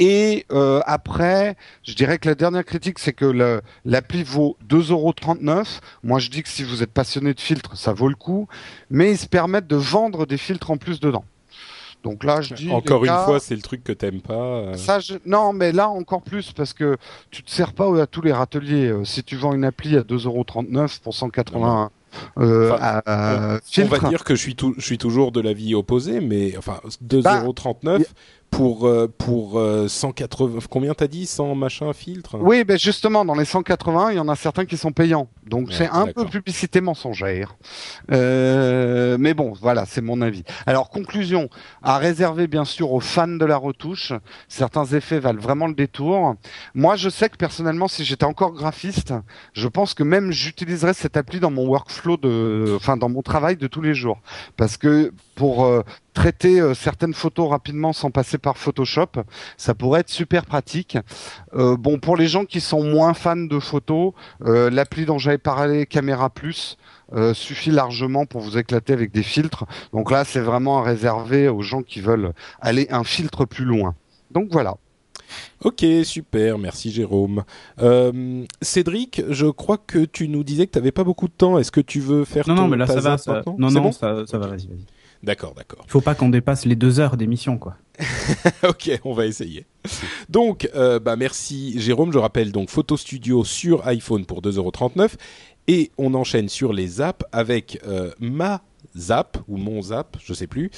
Et 0.00 0.44
euh, 0.50 0.80
après, 0.86 1.56
je 1.84 1.94
dirais 1.94 2.18
que 2.18 2.28
la 2.28 2.34
dernière 2.34 2.64
critique, 2.64 2.98
c'est 2.98 3.12
que 3.12 3.60
l'appli 3.84 4.24
vaut 4.24 4.56
2,39€. 4.68 5.78
Moi, 6.02 6.18
je 6.18 6.30
dis 6.30 6.42
que 6.42 6.48
si 6.48 6.64
vous 6.64 6.82
êtes 6.82 6.90
passionné 6.92 7.32
de 7.32 7.40
filtres, 7.40 7.76
ça 7.76 7.92
vaut 7.92 8.08
le 8.08 8.16
coup. 8.16 8.48
Mais 8.90 9.12
ils 9.12 9.18
se 9.18 9.28
permettent 9.28 9.68
de 9.68 9.76
vendre 9.76 10.26
des 10.26 10.36
filtres 10.36 10.70
en 10.70 10.78
plus 10.78 10.98
dedans. 10.98 11.24
Donc 12.02 12.22
là, 12.22 12.42
je 12.42 12.54
dis 12.54 12.70
Encore 12.70 13.04
une 13.04 13.12
fois, 13.24 13.40
c'est 13.40 13.54
le 13.56 13.62
truc 13.62 13.82
que 13.82 13.92
t'aimes 13.92 14.20
pas. 14.20 14.34
euh. 14.34 14.74
ça, 14.74 15.00
je... 15.00 15.14
Non, 15.24 15.54
mais 15.54 15.72
là 15.72 15.88
encore 15.88 16.20
plus 16.20 16.52
parce 16.52 16.74
que 16.74 16.98
tu 17.30 17.42
te 17.42 17.50
sers 17.50 17.72
pas 17.72 18.02
à 18.02 18.06
tous 18.06 18.20
les 18.20 18.32
râteliers. 18.32 18.92
Si 19.04 19.22
tu 19.22 19.36
vends 19.36 19.54
une 19.54 19.64
appli 19.64 19.96
à 19.96 20.02
2,39€ 20.02 21.00
pour 21.00 21.14
180 21.14 21.90
euh, 22.38 22.72
Enfin, 22.72 22.82
à- 22.82 23.54
à 23.54 23.60
On 23.84 23.86
va 23.88 23.98
dire 24.10 24.24
que 24.24 24.34
je 24.34 24.40
suis, 24.40 24.54
tou- 24.56 24.74
je 24.76 24.84
suis 24.84 24.98
toujours 24.98 25.32
de 25.32 25.40
l'avis 25.40 25.74
opposé, 25.74 26.20
mais 26.20 26.56
enfin 26.56 26.80
Bah, 26.82 26.90
2,39€ 27.42 28.04
pour 28.54 28.86
euh, 28.86 29.08
pour 29.18 29.58
euh, 29.58 29.88
180. 29.88 30.60
Combien 30.70 30.94
t'as 30.94 31.08
dit 31.08 31.26
100 31.26 31.54
machin 31.54 31.92
filtre 31.92 32.36
Oui, 32.40 32.62
ben 32.64 32.78
justement, 32.78 33.24
dans 33.24 33.34
les 33.34 33.44
180, 33.44 34.12
il 34.12 34.16
y 34.16 34.20
en 34.20 34.28
a 34.28 34.36
certains 34.36 34.64
qui 34.64 34.76
sont 34.76 34.92
payants. 34.92 35.28
Donc 35.46 35.68
Ouais, 35.68 35.74
c'est 35.76 35.88
un 35.88 36.06
peu 36.06 36.24
publicité 36.26 36.80
mensongère. 36.80 37.56
Euh, 38.12 39.16
mais 39.18 39.34
bon, 39.34 39.52
voilà, 39.60 39.86
c'est 39.86 40.00
mon 40.00 40.20
avis. 40.20 40.44
Alors, 40.66 40.90
conclusion, 40.90 41.48
à 41.82 41.98
réserver 41.98 42.46
bien 42.46 42.64
sûr 42.64 42.92
aux 42.92 43.00
fans 43.00 43.26
de 43.26 43.44
la 43.44 43.56
retouche. 43.56 44.12
Certains 44.48 44.86
effets 44.86 45.18
valent 45.18 45.40
vraiment 45.40 45.66
le 45.66 45.74
détour. 45.74 46.36
Moi, 46.74 46.96
je 46.96 47.08
sais 47.08 47.28
que 47.28 47.36
personnellement, 47.36 47.88
si 47.88 48.04
j'étais 48.04 48.24
encore 48.24 48.52
graphiste, 48.52 49.14
je 49.52 49.66
pense 49.66 49.94
que 49.94 50.04
même 50.04 50.30
j'utiliserais 50.30 50.94
cette 50.94 51.16
appli 51.16 51.40
dans 51.40 51.50
mon 51.50 51.66
workflow 51.66 52.16
de, 52.18 52.74
enfin, 52.76 52.96
dans 52.96 53.08
mon 53.08 53.22
travail 53.22 53.56
de 53.56 53.66
tous 53.66 53.82
les 53.82 53.94
jours. 53.94 54.20
Parce 54.56 54.76
que 54.76 55.12
pour 55.34 55.64
euh, 55.64 55.82
traiter 56.12 56.60
euh, 56.60 56.74
certaines 56.74 57.14
photos 57.14 57.50
rapidement 57.50 57.92
sans 57.92 58.10
passer 58.10 58.38
par 58.38 58.56
Photoshop, 58.56 59.22
ça 59.56 59.74
pourrait 59.74 60.00
être 60.00 60.10
super 60.10 60.46
pratique. 60.46 60.98
Euh, 61.54 61.76
bon, 61.76 61.98
pour 61.98 62.16
les 62.16 62.26
gens 62.26 62.44
qui 62.44 62.60
sont 62.60 62.82
moins 62.82 63.14
fans 63.14 63.36
de 63.36 63.58
photos, 63.58 64.12
euh, 64.44 64.70
l'appli 64.70 65.04
dont 65.04 65.18
j'avais 65.18 65.38
parlé, 65.38 65.86
Caméra 65.86 66.30
Plus, 66.30 66.76
euh, 67.12 67.34
suffit 67.34 67.70
largement 67.70 68.26
pour 68.26 68.40
vous 68.40 68.58
éclater 68.58 68.92
avec 68.92 69.12
des 69.12 69.22
filtres. 69.22 69.64
Donc 69.92 70.10
là, 70.10 70.24
c'est 70.24 70.40
vraiment 70.40 70.78
à 70.78 70.82
réserver 70.82 71.48
aux 71.48 71.62
gens 71.62 71.82
qui 71.82 72.00
veulent 72.00 72.32
aller 72.60 72.86
un 72.90 73.04
filtre 73.04 73.44
plus 73.44 73.64
loin. 73.64 73.94
Donc 74.30 74.48
voilà. 74.50 74.76
Ok, 75.64 75.84
super, 76.04 76.58
merci 76.58 76.90
Jérôme. 76.90 77.44
Euh, 77.80 78.44
Cédric, 78.60 79.22
je 79.28 79.46
crois 79.46 79.78
que 79.78 80.04
tu 80.04 80.28
nous 80.28 80.44
disais 80.44 80.66
que 80.66 80.72
tu 80.72 80.78
n'avais 80.78 80.92
pas 80.92 81.04
beaucoup 81.04 81.28
de 81.28 81.32
temps. 81.32 81.58
Est-ce 81.58 81.72
que 81.72 81.80
tu 81.80 82.00
veux 82.00 82.24
faire 82.24 82.46
Non, 82.48 82.54
ton 82.54 82.62
non, 82.62 82.68
mais 82.68 82.76
là 82.76 82.86
ça 82.86 83.00
va. 83.00 83.18
Ça... 83.18 83.42
Non, 83.58 83.70
non, 83.70 83.80
bon? 83.80 83.92
ça, 83.92 84.26
ça 84.26 84.38
va, 84.38 84.48
vas-y, 84.48 84.66
vas-y. 84.66 84.84
D'accord, 85.24 85.54
d'accord. 85.54 85.82
Il 85.86 85.90
faut 85.90 86.02
pas 86.02 86.14
qu'on 86.14 86.28
dépasse 86.28 86.66
les 86.66 86.76
deux 86.76 87.00
heures 87.00 87.16
d'émission, 87.16 87.56
quoi. 87.56 87.76
ok, 88.68 89.00
on 89.04 89.14
va 89.14 89.26
essayer. 89.26 89.66
Donc, 90.28 90.68
euh, 90.74 90.98
bah 90.98 91.16
merci 91.16 91.80
Jérôme. 91.80 92.12
Je 92.12 92.18
rappelle 92.18 92.52
donc 92.52 92.68
Photo 92.68 92.96
Studio 92.96 93.44
sur 93.44 93.86
iPhone 93.86 94.26
pour 94.26 94.42
2,39€ 94.42 95.12
et 95.68 95.90
on 95.96 96.12
enchaîne 96.14 96.48
sur 96.48 96.72
les 96.72 97.00
apps 97.00 97.24
avec 97.32 97.80
euh, 97.86 98.10
ma 98.20 98.62
Zap 98.96 99.38
ou 99.48 99.56
mon 99.56 99.80
Zap, 99.80 100.16
je 100.22 100.34
sais 100.34 100.46
plus. 100.46 100.70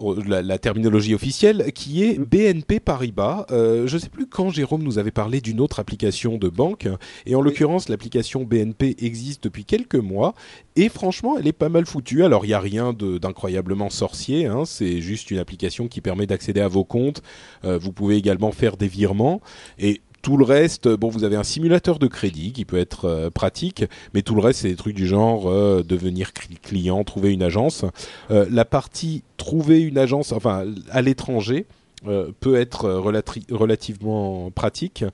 La, 0.00 0.42
la 0.42 0.58
terminologie 0.58 1.14
officielle 1.14 1.72
qui 1.72 2.02
est 2.02 2.18
BNP 2.18 2.80
Paribas. 2.80 3.46
Euh, 3.52 3.86
je 3.86 3.94
ne 3.94 4.00
sais 4.00 4.08
plus 4.08 4.26
quand 4.26 4.50
Jérôme 4.50 4.82
nous 4.82 4.98
avait 4.98 5.12
parlé 5.12 5.40
d'une 5.40 5.60
autre 5.60 5.78
application 5.78 6.36
de 6.36 6.48
banque 6.48 6.88
et 7.26 7.36
en 7.36 7.40
l'occurrence 7.40 7.88
l'application 7.88 8.42
BNP 8.42 8.96
existe 8.98 9.44
depuis 9.44 9.64
quelques 9.64 9.94
mois 9.94 10.34
et 10.74 10.88
franchement 10.88 11.38
elle 11.38 11.46
est 11.46 11.52
pas 11.52 11.68
mal 11.68 11.86
foutue. 11.86 12.24
Alors 12.24 12.44
il 12.44 12.48
n'y 12.48 12.54
a 12.54 12.60
rien 12.60 12.92
d'incroyablement 12.92 13.88
sorcier, 13.88 14.46
hein, 14.46 14.64
c'est 14.64 15.00
juste 15.00 15.30
une 15.30 15.38
application 15.38 15.86
qui 15.86 16.00
permet 16.00 16.26
d'accéder 16.26 16.60
à 16.60 16.68
vos 16.68 16.84
comptes. 16.84 17.22
Euh, 17.64 17.78
vous 17.78 17.92
pouvez 17.92 18.16
également 18.16 18.50
faire 18.50 18.76
des 18.76 18.88
virements 18.88 19.40
et 19.78 20.00
tout 20.24 20.38
le 20.38 20.44
reste, 20.44 20.88
bon, 20.88 21.10
vous 21.10 21.22
avez 21.22 21.36
un 21.36 21.42
simulateur 21.44 21.98
de 21.98 22.06
crédit 22.06 22.52
qui 22.52 22.64
peut 22.64 22.78
être 22.78 23.04
euh, 23.04 23.28
pratique, 23.30 23.84
mais 24.14 24.22
tout 24.22 24.34
le 24.34 24.40
reste, 24.40 24.60
c'est 24.60 24.70
des 24.70 24.74
trucs 24.76 24.96
du 24.96 25.06
genre 25.06 25.50
euh, 25.50 25.82
devenir 25.86 26.30
cli- 26.30 26.58
client, 26.60 27.04
trouver 27.04 27.30
une 27.30 27.42
agence. 27.42 27.84
Euh, 28.30 28.46
la 28.50 28.64
partie 28.64 29.22
trouver 29.36 29.82
une 29.82 29.98
agence, 29.98 30.32
enfin 30.32 30.64
à 30.90 31.02
l'étranger, 31.02 31.66
euh, 32.06 32.30
peut 32.40 32.54
être 32.56 32.84
euh, 32.86 33.00
relati- 33.00 33.52
relativement 33.52 34.50
pratique, 34.50 35.04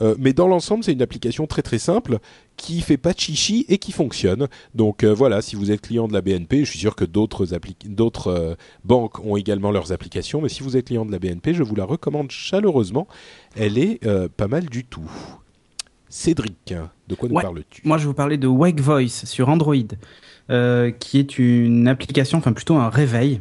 Euh, 0.00 0.14
mais 0.18 0.32
dans 0.32 0.48
l'ensemble, 0.48 0.84
c'est 0.84 0.92
une 0.92 1.02
application 1.02 1.46
très 1.46 1.62
très 1.62 1.78
simple 1.78 2.18
qui 2.56 2.80
fait 2.80 2.96
pas 2.98 3.12
de 3.12 3.18
chichi 3.20 3.64
et 3.68 3.78
qui 3.78 3.92
fonctionne. 3.92 4.48
Donc 4.74 5.02
euh, 5.04 5.12
voilà, 5.14 5.40
si 5.42 5.56
vous 5.56 5.70
êtes 5.70 5.80
client 5.80 6.08
de 6.08 6.12
la 6.12 6.20
BNP, 6.20 6.64
je 6.64 6.70
suis 6.70 6.78
sûr 6.78 6.94
que 6.96 7.04
d'autres 7.04 7.46
banques 8.84 9.24
ont 9.24 9.36
également 9.36 9.70
leurs 9.70 9.92
applications, 9.92 10.40
mais 10.40 10.48
si 10.48 10.62
vous 10.62 10.76
êtes 10.76 10.86
client 10.86 11.04
de 11.06 11.12
la 11.12 11.18
BNP, 11.18 11.54
je 11.54 11.62
vous 11.62 11.74
la 11.74 11.84
recommande 11.84 12.30
chaleureusement. 12.30 13.06
Elle 13.56 13.78
est 13.78 14.00
pas 14.36 14.48
mal 14.48 14.66
du 14.66 14.84
tout. 14.84 15.10
Cédric, 16.08 16.74
de 17.08 17.14
quoi 17.14 17.28
nous 17.28 17.36
Ouais. 17.36 17.42
parles-tu? 17.42 17.82
Moi, 17.84 17.96
je 17.96 18.02
vais 18.02 18.08
vous 18.08 18.14
parler 18.14 18.36
de 18.36 18.48
Wake 18.48 18.80
Voice 18.80 19.24
sur 19.26 19.48
Android, 19.48 19.74
qui 20.98 21.18
est 21.18 21.38
une 21.38 21.86
application, 21.88 22.38
enfin 22.38 22.52
plutôt 22.52 22.76
un 22.76 22.88
réveil 22.90 23.40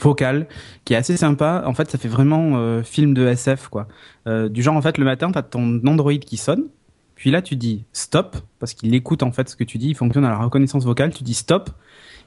vocal, 0.00 0.46
qui 0.84 0.94
est 0.94 0.96
assez 0.96 1.16
sympa. 1.16 1.62
En 1.66 1.74
fait, 1.74 1.90
ça 1.90 1.98
fait 1.98 2.08
vraiment 2.08 2.52
euh, 2.56 2.82
film 2.82 3.14
de 3.14 3.26
SF, 3.26 3.68
quoi. 3.68 3.88
Euh, 4.26 4.48
du 4.48 4.62
genre, 4.62 4.76
en 4.76 4.82
fait, 4.82 4.98
le 4.98 5.04
matin, 5.04 5.30
t'as 5.32 5.42
ton 5.42 5.80
Android 5.86 6.12
qui 6.14 6.36
sonne, 6.36 6.64
puis 7.14 7.30
là, 7.30 7.42
tu 7.42 7.56
dis 7.56 7.84
stop, 7.92 8.36
parce 8.58 8.74
qu'il 8.74 8.94
écoute 8.94 9.22
en 9.22 9.32
fait 9.32 9.48
ce 9.48 9.56
que 9.56 9.64
tu 9.64 9.78
dis, 9.78 9.88
il 9.88 9.94
fonctionne 9.96 10.24
à 10.24 10.30
la 10.30 10.36
reconnaissance 10.38 10.84
vocale, 10.84 11.12
tu 11.12 11.24
dis 11.24 11.34
stop, 11.34 11.70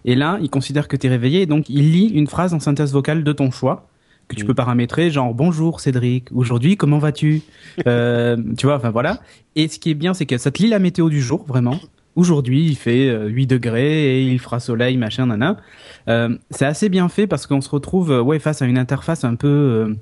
et 0.04 0.16
là, 0.16 0.38
il 0.42 0.50
considère 0.50 0.88
que 0.88 0.96
t'es 0.98 1.08
réveillé, 1.08 1.42
et 1.42 1.46
donc 1.46 1.70
il 1.70 1.92
lit 1.92 2.08
une 2.08 2.28
phrase 2.28 2.54
en 2.54 2.60
synthèse 2.60 2.92
vocale 2.92 3.24
de 3.24 3.32
ton 3.32 3.52
choix 3.52 3.88
que 4.28 4.36
tu 4.36 4.44
Mm. 4.44 4.48
peux 4.48 4.54
paramétrer, 4.54 5.10
genre 5.12 5.34
bonjour 5.34 5.80
Cédric, 5.80 6.28
aujourd'hui 6.34 6.78
comment 6.78 7.00
vas-tu? 7.00 7.42
Euh, 7.88 8.38
Tu 8.58 8.66
vois, 8.66 8.76
enfin 8.78 8.90
voilà. 8.90 9.20
Et 9.56 9.68
ce 9.68 9.78
qui 9.80 9.92
est 9.92 9.94
bien, 9.94 10.14
c'est 10.14 10.26
que 10.26 10.38
ça 10.38 10.52
te 10.52 10.62
lit 10.62 10.70
la 10.70 10.80
météo 10.80 11.10
du 11.10 11.22
jour, 11.22 11.44
vraiment. 11.46 11.80
Aujourd'hui, 12.16 12.66
il 12.66 12.76
fait 12.76 13.08
euh, 13.10 13.28
8 13.28 13.48
degrés 13.48 14.18
et 14.20 14.24
il 14.24 14.40
fera 14.40 14.60
soleil, 14.60 14.98
machin, 14.98 15.28
nana. 15.28 15.58
Euh, 16.10 16.38
c'est 16.50 16.66
assez 16.66 16.90
bien 16.90 17.08
fait 17.10 17.28
parce 17.28 17.48
qu'on 17.48 17.62
se 17.62 17.70
retrouve 17.70 18.12
euh, 18.12 18.22
ouais, 18.22 18.40
face 18.40 18.62
à 18.62 18.66
une 18.66 18.78
interface 18.78 19.24
un 19.24 19.36
peu, 19.36 19.48
euh, 19.48 19.94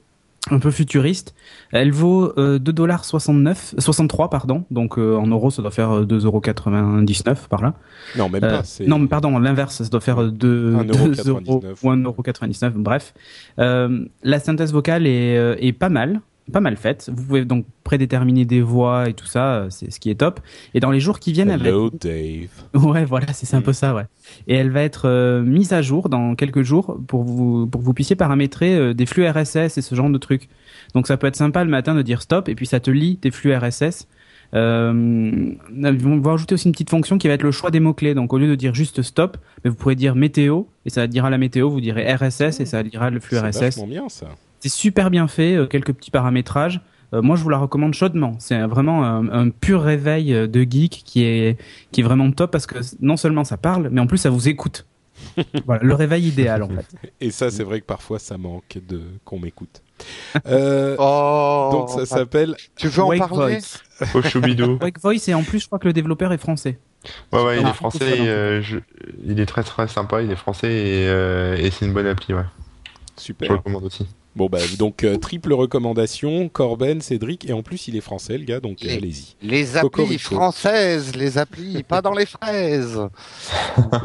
un 0.49 0.57
peu 0.59 0.71
futuriste. 0.71 1.35
Elle 1.71 1.91
vaut 1.91 2.33
euh, 2.39 2.57
2,69 2.57 3.75
63 3.79 4.29
pardon. 4.31 4.63
Donc 4.71 4.97
euh, 4.97 5.15
en 5.17 5.27
euros, 5.27 5.51
ça 5.51 5.61
doit 5.61 5.69
faire 5.71 5.91
euh, 5.91 6.05
2,99€ 6.05 7.47
par 7.47 7.61
là. 7.61 7.75
Non, 8.17 8.27
même 8.29 8.43
Euh, 8.43 8.57
pas. 8.57 8.63
c'est- 8.63 8.87
non, 8.87 8.97
mais 8.99 9.07
pardon, 9.07 9.37
l'inverse, 9.37 9.75
ça 9.83 9.89
doit 9.89 10.01
faire 10.01 10.23
2 10.31 10.73
1,99 10.77 11.27
euros 11.29 11.63
ou 11.83 11.89
1,99€, 11.91 12.71
bref. 12.77 13.13
Euh, 13.59 14.05
la 14.23 14.39
synthèse 14.39 14.73
vocale 14.73 15.05
est, 15.05 15.37
euh, 15.37 15.55
est 15.59 15.73
pas 15.73 15.89
mal, 15.89 16.21
pas 16.49 16.59
mal 16.59 16.75
faite. 16.77 17.09
Vous 17.13 17.23
pouvez 17.25 17.45
donc 17.45 17.65
prédéterminer 17.83 18.45
des 18.45 18.61
voix 18.61 19.09
et 19.09 19.13
tout 19.13 19.25
ça, 19.25 19.53
euh, 19.55 19.67
c'est 19.69 19.91
ce 19.91 19.99
qui 19.99 20.09
est 20.09 20.15
top. 20.15 20.39
Et 20.73 20.79
dans 20.79 20.91
les 20.91 20.99
jours 20.99 21.19
qui 21.19 21.31
viennent, 21.31 21.49
elle 21.49 21.61
va 21.61 21.69
être- 21.69 21.91
Dave. 22.01 22.83
Ouais, 22.85 23.05
voilà, 23.05 23.27
c'est 23.33 23.45
c'est 23.45 23.55
un 23.55 23.61
peu 23.61 23.73
ça, 23.73 23.93
ouais. 23.95 24.05
Et 24.47 24.55
elle 24.55 24.69
va 24.69 24.81
être 24.83 25.07
euh, 25.07 25.41
mise 25.41 25.73
à 25.73 25.81
jour 25.81 26.09
dans 26.09 26.35
quelques 26.35 26.61
jours 26.63 26.97
pour 27.07 27.23
vous 27.23 27.67
pour 27.67 27.81
que 27.81 27.85
vous 27.85 27.93
puissiez 27.93 28.15
paramétrer 28.15 28.75
euh, 28.75 28.93
des 28.93 29.05
flux 29.05 29.27
RSS 29.27 29.77
et 29.77 29.81
ce 29.81 29.95
genre 29.95 30.09
de 30.09 30.17
trucs. 30.17 30.49
Donc 30.93 31.07
ça 31.07 31.17
peut 31.17 31.27
être 31.27 31.35
sympa 31.35 31.63
le 31.63 31.69
matin 31.69 31.95
de 31.95 32.01
dire 32.01 32.21
stop 32.21 32.49
et 32.49 32.55
puis 32.55 32.65
ça 32.65 32.79
te 32.79 32.91
lit 32.91 33.17
tes 33.17 33.31
flux 33.31 33.55
RSS. 33.55 34.07
Euh, 34.55 35.53
on 35.71 36.19
va 36.19 36.31
ajouter 36.33 36.55
aussi 36.55 36.65
une 36.67 36.71
petite 36.71 36.89
fonction 36.89 37.17
qui 37.19 37.27
va 37.27 37.33
être 37.35 37.43
le 37.43 37.51
choix 37.51 37.69
des 37.71 37.79
mots 37.79 37.93
clés. 37.93 38.13
Donc 38.15 38.33
au 38.33 38.37
lieu 38.37 38.47
de 38.47 38.55
dire 38.55 38.73
juste 38.73 39.01
stop, 39.01 39.37
mais 39.63 39.69
vous 39.69 39.75
pourrez 39.75 39.95
dire 39.95 40.15
météo 40.15 40.63
et 40.85 40.89
ça 40.89 41.07
dira 41.07 41.29
la 41.29 41.37
météo. 41.37 41.69
Vous 41.69 41.81
direz 41.81 42.11
RSS 42.13 42.59
et 42.59 42.65
ça 42.65 42.81
dira 42.83 43.09
le 43.09 43.19
flux 43.19 43.37
C'est 43.37 43.47
RSS. 43.49 43.59
vachement 43.61 43.87
bien 43.87 44.09
ça. 44.09 44.27
C'est 44.59 44.69
super 44.69 45.09
bien 45.09 45.27
fait, 45.27 45.55
euh, 45.55 45.65
quelques 45.67 45.93
petits 45.93 46.11
paramétrages. 46.11 46.81
Euh, 47.13 47.21
moi, 47.21 47.35
je 47.35 47.43
vous 47.43 47.49
la 47.49 47.57
recommande 47.57 47.93
chaudement. 47.93 48.35
C'est 48.39 48.59
vraiment 48.61 49.03
un, 49.03 49.27
un 49.29 49.49
pur 49.49 49.81
réveil 49.81 50.33
euh, 50.33 50.47
de 50.47 50.61
geek 50.61 51.01
qui 51.05 51.23
est 51.23 51.57
qui 51.91 52.01
est 52.01 52.03
vraiment 52.03 52.29
top 52.31 52.51
parce 52.51 52.67
que 52.67 52.75
non 53.01 53.17
seulement 53.17 53.43
ça 53.43 53.57
parle, 53.57 53.89
mais 53.91 53.99
en 54.01 54.07
plus 54.07 54.17
ça 54.19 54.29
vous 54.29 54.47
écoute. 54.47 54.85
voilà, 55.65 55.83
le 55.83 55.93
réveil 55.95 56.27
idéal 56.27 56.63
en 56.63 56.69
fait. 56.69 56.85
Et 57.19 57.31
ça, 57.31 57.49
c'est 57.51 57.63
vrai 57.63 57.81
que 57.81 57.85
parfois, 57.85 58.19
ça 58.19 58.37
manque 58.37 58.77
de 58.87 59.01
qu'on 59.25 59.39
m'écoute. 59.39 59.81
Euh, 60.45 60.95
Oh, 60.97 61.69
donc 61.73 61.89
ça 61.89 62.05
s'appelle. 62.05 62.55
tu 62.77 62.87
veux 62.87 63.03
en 63.03 63.07
Wake 63.09 63.19
parler 63.19 63.55
Voice. 63.59 63.79
Oh, 64.15 64.21
choubidou. 64.21 64.77
Wake 64.81 64.99
Voice 65.01 65.27
et 65.27 65.33
en 65.33 65.43
plus, 65.43 65.59
je 65.59 65.65
crois 65.67 65.77
que 65.79 65.87
le 65.87 65.93
développeur 65.93 66.31
est 66.31 66.37
français. 66.37 66.79
Ouais, 67.33 67.43
ouais, 67.43 67.59
il 67.59 67.67
est 67.67 67.73
français, 67.73 67.99
francophone, 68.05 68.25
et, 68.25 68.29
euh, 68.29 68.61
je- 68.61 68.79
il 69.25 69.39
est 69.41 69.45
très 69.45 69.63
très 69.63 69.87
sympa, 69.89 70.21
il 70.21 70.31
est 70.31 70.35
français 70.37 70.71
et, 70.71 71.07
euh, 71.09 71.57
et 71.57 71.69
c'est 71.71 71.85
une 71.85 71.93
bonne 71.93 72.07
appli, 72.07 72.33
ouais. 72.33 72.43
Je 73.17 73.23
Super. 73.23 73.51
recommande 73.51 73.83
aussi. 73.83 74.07
Bon 74.35 74.47
bah 74.47 74.59
donc 74.77 75.03
euh, 75.03 75.17
triple 75.17 75.53
recommandation, 75.53 76.49
Corben, 76.49 77.01
Cédric 77.01 77.49
et 77.49 77.53
en 77.53 77.63
plus 77.63 77.87
il 77.87 77.95
est 77.95 78.01
français 78.01 78.37
le 78.37 78.45
gars 78.45 78.59
donc 78.59 78.85
euh, 78.85 78.95
allez-y. 78.95 79.35
Les 79.41 79.75
applis 79.75 79.89
Cocorico. 79.89 80.35
françaises, 80.35 81.15
les 81.15 81.37
applis, 81.37 81.83
pas 81.83 82.01
dans 82.01 82.13
les 82.13 82.27
fraises. 82.27 82.99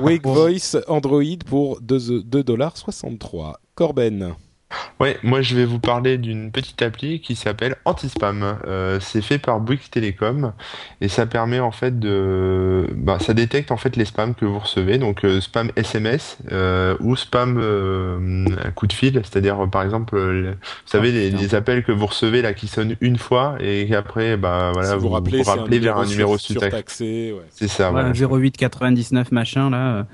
Wake 0.01 0.27
Voice 0.27 0.79
Android 0.89 1.23
pour 1.47 1.81
2,63$. 1.83 3.55
Corben. 3.75 4.35
Ouais, 5.01 5.19
moi 5.23 5.43
je 5.43 5.55
vais 5.57 5.65
vous 5.65 5.79
parler 5.79 6.19
d'une 6.19 6.51
petite 6.51 6.81
appli 6.83 7.21
qui 7.21 7.35
s'appelle 7.37 7.77
Antispam. 7.85 8.59
Euh, 8.67 8.99
c'est 9.01 9.23
fait 9.23 9.39
par 9.39 9.61
Bouygues 9.61 9.89
Télécom 9.91 10.53
et 11.01 11.09
ça 11.09 11.27
permet 11.27 11.61
en 11.61 11.71
fait 11.71 11.99
de, 11.99 12.87
bah, 12.95 13.19
ça 13.21 13.35
détecte 13.35 13.71
en 13.71 13.77
fait 13.77 13.97
les 13.97 14.05
spams 14.05 14.35
que 14.35 14.45
vous 14.45 14.59
recevez, 14.59 14.99
donc 14.99 15.25
euh, 15.25 15.41
spam 15.41 15.71
SMS 15.77 16.39
euh, 16.53 16.97
ou 17.01 17.17
spam 17.17 17.59
euh, 17.61 18.45
coup 18.75 18.87
de 18.87 18.93
fil, 18.93 19.21
c'est-à-dire 19.25 19.69
par 19.71 19.83
exemple, 19.83 20.17
euh, 20.17 20.33
le- 20.33 20.51
vous 20.53 20.57
savez 20.87 21.13
les, 21.13 21.31
putain. 21.31 21.43
les 21.43 21.55
appels 21.55 21.85
que 21.85 21.93
vous 21.93 22.07
recevez 22.07 22.43
là 22.43 22.53
qui 22.55 22.69
sonnent 22.69 22.97
une 23.01 23.19
fois 23.19 23.57
et 23.61 23.87
qu'après 23.89 24.37
bah 24.37 24.71
voilà 24.73 24.91
si 24.91 24.95
vous 24.95 25.01
vous 25.03 25.09
rappelez, 25.11 25.41
un 25.49 25.79
vers 25.81 25.99
un 25.99 26.07
numéro 26.07 26.39
sur, 26.39 26.61
surtaxé. 26.61 27.33
ouais. 27.33 27.43
C'est 27.51 27.69
ça. 27.69 27.91
Voilà, 27.91 28.13
voilà. 28.13 28.39
0899 28.39 29.33
machin 29.33 29.71
là. 29.71 30.07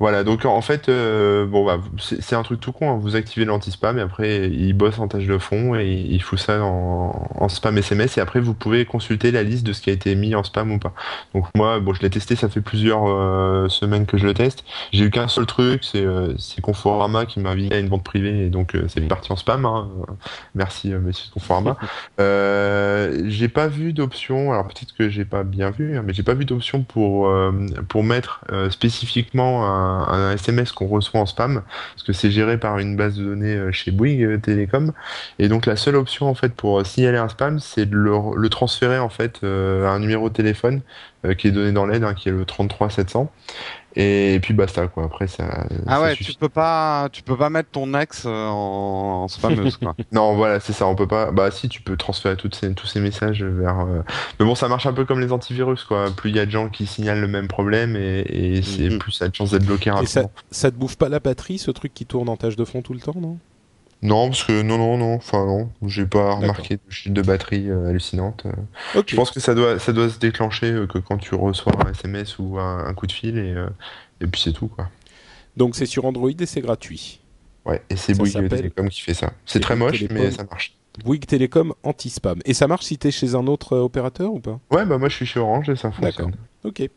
Voilà, 0.00 0.24
donc 0.24 0.44
en 0.44 0.60
fait, 0.60 0.88
euh, 0.88 1.46
bon 1.46 1.64
bah 1.64 1.78
c'est 1.98 2.34
un 2.34 2.42
truc 2.42 2.60
tout 2.60 2.72
con. 2.72 2.90
hein. 2.90 2.98
Vous 3.00 3.14
activez 3.14 3.44
l'anti-spam 3.44 3.96
et 3.96 4.00
après 4.02 4.48
il 4.50 4.72
bosse 4.72 4.98
en 4.98 5.06
tâche 5.06 5.26
de 5.26 5.38
fond 5.38 5.76
et 5.76 5.86
il 5.86 6.20
fout 6.20 6.38
ça 6.38 6.62
en, 6.64 7.28
en 7.36 7.48
spam 7.48 7.78
SMS 7.78 8.18
et 8.18 8.20
après 8.20 8.40
vous 8.40 8.54
pouvez 8.54 8.84
consulter 8.86 9.30
la 9.30 9.44
liste 9.44 9.64
de 9.64 9.72
ce 9.72 9.80
qui 9.80 9.90
a 9.90 9.92
été 9.92 10.14
mis 10.16 10.34
en 10.34 10.42
spam 10.42 10.72
ou 10.72 10.78
pas. 10.80 10.94
Donc 11.32 11.46
moi, 11.56 11.78
bon, 11.78 11.94
je 11.94 12.02
l'ai 12.02 12.10
testé, 12.10 12.34
ça 12.34 12.48
fait 12.48 12.60
plusieurs 12.60 13.04
euh, 13.06 13.68
semaines 13.68 14.04
que 14.04 14.18
je 14.18 14.26
le 14.26 14.34
teste. 14.34 14.64
J'ai 14.92 15.04
eu 15.04 15.10
qu'un 15.10 15.28
seul 15.28 15.46
truc, 15.46 15.84
c'est 15.84 16.04
euh, 16.04 16.34
Conforama 16.60 17.24
qui 17.24 17.38
m'a 17.38 17.50
invité 17.50 17.76
à 17.76 17.78
une 17.78 17.88
vente 17.88 18.02
privée 18.04 18.46
et 18.46 18.50
donc 18.50 18.76
c'est 18.88 19.00
parti 19.02 19.32
en 19.32 19.36
spam. 19.36 19.64
hein. 19.64 19.88
Merci 20.56 20.88
Monsieur 20.90 21.30
Conforama. 21.32 21.76
j'ai 22.18 23.48
pas 23.48 23.68
vu 23.68 23.92
d'option. 23.92 24.52
Alors 24.52 24.66
peut-être 24.66 24.92
que 24.96 25.08
j'ai 25.08 25.24
pas 25.24 25.44
bien 25.44 25.70
vu, 25.70 25.96
hein, 25.96 26.02
mais 26.04 26.12
j'ai 26.12 26.24
pas 26.24 26.34
vu 26.34 26.44
d'option 26.44 26.82
pour 26.82 27.32
pour 27.88 28.02
mettre 28.02 28.44
spécifiquement 28.70 29.64
un, 29.66 29.83
un 29.84 30.32
SMS 30.32 30.72
qu'on 30.72 30.86
reçoit 30.86 31.20
en 31.20 31.26
spam, 31.26 31.62
parce 31.94 32.02
que 32.06 32.12
c'est 32.12 32.30
géré 32.30 32.58
par 32.58 32.78
une 32.78 32.96
base 32.96 33.16
de 33.16 33.24
données 33.24 33.54
euh, 33.54 33.72
chez 33.72 33.90
Bouygues 33.90 34.40
Télécom. 34.40 34.92
Et 35.38 35.48
donc 35.48 35.66
la 35.66 35.76
seule 35.76 35.96
option 35.96 36.28
en 36.28 36.34
fait 36.34 36.54
pour 36.54 36.84
signaler 36.86 37.18
un 37.18 37.28
spam, 37.28 37.58
c'est 37.58 37.86
de 37.86 37.96
le, 37.96 38.48
transférer 38.48 38.98
en 38.98 39.08
fait 39.08 39.40
euh, 39.44 39.86
à 39.86 39.90
un 39.90 39.98
numéro 39.98 40.28
de 40.28 40.34
téléphone 40.34 40.82
euh, 41.24 41.34
qui 41.34 41.48
est 41.48 41.52
donné 41.52 41.72
dans 41.72 41.86
l'aide, 41.86 42.04
hein, 42.04 42.14
qui 42.14 42.28
est 42.28 42.32
le 42.32 42.44
33 42.44 42.90
700. 43.94 44.00
Et, 44.34 44.38
puis 44.40 44.54
basta 44.54 44.86
quoi. 44.88 45.04
Après 45.04 45.26
ça. 45.26 45.66
Ah 45.86 45.96
ça 45.96 46.02
ouais, 46.02 46.14
suffit. 46.14 46.32
tu 46.32 46.38
peux 46.38 46.48
pas, 46.48 47.08
tu 47.12 47.22
peux 47.22 47.36
pas 47.36 47.50
mettre 47.50 47.70
ton 47.70 47.92
ex 47.94 48.24
euh, 48.26 48.46
en, 48.48 49.24
en 49.24 49.28
spammeuse 49.28 49.76
quoi. 49.76 49.94
Non, 50.12 50.34
voilà, 50.34 50.60
c'est 50.60 50.72
ça. 50.72 50.86
On 50.86 50.94
peut 50.94 51.06
pas. 51.08 51.30
Bah, 51.30 51.50
si, 51.50 51.68
tu 51.68 51.80
peux 51.82 51.96
transférer 51.96 52.36
toutes 52.36 52.54
ces, 52.54 52.74
tous 52.74 52.86
ces 52.86 53.00
messages 53.00 53.42
vers. 53.44 53.80
euh, 53.80 54.02
Mais 54.40 54.46
bon, 54.46 54.54
ça 54.54 54.68
marche 54.68 54.86
un 54.86 54.92
peu 54.92 55.04
comme 55.04 55.20
les 55.20 55.32
antivirus, 55.32 55.84
quoi. 55.84 56.06
Plus 56.16 56.30
il 56.30 56.36
y 56.36 56.40
a 56.40 56.46
de 56.46 56.50
gens 56.50 56.68
qui 56.68 56.86
signalent 56.86 57.20
le 57.20 57.28
même 57.28 57.48
problème, 57.48 57.96
et, 57.96 58.20
et 58.56 58.62
c'est 58.62 58.88
Mhm. 58.90 58.98
plus 58.98 59.12
ça 59.12 59.26
a 59.26 59.28
de 59.28 59.34
chance 59.34 59.50
d'être 59.52 59.64
bloqué 59.64 59.90
Et 60.00 60.06
ça, 60.06 60.22
rapidement. 60.22 60.30
ça 60.50 60.70
te 60.70 60.76
bouffe 60.76 60.96
pas 60.96 61.08
la 61.08 61.20
batterie 61.20 61.58
ce 61.58 61.70
truc 61.70 61.92
qui 61.94 62.06
tourne 62.06 62.28
en 62.28 62.36
tâche 62.36 62.56
de 62.56 62.64
fond 62.64 62.82
tout 62.82 62.92
le 62.94 63.00
temps 63.00 63.14
non? 63.20 63.38
Non, 64.04 64.28
parce 64.28 64.44
que 64.44 64.62
non, 64.62 64.76
non, 64.78 64.98
non, 64.98 65.14
enfin 65.14 65.44
non, 65.46 65.70
j'ai 65.86 66.04
pas 66.06 66.18
D'accord. 66.24 66.40
remarqué 66.40 66.74
de 66.76 66.80
chute 66.90 67.12
de 67.12 67.22
batterie 67.22 67.70
euh, 67.70 67.88
hallucinante. 67.88 68.44
euh. 68.46 69.02
Je 69.06 69.16
pense 69.16 69.30
que 69.30 69.40
ça 69.40 69.54
doit, 69.54 69.78
ça 69.78 69.92
doit 69.92 70.10
se 70.10 70.18
déclencher 70.18 70.70
euh, 70.70 70.86
que 70.86 70.98
quand 70.98 71.16
tu 71.16 71.34
reçois 71.34 71.72
un 71.86 71.90
SMS 71.90 72.38
ou 72.38 72.58
un, 72.58 72.86
un 72.86 72.92
coup 72.94 73.06
de 73.06 73.12
fil 73.12 73.38
et, 73.38 73.52
euh, 73.54 73.66
et 74.20 74.26
puis 74.26 74.40
c'est 74.40 74.52
tout 74.52 74.68
quoi. 74.68 74.88
Donc 75.56 75.74
c'est 75.74 75.86
sur 75.86 76.04
Android 76.04 76.30
et 76.38 76.46
c'est 76.46 76.60
gratuit. 76.60 77.20
Ouais, 77.64 77.80
et 77.88 77.96
c'est 77.96 78.12
Bouygues 78.14 78.48
Télécom 78.48 78.88
qui 78.90 79.00
fait 79.00 79.14
ça. 79.14 79.32
C'est 79.46 79.60
très 79.60 79.74
moche, 79.74 79.92
Télécom. 79.92 80.18
mais 80.18 80.30
ça 80.30 80.44
marche. 80.44 80.76
Bouygues 81.02 81.26
Télécom 81.26 81.72
anti-spam. 81.82 82.40
Et 82.44 82.52
ça 82.52 82.68
marche 82.68 82.84
si 82.84 82.98
t'es 82.98 83.10
chez 83.10 83.34
un 83.34 83.46
autre 83.46 83.76
opérateur 83.78 84.32
ou 84.34 84.38
pas? 84.40 84.60
Ouais, 84.70 84.84
bah 84.84 84.98
moi 84.98 85.08
je 85.08 85.16
suis 85.16 85.26
chez 85.26 85.40
Orange 85.40 85.70
et 85.70 85.76
ça 85.76 85.88
D'accord. 86.00 86.30
fonctionne. 86.30 86.34
Ok. 86.64 86.90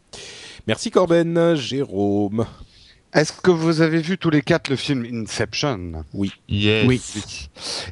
Merci 0.67 0.91
Corben. 0.91 1.55
Jérôme. 1.55 2.45
Est-ce 3.13 3.31
que 3.31 3.51
vous 3.51 3.79
avez 3.79 4.01
vu 4.01 4.17
tous 4.17 4.29
les 4.29 4.41
quatre 4.41 4.69
le 4.69 4.75
film 4.75 5.05
Inception? 5.05 6.03
Yes. 6.49 6.85
Oui. 6.85 7.01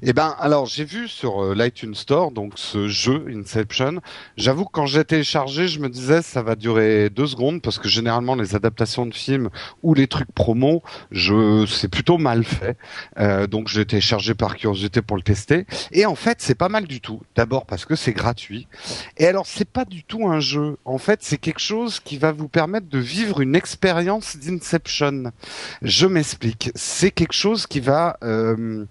Eh 0.02 0.12
ben, 0.12 0.36
alors 0.40 0.66
j'ai 0.66 0.84
vu 0.84 1.08
sur 1.08 1.42
euh, 1.42 1.56
l'iTunes 1.56 1.96
Store 1.96 2.32
donc 2.32 2.54
ce 2.58 2.90
jeu 2.90 3.26
Inception. 3.34 4.02
J'avoue 4.36 4.66
que 4.66 4.72
quand 4.74 4.86
j'ai 4.86 5.06
téléchargé, 5.06 5.70
je 5.70 5.80
me 5.80 5.88
disais 5.88 6.22
ça 6.22 6.44
va 6.44 6.56
durer 6.56 7.10
deux 7.10 7.28
secondes 7.28 7.62
parce 7.62 7.80
que 7.80 7.88
généralement 7.88 8.36
les 8.36 8.56
adaptations 8.56 9.06
de 9.06 9.14
films 9.14 9.50
ou 9.84 9.94
les 9.94 10.08
trucs 10.08 10.32
promo, 10.34 10.84
je 11.12 11.66
c'est 11.66 11.88
plutôt 11.88 12.18
mal 12.18 12.44
fait. 12.44 12.78
Euh, 13.18 13.48
donc 13.48 13.70
je 13.70 13.80
l'ai 13.80 13.86
téléchargé 13.86 14.34
par 14.34 14.58
curiosité 14.58 15.02
pour 15.02 15.16
le 15.16 15.24
tester. 15.24 15.66
Et 15.94 16.06
en 16.06 16.16
fait, 16.16 16.42
c'est 16.42 16.56
pas 16.56 16.70
mal 16.70 16.88
du 16.88 17.00
tout. 17.00 17.22
D'abord 17.38 17.66
parce 17.66 17.86
que 17.86 17.96
c'est 17.96 18.14
gratuit. 18.14 18.68
Et 19.16 19.28
alors 19.28 19.46
c'est 19.48 19.70
pas 19.70 19.86
du 19.86 20.04
tout 20.04 20.28
un 20.28 20.42
jeu. 20.42 20.78
En 20.84 20.98
fait, 20.98 21.20
c'est 21.24 21.38
quelque 21.38 21.62
chose 21.62 22.02
qui 22.02 22.18
va 22.18 22.34
vous 22.34 22.50
permettre 22.50 22.90
de 22.90 23.00
vivre 23.00 23.40
une 23.40 23.56
expérience 23.56 24.36
d'Inception. 24.36 25.05
Je 25.82 26.08
m'explique. 26.08 26.72
C'est 26.76 27.12
quelque 27.12 27.34
chose 27.34 27.68
qui 27.68 27.80
va 27.80 28.18
euh, 28.24 28.86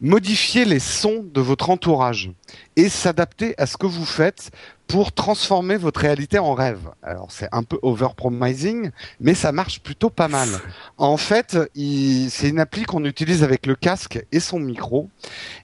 modifier 0.00 0.64
les 0.64 0.78
sons 0.78 1.24
de 1.32 1.40
votre 1.40 1.70
entourage 1.70 2.30
et 2.76 2.88
s'adapter 2.88 3.54
à 3.58 3.66
ce 3.66 3.76
que 3.76 3.86
vous 3.86 4.04
faites 4.04 4.50
pour 4.86 5.12
transformer 5.12 5.76
votre 5.76 6.00
réalité 6.00 6.38
en 6.38 6.54
rêve. 6.54 6.88
Alors 7.02 7.30
c'est 7.30 7.48
un 7.52 7.62
peu 7.62 7.78
overpromising, 7.82 8.90
mais 9.20 9.34
ça 9.34 9.52
marche 9.52 9.80
plutôt 9.80 10.08
pas 10.08 10.28
mal. 10.28 10.48
En 10.96 11.18
fait, 11.18 11.58
c'est 11.74 12.48
une 12.48 12.58
appli 12.58 12.84
qu'on 12.84 13.04
utilise 13.04 13.42
avec 13.42 13.66
le 13.66 13.74
casque 13.74 14.24
et 14.32 14.40
son 14.40 14.58
micro 14.58 15.10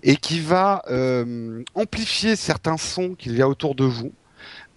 et 0.02 0.16
qui 0.16 0.40
va 0.40 0.82
euh, 0.90 1.62
amplifier 1.74 2.36
certains 2.36 2.76
sons 2.76 3.14
qu'il 3.14 3.36
y 3.36 3.42
a 3.42 3.48
autour 3.48 3.74
de 3.74 3.84
vous 3.84 4.12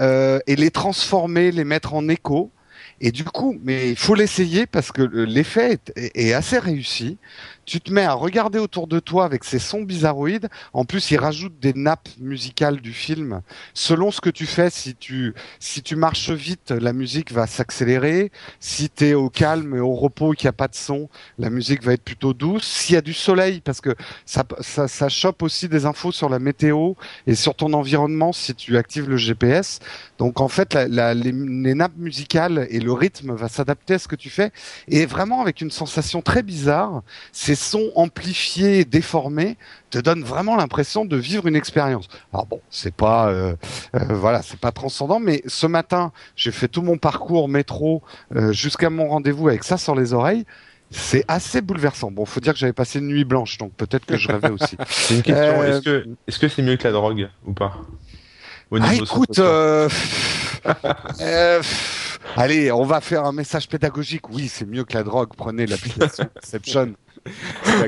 euh, 0.01 0.39
et 0.47 0.55
les 0.55 0.72
transformer, 0.72 1.51
les 1.51 1.66
mettre 1.66 1.93
en 1.93 2.08
écho. 2.08 2.51
Et 3.00 3.12
du 3.12 3.24
coup, 3.24 3.58
mais 3.62 3.91
il 3.91 3.95
faut 3.95 4.16
l'essayer 4.16 4.66
parce 4.66 4.91
que 4.91 5.04
le- 5.04 5.26
l'effet 5.26 5.78
est 5.95 6.34
assez 6.34 6.58
réussi. 6.58 7.18
Tu 7.68 7.82
te 7.82 7.91
mets 7.91 8.05
à 8.05 8.13
regarder 8.13 8.59
autour 8.59 8.88
de 8.88 9.01
toi 9.01 9.26
avec 9.26 9.43
ces 9.43 9.59
sons 9.59 9.82
bizarroïdes. 9.82 10.47
En 10.72 10.86
plus, 10.86 11.11
il 11.11 11.18
rajoute 11.18 11.59
des 11.59 11.74
nappes 11.74 12.07
musicales 12.18 12.80
du 12.80 12.93
film. 12.93 13.41
Selon 13.74 14.09
ce 14.09 14.22
que 14.22 14.30
tu 14.30 14.45
fais, 14.45 14.70
si 14.70 14.95
tu 14.95 15.34
si 15.59 15.84
tu 15.84 15.97
marches 15.97 16.30
vite, 16.30 16.72
la 16.72 16.93
musique 16.93 17.34
va 17.34 17.45
s'accélérer. 17.45 18.32
Si 18.61 18.89
tu 18.89 19.07
es 19.07 19.13
au 19.15 19.30
calme 19.30 19.76
et 19.76 19.82
au 19.82 19.95
repos, 19.95 20.32
qu'il 20.32 20.45
n'y 20.45 20.51
a 20.51 20.53
pas 20.53 20.70
de 20.70 20.76
son, 20.76 21.09
la 21.39 21.49
musique 21.49 21.84
va 21.84 21.91
être 21.91 22.05
plutôt 22.05 22.34
douce. 22.34 22.63
S'il 22.65 22.95
y 22.95 22.97
a 22.97 23.01
du 23.01 23.13
soleil, 23.13 23.59
parce 23.59 23.82
que 23.82 23.93
ça, 24.26 24.45
ça, 24.61 24.88
ça 24.88 25.09
chope 25.09 25.43
aussi 25.43 25.68
des 25.68 25.86
infos 25.86 26.13
sur 26.13 26.30
la 26.30 26.39
météo 26.39 26.93
et 27.28 27.36
sur 27.36 27.53
ton 27.53 27.74
environnement 27.74 28.32
si 28.32 28.55
tu 28.55 28.78
actives 28.78 29.09
le 29.09 29.18
GPS. 29.18 29.80
Donc 30.20 30.39
en 30.39 30.47
fait, 30.47 30.74
la, 30.74 30.88
la- 30.88 31.13
les, 31.13 31.34
nappes 31.76 31.97
musicales 31.97 32.65
et 32.70 32.80
le 32.80 32.93
rythme 32.93 33.34
va 33.36 33.49
s'adapter 33.49 33.95
à 33.95 33.99
ce 33.99 34.07
que 34.07 34.15
tu 34.15 34.30
fais. 34.30 34.51
Et 34.88 35.05
vraiment 35.05 35.41
avec 35.41 35.59
une 35.59 35.70
sensation 35.72 36.22
très 36.22 36.43
bizarre, 36.43 37.03
sons 37.58 37.91
amplifiés 37.95 38.86
déformés 38.86 39.58
te 39.89 39.97
donnent 39.97 40.24
vraiment 40.24 40.55
l'impression 40.55 41.03
de 41.05 41.18
vivre 41.18 41.47
une 41.47 41.55
expérience. 41.55 42.08
Alors 42.34 42.45
bon, 42.45 42.62
c'est 42.70 42.93
pas 42.93 43.30
euh, 43.30 43.55
euh, 43.95 43.99
voilà, 44.10 44.41
c'est 44.41 44.60
pas 44.60 44.72
transcendant, 44.72 45.20
mais 45.20 45.41
ce 45.47 45.68
matin, 45.68 46.12
j'ai 46.36 46.51
fait 46.51 46.68
tout 46.68 46.82
mon 46.82 46.97
parcours 46.97 47.49
métro 47.49 48.01
euh, 48.36 48.53
jusqu'à 48.53 48.89
mon 48.89 49.10
rendez-vous 49.10 49.49
avec 49.49 49.64
ça 49.64 49.78
sur 49.78 49.95
les 49.95 50.14
oreilles. 50.14 50.45
C'est 50.89 51.26
assez 51.28 51.60
bouleversant. 51.60 52.12
Bon, 52.12 52.26
faut 52.26 52.39
dire 52.39 52.53
que 52.53 52.60
j'avais 52.60 52.72
passé 52.72 52.99
une 52.99 53.08
nuit 53.08 53.26
blanche, 53.26 53.58
donc 53.58 53.74
peut-être 53.74 54.05
que 54.05 54.16
je 54.16 54.30
rêvais 54.30 54.51
aussi. 54.51 54.78
C'est 54.88 55.16
une 55.16 55.22
question. 55.22 55.64
Est-ce 55.64 55.82
que 55.82 56.08
est-ce 56.28 56.39
que 56.39 56.47
c'est 56.47 56.62
mieux 56.62 56.78
que 56.78 56.86
la 56.86 56.93
drogue 56.93 57.30
ou 57.45 57.51
pas? 57.51 57.82
Ah 58.72 58.93
écoute, 58.95 59.39
euh, 59.39 59.88
euh, 61.22 61.62
allez, 62.36 62.72
on 62.72 62.84
va 62.84 62.99
faire 62.99 63.24
un 63.24 63.32
message 63.32 63.70
pédagogique. 63.70 64.30
Oui, 64.30 64.49
c'est 64.49 64.66
mieux 64.66 64.84
que 64.84 64.93
la 64.93 65.03
drogue. 65.03 65.30
Prenez 65.38 65.66
l'application 65.66 66.26
Inception. 66.43 66.93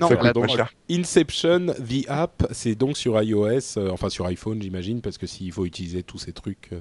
Non, 0.02 0.10
la. 0.56 0.70
Inception, 0.90 1.68
the 1.68 2.06
app, 2.08 2.48
c'est 2.52 2.76
donc 2.76 2.98
sur 2.98 3.22
iOS, 3.22 3.78
euh, 3.78 3.90
enfin 3.92 4.10
sur 4.10 4.26
iPhone 4.26 4.62
j'imagine, 4.62 5.02
parce 5.02 5.18
que 5.18 5.28
s'il 5.28 5.52
faut 5.52 5.66
utiliser 5.66 6.04
tous 6.04 6.18
ces 6.18 6.32
trucs. 6.34 6.70
euh, 6.74 6.80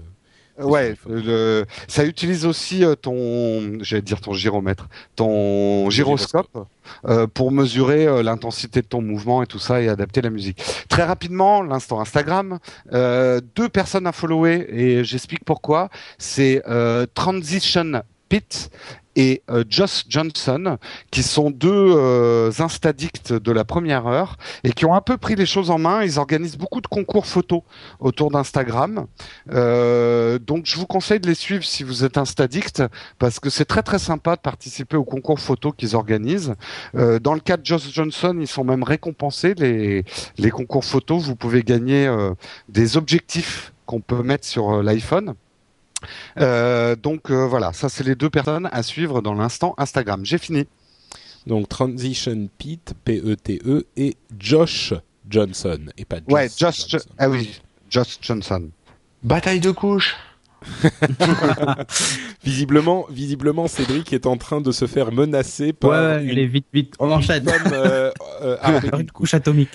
Ouais, 0.61 0.97
le, 1.09 1.65
ça 1.87 2.05
utilise 2.05 2.45
aussi 2.45 2.85
euh, 2.85 2.97
ton, 2.97 3.79
j'allais 3.81 4.03
dire 4.03 4.21
ton 4.21 4.33
gyromètre, 4.33 4.89
ton 5.15 5.89
gyroscope, 5.89 6.67
euh, 7.07 7.29
pour 7.29 7.53
mesurer 7.53 8.09
euh, 8.09 8.25
l'intensité 8.25 8.83
de 8.83 8.87
ton 8.89 9.01
mouvement 9.01 9.41
et 9.45 9.47
tout 9.47 9.61
ça 9.61 9.81
et 9.81 9.89
adapter 9.89 10.21
la 10.21 10.31
musique. 10.31 10.61
Très 10.89 11.05
rapidement, 11.05 11.63
l'instant 11.63 12.01
Instagram, 12.01 12.59
euh, 12.93 13.41
deux 13.55 13.69
personnes 13.69 14.09
à 14.09 14.13
follower 14.13 14.67
et 14.71 15.05
j'explique 15.05 15.45
pourquoi. 15.45 15.91
C'est 16.19 16.61
Transition 17.15 18.03
Pit 18.29 18.71
et 19.19 19.43
euh, 19.51 19.65
Josh 19.69 20.05
Johnson, 20.09 20.79
qui 21.11 21.25
sont 21.25 21.51
deux 21.51 21.69
euh, 21.73 22.53
instadicts 22.61 23.33
de 23.33 23.51
la 23.53 23.65
première 23.65 24.07
heure 24.07 24.37
et 24.63 24.71
qui 24.71 24.87
ont 24.87 24.95
un 24.95 25.01
peu 25.01 25.17
pris 25.19 25.35
les 25.35 25.45
choses 25.45 25.71
en 25.71 25.79
main. 25.79 26.05
Ils 26.05 26.21
organisent 26.21 26.57
beaucoup 26.57 26.81
de 26.81 26.87
concours 26.87 27.27
photos 27.27 27.63
autour 27.99 28.31
d'Instagram. 28.31 29.07
Euh, 29.53 30.39
donc 30.39 30.67
je 30.67 30.77
vous 30.77 30.87
conseille 30.87 31.19
de 31.19 31.27
les 31.27 31.35
suivre 31.35 31.65
si 31.65 31.83
vous 31.83 32.05
êtes 32.05 32.17
instadict 32.17 32.85
parce 33.19 33.41
que 33.41 33.51
c'est 33.51 33.65
très 33.65 33.83
très 33.83 33.99
sympa 33.99 34.37
de 34.37 34.41
participer 34.41 34.97
au 34.97 35.05
concours 35.05 35.41
photo 35.41 35.73
qu'ils 35.73 35.97
organisent. 35.97 36.55
Euh, 36.95 37.19
dans 37.19 37.35
le 37.35 37.41
cas 37.41 37.57
de 37.57 37.67
Josh 37.67 37.93
Johnson, 37.93 38.39
ils 38.41 38.47
sont 38.47 38.63
même 38.63 38.85
récompensés 38.85 39.55
les 39.55 40.05
les 40.39 40.51
concours 40.51 40.85
photos. 40.85 41.25
Vous 41.25 41.35
pouvez 41.35 41.65
gagner 41.65 42.09
des 42.69 42.97
objectifs 42.97 43.73
qu'on 43.85 44.01
peut 44.01 44.23
mettre 44.23 44.47
sur 44.47 44.81
l'iPhone. 44.81 45.35
Euh, 46.39 46.97
donc 46.97 47.31
euh, 47.31 47.47
voilà, 47.47 47.73
ça 47.73 47.89
c'est 47.89 48.05
les 48.05 48.15
deux 48.15 48.31
personnes 48.31 48.69
à 48.73 48.83
suivre 48.83 49.21
dans 49.23 49.35
l'instant 49.35 49.75
Instagram. 49.79 50.25
J'ai 50.25 50.39
fini. 50.39 50.67
Donc 51.47 51.69
Transition 51.69 52.49
Pete, 52.59 52.95
P-E-T-E, 53.05 53.61
E, 53.67 53.87
et 53.97 54.17
Josh 54.39 54.93
Johnson, 55.29 55.79
et 55.97 56.05
pas 56.05 56.17
Josh 56.17 56.33
ouais, 56.33 56.49
Josh. 56.57 56.89
Johnson. 56.89 57.09
Ah 57.19 57.29
oui, 57.29 57.61
Josh 57.91 58.19
Johnson. 58.21 58.69
Bataille 59.23 59.61
de 59.61 59.71
couches. 59.71 60.17
Visiblement, 62.45 63.07
visiblement, 63.11 63.69
Cédric 63.69 64.13
est 64.13 64.27
en 64.27 64.37
train 64.37 64.61
de 64.61 64.73
se 64.73 64.87
faire 64.87 65.13
menacer 65.13 65.73
par 65.73 65.91
Ouais, 65.91 65.97
ouais, 65.97 66.25
une 66.25 66.31
allez, 66.31 66.47
vite, 66.47 66.67
vite, 66.73 66.95
on 66.99 67.11
enchaîne. 67.11 67.45
femme 67.49 67.73
euh, 67.73 68.11
euh, 68.43 68.81
couche. 68.91 69.07
Couche 69.13 69.35
atomique. 69.35 69.71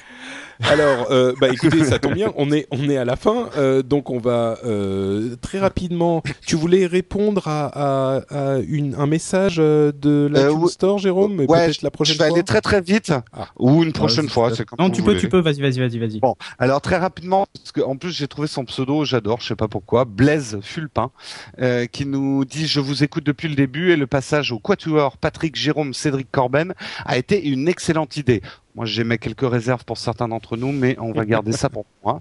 Alors, 0.70 1.12
euh, 1.12 1.34
bah 1.40 1.50
écoutez, 1.54 1.84
ça 1.84 2.00
tombe 2.00 2.14
bien, 2.14 2.32
on 2.38 2.52
est 2.52 2.68
on 2.72 2.90
est 2.90 2.98
à 2.98 3.06
la 3.06 3.16
fin, 3.16 3.50
euh, 3.58 3.84
donc 3.84 4.10
on 4.10 4.18
va 4.20 4.58
euh, 4.66 5.36
très 5.42 5.60
rapidement. 5.60 6.24
Tu 6.46 6.56
voulais 6.56 6.86
répondre 6.86 7.48
à, 7.48 7.66
à, 7.68 8.56
à 8.56 8.60
une, 8.60 8.96
un 8.96 9.06
message 9.06 9.58
euh, 9.60 9.92
de 9.92 10.28
la 10.32 10.40
Euh. 10.50 10.68
Store, 10.68 10.98
Jérôme, 10.98 11.36
mais 11.36 11.46
Ouais, 11.50 11.72
la 11.82 11.92
prochaine 11.92 12.14
je 12.16 12.20
vais 12.20 12.28
fois. 12.30 12.36
aller 12.38 12.44
très 12.44 12.62
très 12.62 12.82
vite 12.82 13.12
Ah. 13.34 13.48
ou 13.60 13.84
une 13.84 13.92
prochaine 13.92 14.26
Ouais, 14.26 14.32
fois. 14.32 14.52
comme 14.52 14.78
Non, 14.80 14.86
vous 14.86 14.92
tu 14.92 15.02
peux, 15.02 15.10
voulez. 15.12 15.20
tu 15.20 15.30
peux, 15.30 15.40
vas-y, 15.40 15.62
vas-y, 15.62 15.80
vas-y, 15.80 16.00
vas-y. 16.00 16.20
Bon, 16.20 16.36
alors 16.58 16.80
très 16.82 16.98
rapidement, 16.98 17.46
parce 17.54 17.72
que 17.74 17.82
en 17.82 17.98
plus 17.98 18.12
j'ai 18.12 18.28
trouvé 18.28 18.48
son 18.48 18.64
pseudo, 18.66 19.04
j'adore, 19.06 19.42
je 19.42 19.48
sais 19.48 19.56
pas 19.56 19.68
pourquoi, 19.68 20.06
Blaise 20.06 20.60
Fulpin, 20.62 21.12
euh, 21.60 21.86
qui 21.86 22.06
nous 22.06 22.46
dit 22.46 22.66
je 22.66 22.80
vous 22.80 23.04
écoute 23.04 23.26
depuis 23.26 23.50
le 23.50 23.56
début 23.56 23.92
et 23.92 23.96
le 23.98 24.08
passage 24.08 24.52
au 24.52 24.60
Quatuor 24.60 25.18
Patrick 25.18 25.56
Jérôme 25.56 25.94
Cédric 25.94 26.28
Corben 26.32 26.74
a 27.06 27.18
été 27.18 27.44
une 27.46 27.68
excellente 27.68 28.16
idée. 28.18 28.42
Moi, 28.76 28.86
j'émets 28.86 29.20
quelques 29.20 29.50
réserves 29.50 29.86
pour 29.86 29.98
certains 29.98 30.28
d'entre 30.28 30.58
nous, 30.58 30.72
mais 30.72 30.98
on 31.00 31.12
va 31.12 31.26
garder 31.26 31.52
ça 31.52 31.70
pour 31.70 31.86
moi. 32.04 32.20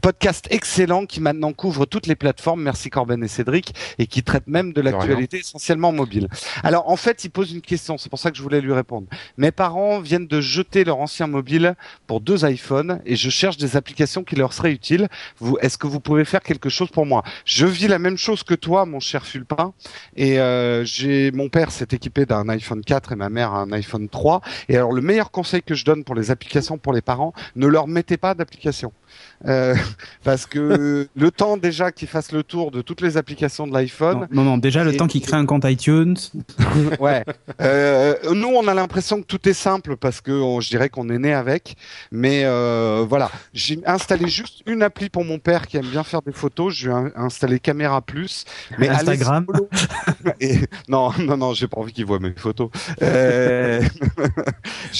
Podcast 0.00 0.46
excellent 0.50 1.06
qui 1.06 1.20
maintenant 1.20 1.52
couvre 1.52 1.86
toutes 1.86 2.06
les 2.06 2.14
plateformes. 2.16 2.62
Merci 2.62 2.90
Corben 2.90 3.22
et 3.22 3.28
Cédric 3.28 3.74
et 3.98 4.06
qui 4.06 4.22
traite 4.22 4.46
même 4.46 4.72
de 4.72 4.80
l'actualité 4.80 5.38
essentiellement 5.38 5.92
mobile. 5.92 6.28
Alors, 6.62 6.88
en 6.88 6.96
fait, 6.96 7.24
il 7.24 7.30
pose 7.30 7.52
une 7.52 7.60
question. 7.60 7.98
C'est 7.98 8.08
pour 8.08 8.18
ça 8.18 8.30
que 8.30 8.36
je 8.36 8.42
voulais 8.42 8.60
lui 8.60 8.72
répondre. 8.72 9.06
Mes 9.36 9.50
parents 9.50 10.00
viennent 10.00 10.26
de 10.26 10.40
jeter 10.40 10.84
leur 10.84 10.98
ancien 10.98 11.26
mobile 11.26 11.74
pour 12.06 12.20
deux 12.20 12.44
iPhones 12.44 13.00
et 13.04 13.16
je 13.16 13.30
cherche 13.30 13.56
des 13.56 13.76
applications 13.76 14.24
qui 14.24 14.36
leur 14.36 14.52
seraient 14.52 14.72
utiles. 14.72 15.08
Vous, 15.38 15.56
est-ce 15.60 15.78
que 15.78 15.86
vous 15.86 16.00
pouvez 16.00 16.24
faire 16.24 16.42
quelque 16.42 16.68
chose 16.68 16.90
pour 16.90 17.06
moi? 17.06 17.22
Je 17.44 17.66
vis 17.66 17.88
la 17.88 17.98
même 17.98 18.18
chose 18.18 18.42
que 18.42 18.54
toi, 18.54 18.86
mon 18.86 19.00
cher 19.00 19.26
Fulpin. 19.26 19.72
Et 20.16 20.38
euh, 20.38 20.84
j'ai 20.84 21.30
mon 21.32 21.48
père 21.48 21.70
s'est 21.70 21.88
équipé 21.92 22.26
d'un 22.26 22.48
iPhone 22.48 22.82
4 22.82 23.12
et 23.12 23.16
ma 23.16 23.28
mère 23.28 23.52
un 23.52 23.72
iPhone 23.72 24.08
3. 24.08 24.40
Et 24.68 24.76
alors 24.76 24.92
le 24.92 25.02
meilleur 25.02 25.30
conseil 25.30 25.62
que 25.62 25.74
je 25.74 25.84
donne 25.84 26.04
pour 26.04 26.14
les 26.14 26.30
applications 26.30 26.78
pour 26.78 26.92
les 26.92 27.02
parents, 27.02 27.32
ne 27.56 27.66
leur 27.66 27.86
mettez 27.86 28.16
pas 28.16 28.34
d'application. 28.34 28.92
Euh, 29.46 29.74
parce 30.24 30.46
que 30.46 31.08
le 31.14 31.30
temps 31.30 31.56
déjà 31.56 31.92
qu'il 31.92 32.08
fasse 32.08 32.32
le 32.32 32.42
tour 32.42 32.70
de 32.70 32.80
toutes 32.82 33.00
les 33.00 33.16
applications 33.16 33.66
de 33.66 33.72
l'iPhone. 33.72 34.26
Non, 34.30 34.42
non, 34.42 34.58
déjà 34.58 34.84
le 34.84 34.94
Et- 34.94 34.96
temps 34.96 35.06
qu'il 35.06 35.22
crée 35.22 35.36
un 35.36 35.46
compte 35.46 35.64
iTunes. 35.64 36.16
ouais. 37.00 37.24
Euh, 37.60 38.14
nous, 38.34 38.48
on 38.48 38.66
a 38.68 38.74
l'impression 38.74 39.20
que 39.20 39.26
tout 39.26 39.48
est 39.48 39.52
simple 39.54 39.96
parce 39.96 40.20
que 40.20 40.32
on- 40.32 40.60
je 40.60 40.68
dirais 40.68 40.88
qu'on 40.88 41.08
est 41.10 41.18
né 41.18 41.32
avec. 41.34 41.76
Mais 42.10 42.42
euh, 42.44 43.04
voilà, 43.08 43.30
j'ai 43.52 43.80
installé 43.86 44.28
juste 44.28 44.62
une 44.66 44.82
appli 44.82 45.08
pour 45.08 45.24
mon 45.24 45.38
père 45.38 45.66
qui 45.66 45.76
aime 45.76 45.86
bien 45.86 46.04
faire 46.04 46.22
des 46.22 46.32
photos. 46.32 46.74
Je 46.74 46.88
lui 46.88 46.94
ai 46.94 46.96
in- 46.98 47.12
installé 47.16 47.58
Caméra 47.60 48.00
Plus. 48.02 48.44
Mais 48.78 48.88
Instagram. 48.88 49.46
Et, 50.40 50.58
non, 50.88 51.10
non, 51.18 51.36
non, 51.36 51.52
j'ai 51.54 51.66
pas 51.68 51.80
envie 51.80 51.92
qu'il 51.92 52.06
voit 52.06 52.18
mes 52.20 52.32
photos. 52.36 52.70
Euh, 53.02 53.80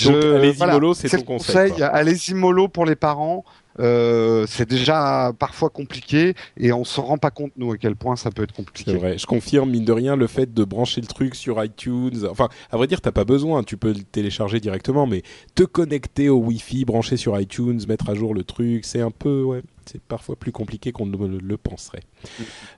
Donc, 0.05 0.15
allez-y 0.25 0.59
mollo, 0.67 0.95
c'est 0.95 1.09
ton 1.09 1.17
le 1.19 1.23
conseil. 1.23 1.73
Allez-y 1.83 2.35
mollo 2.35 2.69
pour 2.69 2.85
les 2.87 2.97
parents. 2.97 3.45
Euh, 3.81 4.47
c'est 4.47 4.69
déjà 4.69 5.33
parfois 5.39 5.71
compliqué 5.71 6.35
et 6.57 6.73
on 6.73 6.85
se 6.85 7.01
rend 7.01 7.19
pas 7.19 7.31
compte 7.31 7.53
nous 7.57 7.73
à 7.73 7.79
quel 7.79 7.97
point 7.97 8.17
ça 8.17 8.31
peut 8.31 8.43
être 8.43 8.53
compliqué. 8.53 8.95
vrai. 8.95 9.19
Je 9.19 9.27
confirme, 9.27 9.71
mine 9.71 9.85
de 9.85 9.93
rien, 9.93 10.17
le 10.17 10.27
fait 10.27 10.53
de 10.53 10.65
brancher 10.65 11.01
le 11.01 11.07
truc 11.07 11.35
sur 11.35 11.63
iTunes. 11.63 12.27
Enfin, 12.31 12.49
à 12.71 12.77
vrai 12.77 12.87
dire, 12.87 13.01
t'as 13.01 13.13
pas 13.13 13.25
besoin. 13.25 13.63
Tu 13.63 13.77
peux 13.77 13.93
le 13.93 14.03
télécharger 14.03 14.61
directement, 14.61 15.07
mais 15.07 15.23
te 15.55 15.63
connecter 15.63 16.29
au 16.29 16.39
Wi-Fi, 16.39 16.85
brancher 16.85 17.17
sur 17.17 17.39
iTunes, 17.41 17.81
mettre 17.89 18.11
à 18.11 18.15
jour 18.15 18.35
le 18.35 18.45
truc, 18.45 18.85
c'est 18.85 19.01
un 19.01 19.11
peu, 19.11 19.43
ouais, 19.43 19.63
c'est 19.87 20.01
parfois 20.01 20.37
plus 20.37 20.53
compliqué 20.53 20.93
qu'on 20.93 21.07
ne 21.07 21.17
le, 21.17 21.57
penserait. 21.57 22.03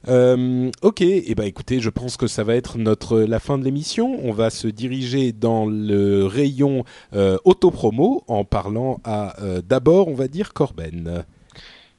Euh, 0.08 0.70
ok. 0.82 1.00
Et 1.00 1.34
ben, 1.34 1.44
écoutez, 1.44 1.80
je 1.80 1.88
pense 1.88 2.18
que 2.18 2.26
ça 2.26 2.44
va 2.44 2.54
être 2.56 2.76
notre 2.76 3.20
la 3.20 3.38
fin 3.38 3.56
de 3.56 3.64
l'émission. 3.64 4.18
On 4.22 4.32
va 4.32 4.50
se 4.50 4.68
diriger 4.68 5.32
dans 5.32 5.64
le 5.64 6.26
rayon 6.26 6.84
euh, 7.14 7.38
autopromo 7.44 8.22
en 8.28 8.44
parlant 8.44 9.00
à 9.04 9.40
euh, 9.42 9.62
d'abord, 9.62 10.08
on 10.08 10.14
va 10.14 10.28
dire 10.28 10.52
Corben. 10.52 11.24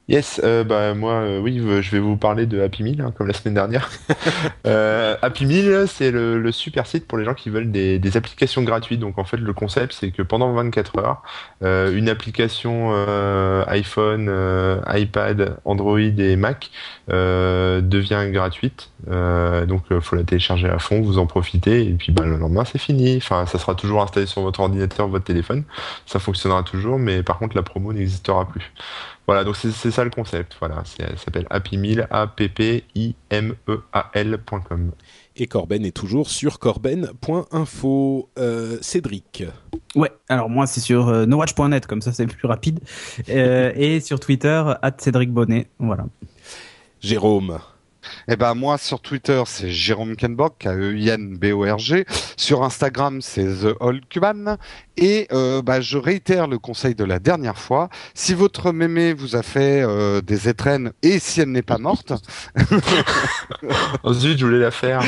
Yes, 0.08 0.40
euh, 0.44 0.62
bah 0.62 0.94
moi, 0.94 1.14
euh, 1.14 1.40
oui, 1.40 1.58
je 1.58 1.90
vais 1.90 1.98
vous 1.98 2.16
parler 2.16 2.46
de 2.46 2.60
Happy 2.60 2.84
Meal, 2.84 3.00
hein, 3.00 3.12
comme 3.18 3.26
la 3.26 3.32
semaine 3.32 3.54
dernière. 3.54 3.90
euh, 4.68 5.16
Happy 5.20 5.46
Meal, 5.46 5.88
c'est 5.88 6.12
le, 6.12 6.38
le 6.40 6.52
super 6.52 6.86
site 6.86 7.08
pour 7.08 7.18
les 7.18 7.24
gens 7.24 7.34
qui 7.34 7.50
veulent 7.50 7.72
des, 7.72 7.98
des 7.98 8.16
applications 8.16 8.62
gratuites. 8.62 9.00
Donc 9.00 9.18
en 9.18 9.24
fait, 9.24 9.36
le 9.36 9.52
concept, 9.52 9.92
c'est 9.98 10.12
que 10.12 10.22
pendant 10.22 10.52
24 10.52 10.98
heures, 10.98 11.22
euh, 11.64 11.92
une 11.92 12.08
application 12.08 12.90
euh, 12.92 13.64
iPhone, 13.66 14.28
euh, 14.28 14.80
iPad, 14.94 15.56
Android 15.64 15.98
et 15.98 16.36
Mac 16.36 16.70
euh, 17.10 17.80
devient 17.80 18.28
gratuite. 18.30 18.90
Euh, 19.10 19.66
donc 19.66 19.82
il 19.90 20.00
faut 20.00 20.14
la 20.14 20.22
télécharger 20.22 20.68
à 20.68 20.78
fond, 20.78 21.00
vous 21.02 21.18
en 21.18 21.26
profitez, 21.26 21.82
et 21.82 21.94
puis 21.94 22.12
bah, 22.12 22.24
le 22.24 22.36
lendemain, 22.36 22.64
c'est 22.64 22.78
fini. 22.78 23.16
Enfin, 23.16 23.44
ça 23.46 23.58
sera 23.58 23.74
toujours 23.74 24.02
installé 24.02 24.26
sur 24.26 24.42
votre 24.42 24.60
ordinateur, 24.60 25.08
votre 25.08 25.24
téléphone. 25.24 25.64
Ça 26.06 26.20
fonctionnera 26.20 26.62
toujours, 26.62 27.00
mais 27.00 27.24
par 27.24 27.38
contre, 27.40 27.56
la 27.56 27.64
promo 27.64 27.92
n'existera 27.92 28.46
plus. 28.46 28.72
Voilà, 29.26 29.42
donc 29.42 29.56
c'est 29.56 29.90
ça 29.90 30.04
le 30.04 30.10
concept. 30.10 30.56
Voilà, 30.60 30.82
c'est- 30.84 31.02
ça 31.16 31.24
s'appelle 31.24 31.46
Happy 31.50 31.76
Meal, 31.78 32.06
a 32.10 32.26
p 32.28 32.48
p 32.48 32.84
i 32.94 33.14
m 33.30 33.54
e 33.68 33.80
a 33.92 34.10
l.com. 34.14 34.92
Et 35.38 35.46
Corben 35.48 35.84
est 35.84 35.90
toujours 35.96 36.30
sur 36.30 36.58
corben.info. 36.58 38.30
Euh, 38.38 38.78
Cédric. 38.80 39.44
Ouais, 39.94 40.12
alors 40.28 40.48
moi 40.48 40.66
c'est 40.66 40.80
sur 40.80 41.08
euh, 41.08 41.26
nowatch.net, 41.26 41.86
comme 41.86 42.02
ça 42.02 42.12
c'est 42.12 42.26
plus 42.26 42.46
rapide. 42.46 42.80
Euh, 43.28 43.72
et 43.74 44.00
sur 44.00 44.20
Twitter, 44.20 44.62
at 44.82 44.92
Cédric 44.98 45.30
Bonnet. 45.32 45.68
Voilà. 45.78 46.06
Jérôme. 47.00 47.58
Eh 48.28 48.36
ben 48.36 48.54
moi 48.54 48.78
sur 48.78 49.00
Twitter 49.00 49.42
c'est 49.46 49.70
Jérôme 49.70 50.16
Kenborg, 50.16 50.54
k 50.58 50.66
e 50.66 50.96
i 50.96 51.08
n 51.08 51.36
b 51.36 51.52
o 51.52 51.62
r 51.62 51.78
g 51.78 52.04
Sur 52.36 52.62
Instagram 52.62 53.20
c'est 53.22 53.46
The 53.46 53.76
Old 53.80 54.04
Cuban. 54.08 54.56
Et 54.98 55.28
euh, 55.32 55.60
bah, 55.60 55.80
je 55.80 55.98
réitère 55.98 56.46
le 56.46 56.58
conseil 56.58 56.94
de 56.94 57.04
la 57.04 57.18
dernière 57.18 57.58
fois. 57.58 57.90
Si 58.14 58.32
votre 58.32 58.72
mémé 58.72 59.12
vous 59.12 59.36
a 59.36 59.42
fait 59.42 59.82
euh, 59.82 60.22
des 60.22 60.48
étrennes 60.48 60.92
et 61.02 61.18
si 61.18 61.42
elle 61.42 61.50
n'est 61.50 61.62
pas 61.62 61.76
morte, 61.76 62.14
Oh 64.02 64.14
zut, 64.14 64.38
je 64.38 64.46
voulais 64.46 64.58
la 64.58 64.70
faire. 64.70 65.02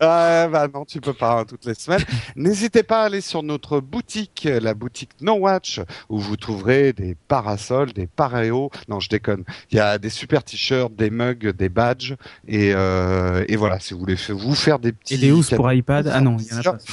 ah 0.00 0.48
bah 0.50 0.68
non 0.72 0.84
tu 0.84 1.00
peux 1.00 1.12
pas 1.12 1.40
hein, 1.40 1.44
toutes 1.44 1.66
les 1.66 1.74
semaines. 1.74 2.04
N'hésitez 2.34 2.82
pas 2.82 3.02
à 3.02 3.06
aller 3.06 3.20
sur 3.20 3.42
notre 3.42 3.80
boutique, 3.80 4.48
la 4.50 4.74
boutique 4.74 5.10
No 5.20 5.34
Watch, 5.34 5.80
où 6.08 6.18
vous 6.18 6.36
trouverez 6.36 6.92
des 6.92 7.14
parasols, 7.28 7.92
des 7.92 8.06
paréos. 8.06 8.70
Non 8.88 9.00
je 9.00 9.08
déconne. 9.08 9.44
Il 9.70 9.76
y 9.76 9.80
a 9.80 9.98
des 9.98 10.10
super 10.10 10.44
t-shirts, 10.44 10.94
des 10.94 11.10
mugs, 11.10 11.50
des 11.50 11.68
badges 11.68 12.14
et, 12.48 12.72
euh, 12.74 13.44
et 13.48 13.56
voilà 13.56 13.78
si 13.80 13.94
vous 13.94 14.00
voulez 14.00 14.16
vous 14.30 14.54
faire 14.54 14.78
des 14.78 14.92
petits 14.92 15.14
Et 15.14 15.18
des 15.18 15.32
housses 15.32 15.50
pour 15.50 15.70
iPad? 15.72 16.10
Ah 16.12 16.20
non, 16.20 16.36
il 16.38 16.46
y 16.46 16.54
en 16.54 16.58
a 16.58 16.62
pas. 16.62 16.78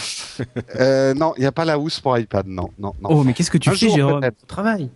Euh, 0.79 1.13
non, 1.13 1.33
il 1.37 1.41
n'y 1.41 1.45
a 1.45 1.51
pas 1.51 1.63
la 1.65 1.77
housse 1.77 1.99
pour 1.99 2.17
iPad, 2.17 2.47
non, 2.47 2.69
non, 2.79 2.93
non. 3.01 3.09
Oh, 3.11 3.23
mais 3.23 3.33
qu'est-ce 3.33 3.51
que 3.51 3.57
tu 3.59 3.69
Un 3.69 3.73
fais, 3.73 3.85
jour, 3.87 3.95
Jérôme? 3.95 4.27
travail. 4.47 4.89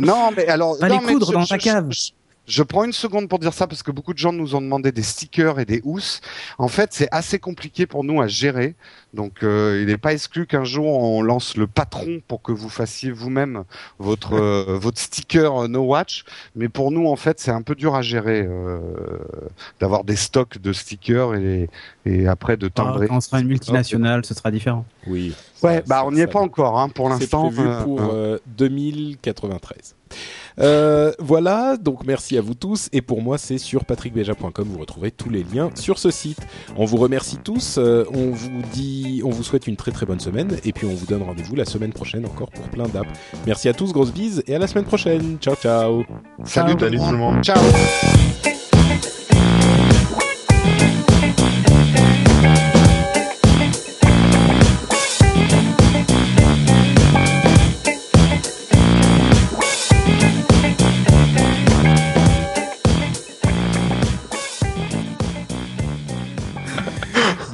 Non, 0.00 0.30
mais 0.36 0.46
alors. 0.48 0.76
Va 0.78 0.88
non, 0.88 0.98
les 1.00 1.06
mais 1.06 1.12
coudre 1.14 1.28
je- 1.28 1.32
dans 1.32 1.40
je- 1.42 1.48
ta 1.48 1.58
cave. 1.58 1.86
Je, 1.90 2.10
je 2.46 2.62
prends 2.62 2.84
une 2.84 2.92
seconde 2.92 3.28
pour 3.28 3.38
dire 3.38 3.52
ça 3.52 3.66
parce 3.66 3.82
que 3.82 3.90
beaucoup 3.90 4.12
de 4.12 4.18
gens 4.18 4.32
nous 4.32 4.54
ont 4.54 4.60
demandé 4.60 4.92
des 4.92 5.02
stickers 5.02 5.58
et 5.60 5.64
des 5.64 5.80
housses. 5.84 6.20
En 6.58 6.68
fait, 6.68 6.90
c'est 6.92 7.08
assez 7.10 7.38
compliqué 7.38 7.86
pour 7.86 8.04
nous 8.04 8.20
à 8.20 8.28
gérer. 8.28 8.74
Donc, 9.14 9.42
euh, 9.42 9.78
il 9.80 9.86
n'est 9.86 9.96
pas 9.96 10.12
exclu 10.12 10.46
qu'un 10.46 10.64
jour 10.64 10.86
on 10.86 11.22
lance 11.22 11.56
le 11.56 11.66
patron 11.66 12.20
pour 12.26 12.42
que 12.42 12.52
vous 12.52 12.68
fassiez 12.68 13.10
vous-même 13.12 13.64
votre 13.98 14.34
euh, 14.34 14.76
votre 14.78 14.98
sticker 14.98 15.62
euh, 15.62 15.68
No 15.68 15.82
Watch. 15.84 16.24
Mais 16.56 16.68
pour 16.68 16.90
nous, 16.90 17.06
en 17.06 17.16
fait, 17.16 17.40
c'est 17.40 17.52
un 17.52 17.62
peu 17.62 17.74
dur 17.74 17.94
à 17.94 18.02
gérer 18.02 18.42
euh, 18.46 18.78
d'avoir 19.80 20.04
des 20.04 20.16
stocks 20.16 20.58
de 20.58 20.72
stickers 20.72 21.34
et 21.34 21.68
et 22.06 22.26
après 22.26 22.56
de 22.56 22.66
Ah, 22.66 22.70
timbrer. 22.70 23.06
quand 23.08 23.16
on 23.16 23.20
sera 23.20 23.40
une 23.40 23.48
multinationale, 23.48 24.24
ce 24.24 24.34
sera 24.34 24.50
différent. 24.50 24.84
Oui. 25.06 25.34
Ouais, 25.64 25.76
Ça, 25.76 25.82
bah 25.86 25.96
ça, 25.96 26.06
on 26.06 26.12
n'y 26.12 26.20
est 26.20 26.26
pas 26.26 26.40
encore, 26.40 26.78
hein, 26.78 26.88
pour 26.88 27.06
C'est 27.14 27.20
l'instant. 27.20 27.48
prévu 27.50 27.66
euh, 27.68 27.82
pour 27.82 28.00
hein. 28.00 28.10
euh, 28.12 28.38
2093. 28.56 29.96
Euh, 30.60 31.12
voilà, 31.18 31.76
donc 31.76 32.04
merci 32.06 32.38
à 32.38 32.40
vous 32.40 32.54
tous. 32.54 32.88
Et 32.92 33.00
pour 33.02 33.20
moi, 33.22 33.38
c'est 33.38 33.58
sur 33.58 33.84
patrickbeja.com. 33.84 34.68
Vous 34.68 34.78
retrouverez 34.78 35.10
tous 35.10 35.28
les 35.30 35.42
liens 35.42 35.70
sur 35.74 35.98
ce 35.98 36.10
site. 36.12 36.38
On 36.76 36.84
vous 36.84 36.98
remercie 36.98 37.38
tous. 37.38 37.76
euh, 37.78 38.04
on 38.14 38.30
vous 38.30 38.62
dit, 38.72 39.22
on 39.24 39.30
vous 39.30 39.42
souhaite 39.42 39.66
une 39.66 39.74
très 39.76 39.90
très 39.90 40.06
bonne 40.06 40.20
semaine. 40.20 40.56
Et 40.64 40.72
puis 40.72 40.86
on 40.86 40.94
vous 40.94 41.06
donne 41.06 41.22
rendez-vous 41.22 41.56
la 41.56 41.64
semaine 41.64 41.92
prochaine 41.92 42.24
encore 42.26 42.50
pour 42.50 42.68
plein 42.68 42.86
d'apps. 42.86 43.08
Merci 43.46 43.68
à 43.68 43.72
tous, 43.72 43.92
grosse 43.92 44.12
bise 44.12 44.44
et 44.46 44.54
à 44.54 44.58
la 44.60 44.68
semaine 44.68 44.84
prochaine. 44.84 45.38
Ciao 45.40 45.56
ciao. 45.56 46.04
Salut, 46.44 46.74
Salut 46.78 46.98
tout 46.98 47.10
le 47.10 47.16
monde. 47.18 47.42
Ciao. 47.42 47.58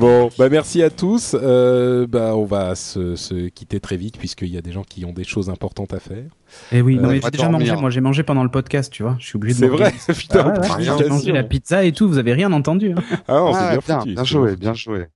Bon, 0.00 0.30
bah 0.38 0.48
merci 0.48 0.82
à 0.82 0.88
tous. 0.88 1.36
Euh, 1.40 2.06
bah 2.08 2.34
on 2.34 2.44
va 2.46 2.74
se, 2.74 3.16
se 3.16 3.48
quitter 3.50 3.80
très 3.80 3.98
vite 3.98 4.16
puisqu'il 4.18 4.48
y 4.48 4.56
a 4.56 4.62
des 4.62 4.72
gens 4.72 4.82
qui 4.82 5.04
ont 5.04 5.12
des 5.12 5.24
choses 5.24 5.50
importantes 5.50 5.92
à 5.92 6.00
faire. 6.00 6.24
Et 6.72 6.80
oui, 6.80 6.96
Euh, 6.96 7.02
non, 7.02 7.08
mais 7.10 7.18
on 7.18 7.20
j'ai 7.26 7.30
déjà 7.30 7.48
mangé. 7.50 7.76
Moi, 7.76 7.90
j'ai 7.90 8.00
mangé 8.00 8.22
pendant 8.22 8.42
le 8.42 8.50
podcast, 8.50 8.90
tu 8.90 9.02
vois. 9.02 9.16
Je 9.18 9.26
suis 9.26 9.36
obligé 9.36 9.54
de 9.54 9.58
C'est 9.60 9.68
manger. 9.68 9.84
vrai, 9.84 10.14
putain. 10.14 10.54
Ah 10.56 10.76
ouais, 10.78 10.84
j'ai 10.84 11.08
mangé 11.08 11.32
la 11.32 11.42
pizza 11.44 11.84
et 11.84 11.92
tout. 11.92 12.08
Vous 12.08 12.16
avez 12.18 12.32
rien 12.32 12.50
entendu. 12.52 12.92
Hein. 12.96 13.02
Ah 13.28 13.34
non, 13.34 13.52
c'est 13.52 13.58
Ah, 13.60 13.70
bien 13.72 13.80
bien, 13.86 13.98
foutu. 14.00 14.14
bien 14.14 14.24
joué, 14.24 14.56
bien 14.56 14.74
joué. 14.74 15.06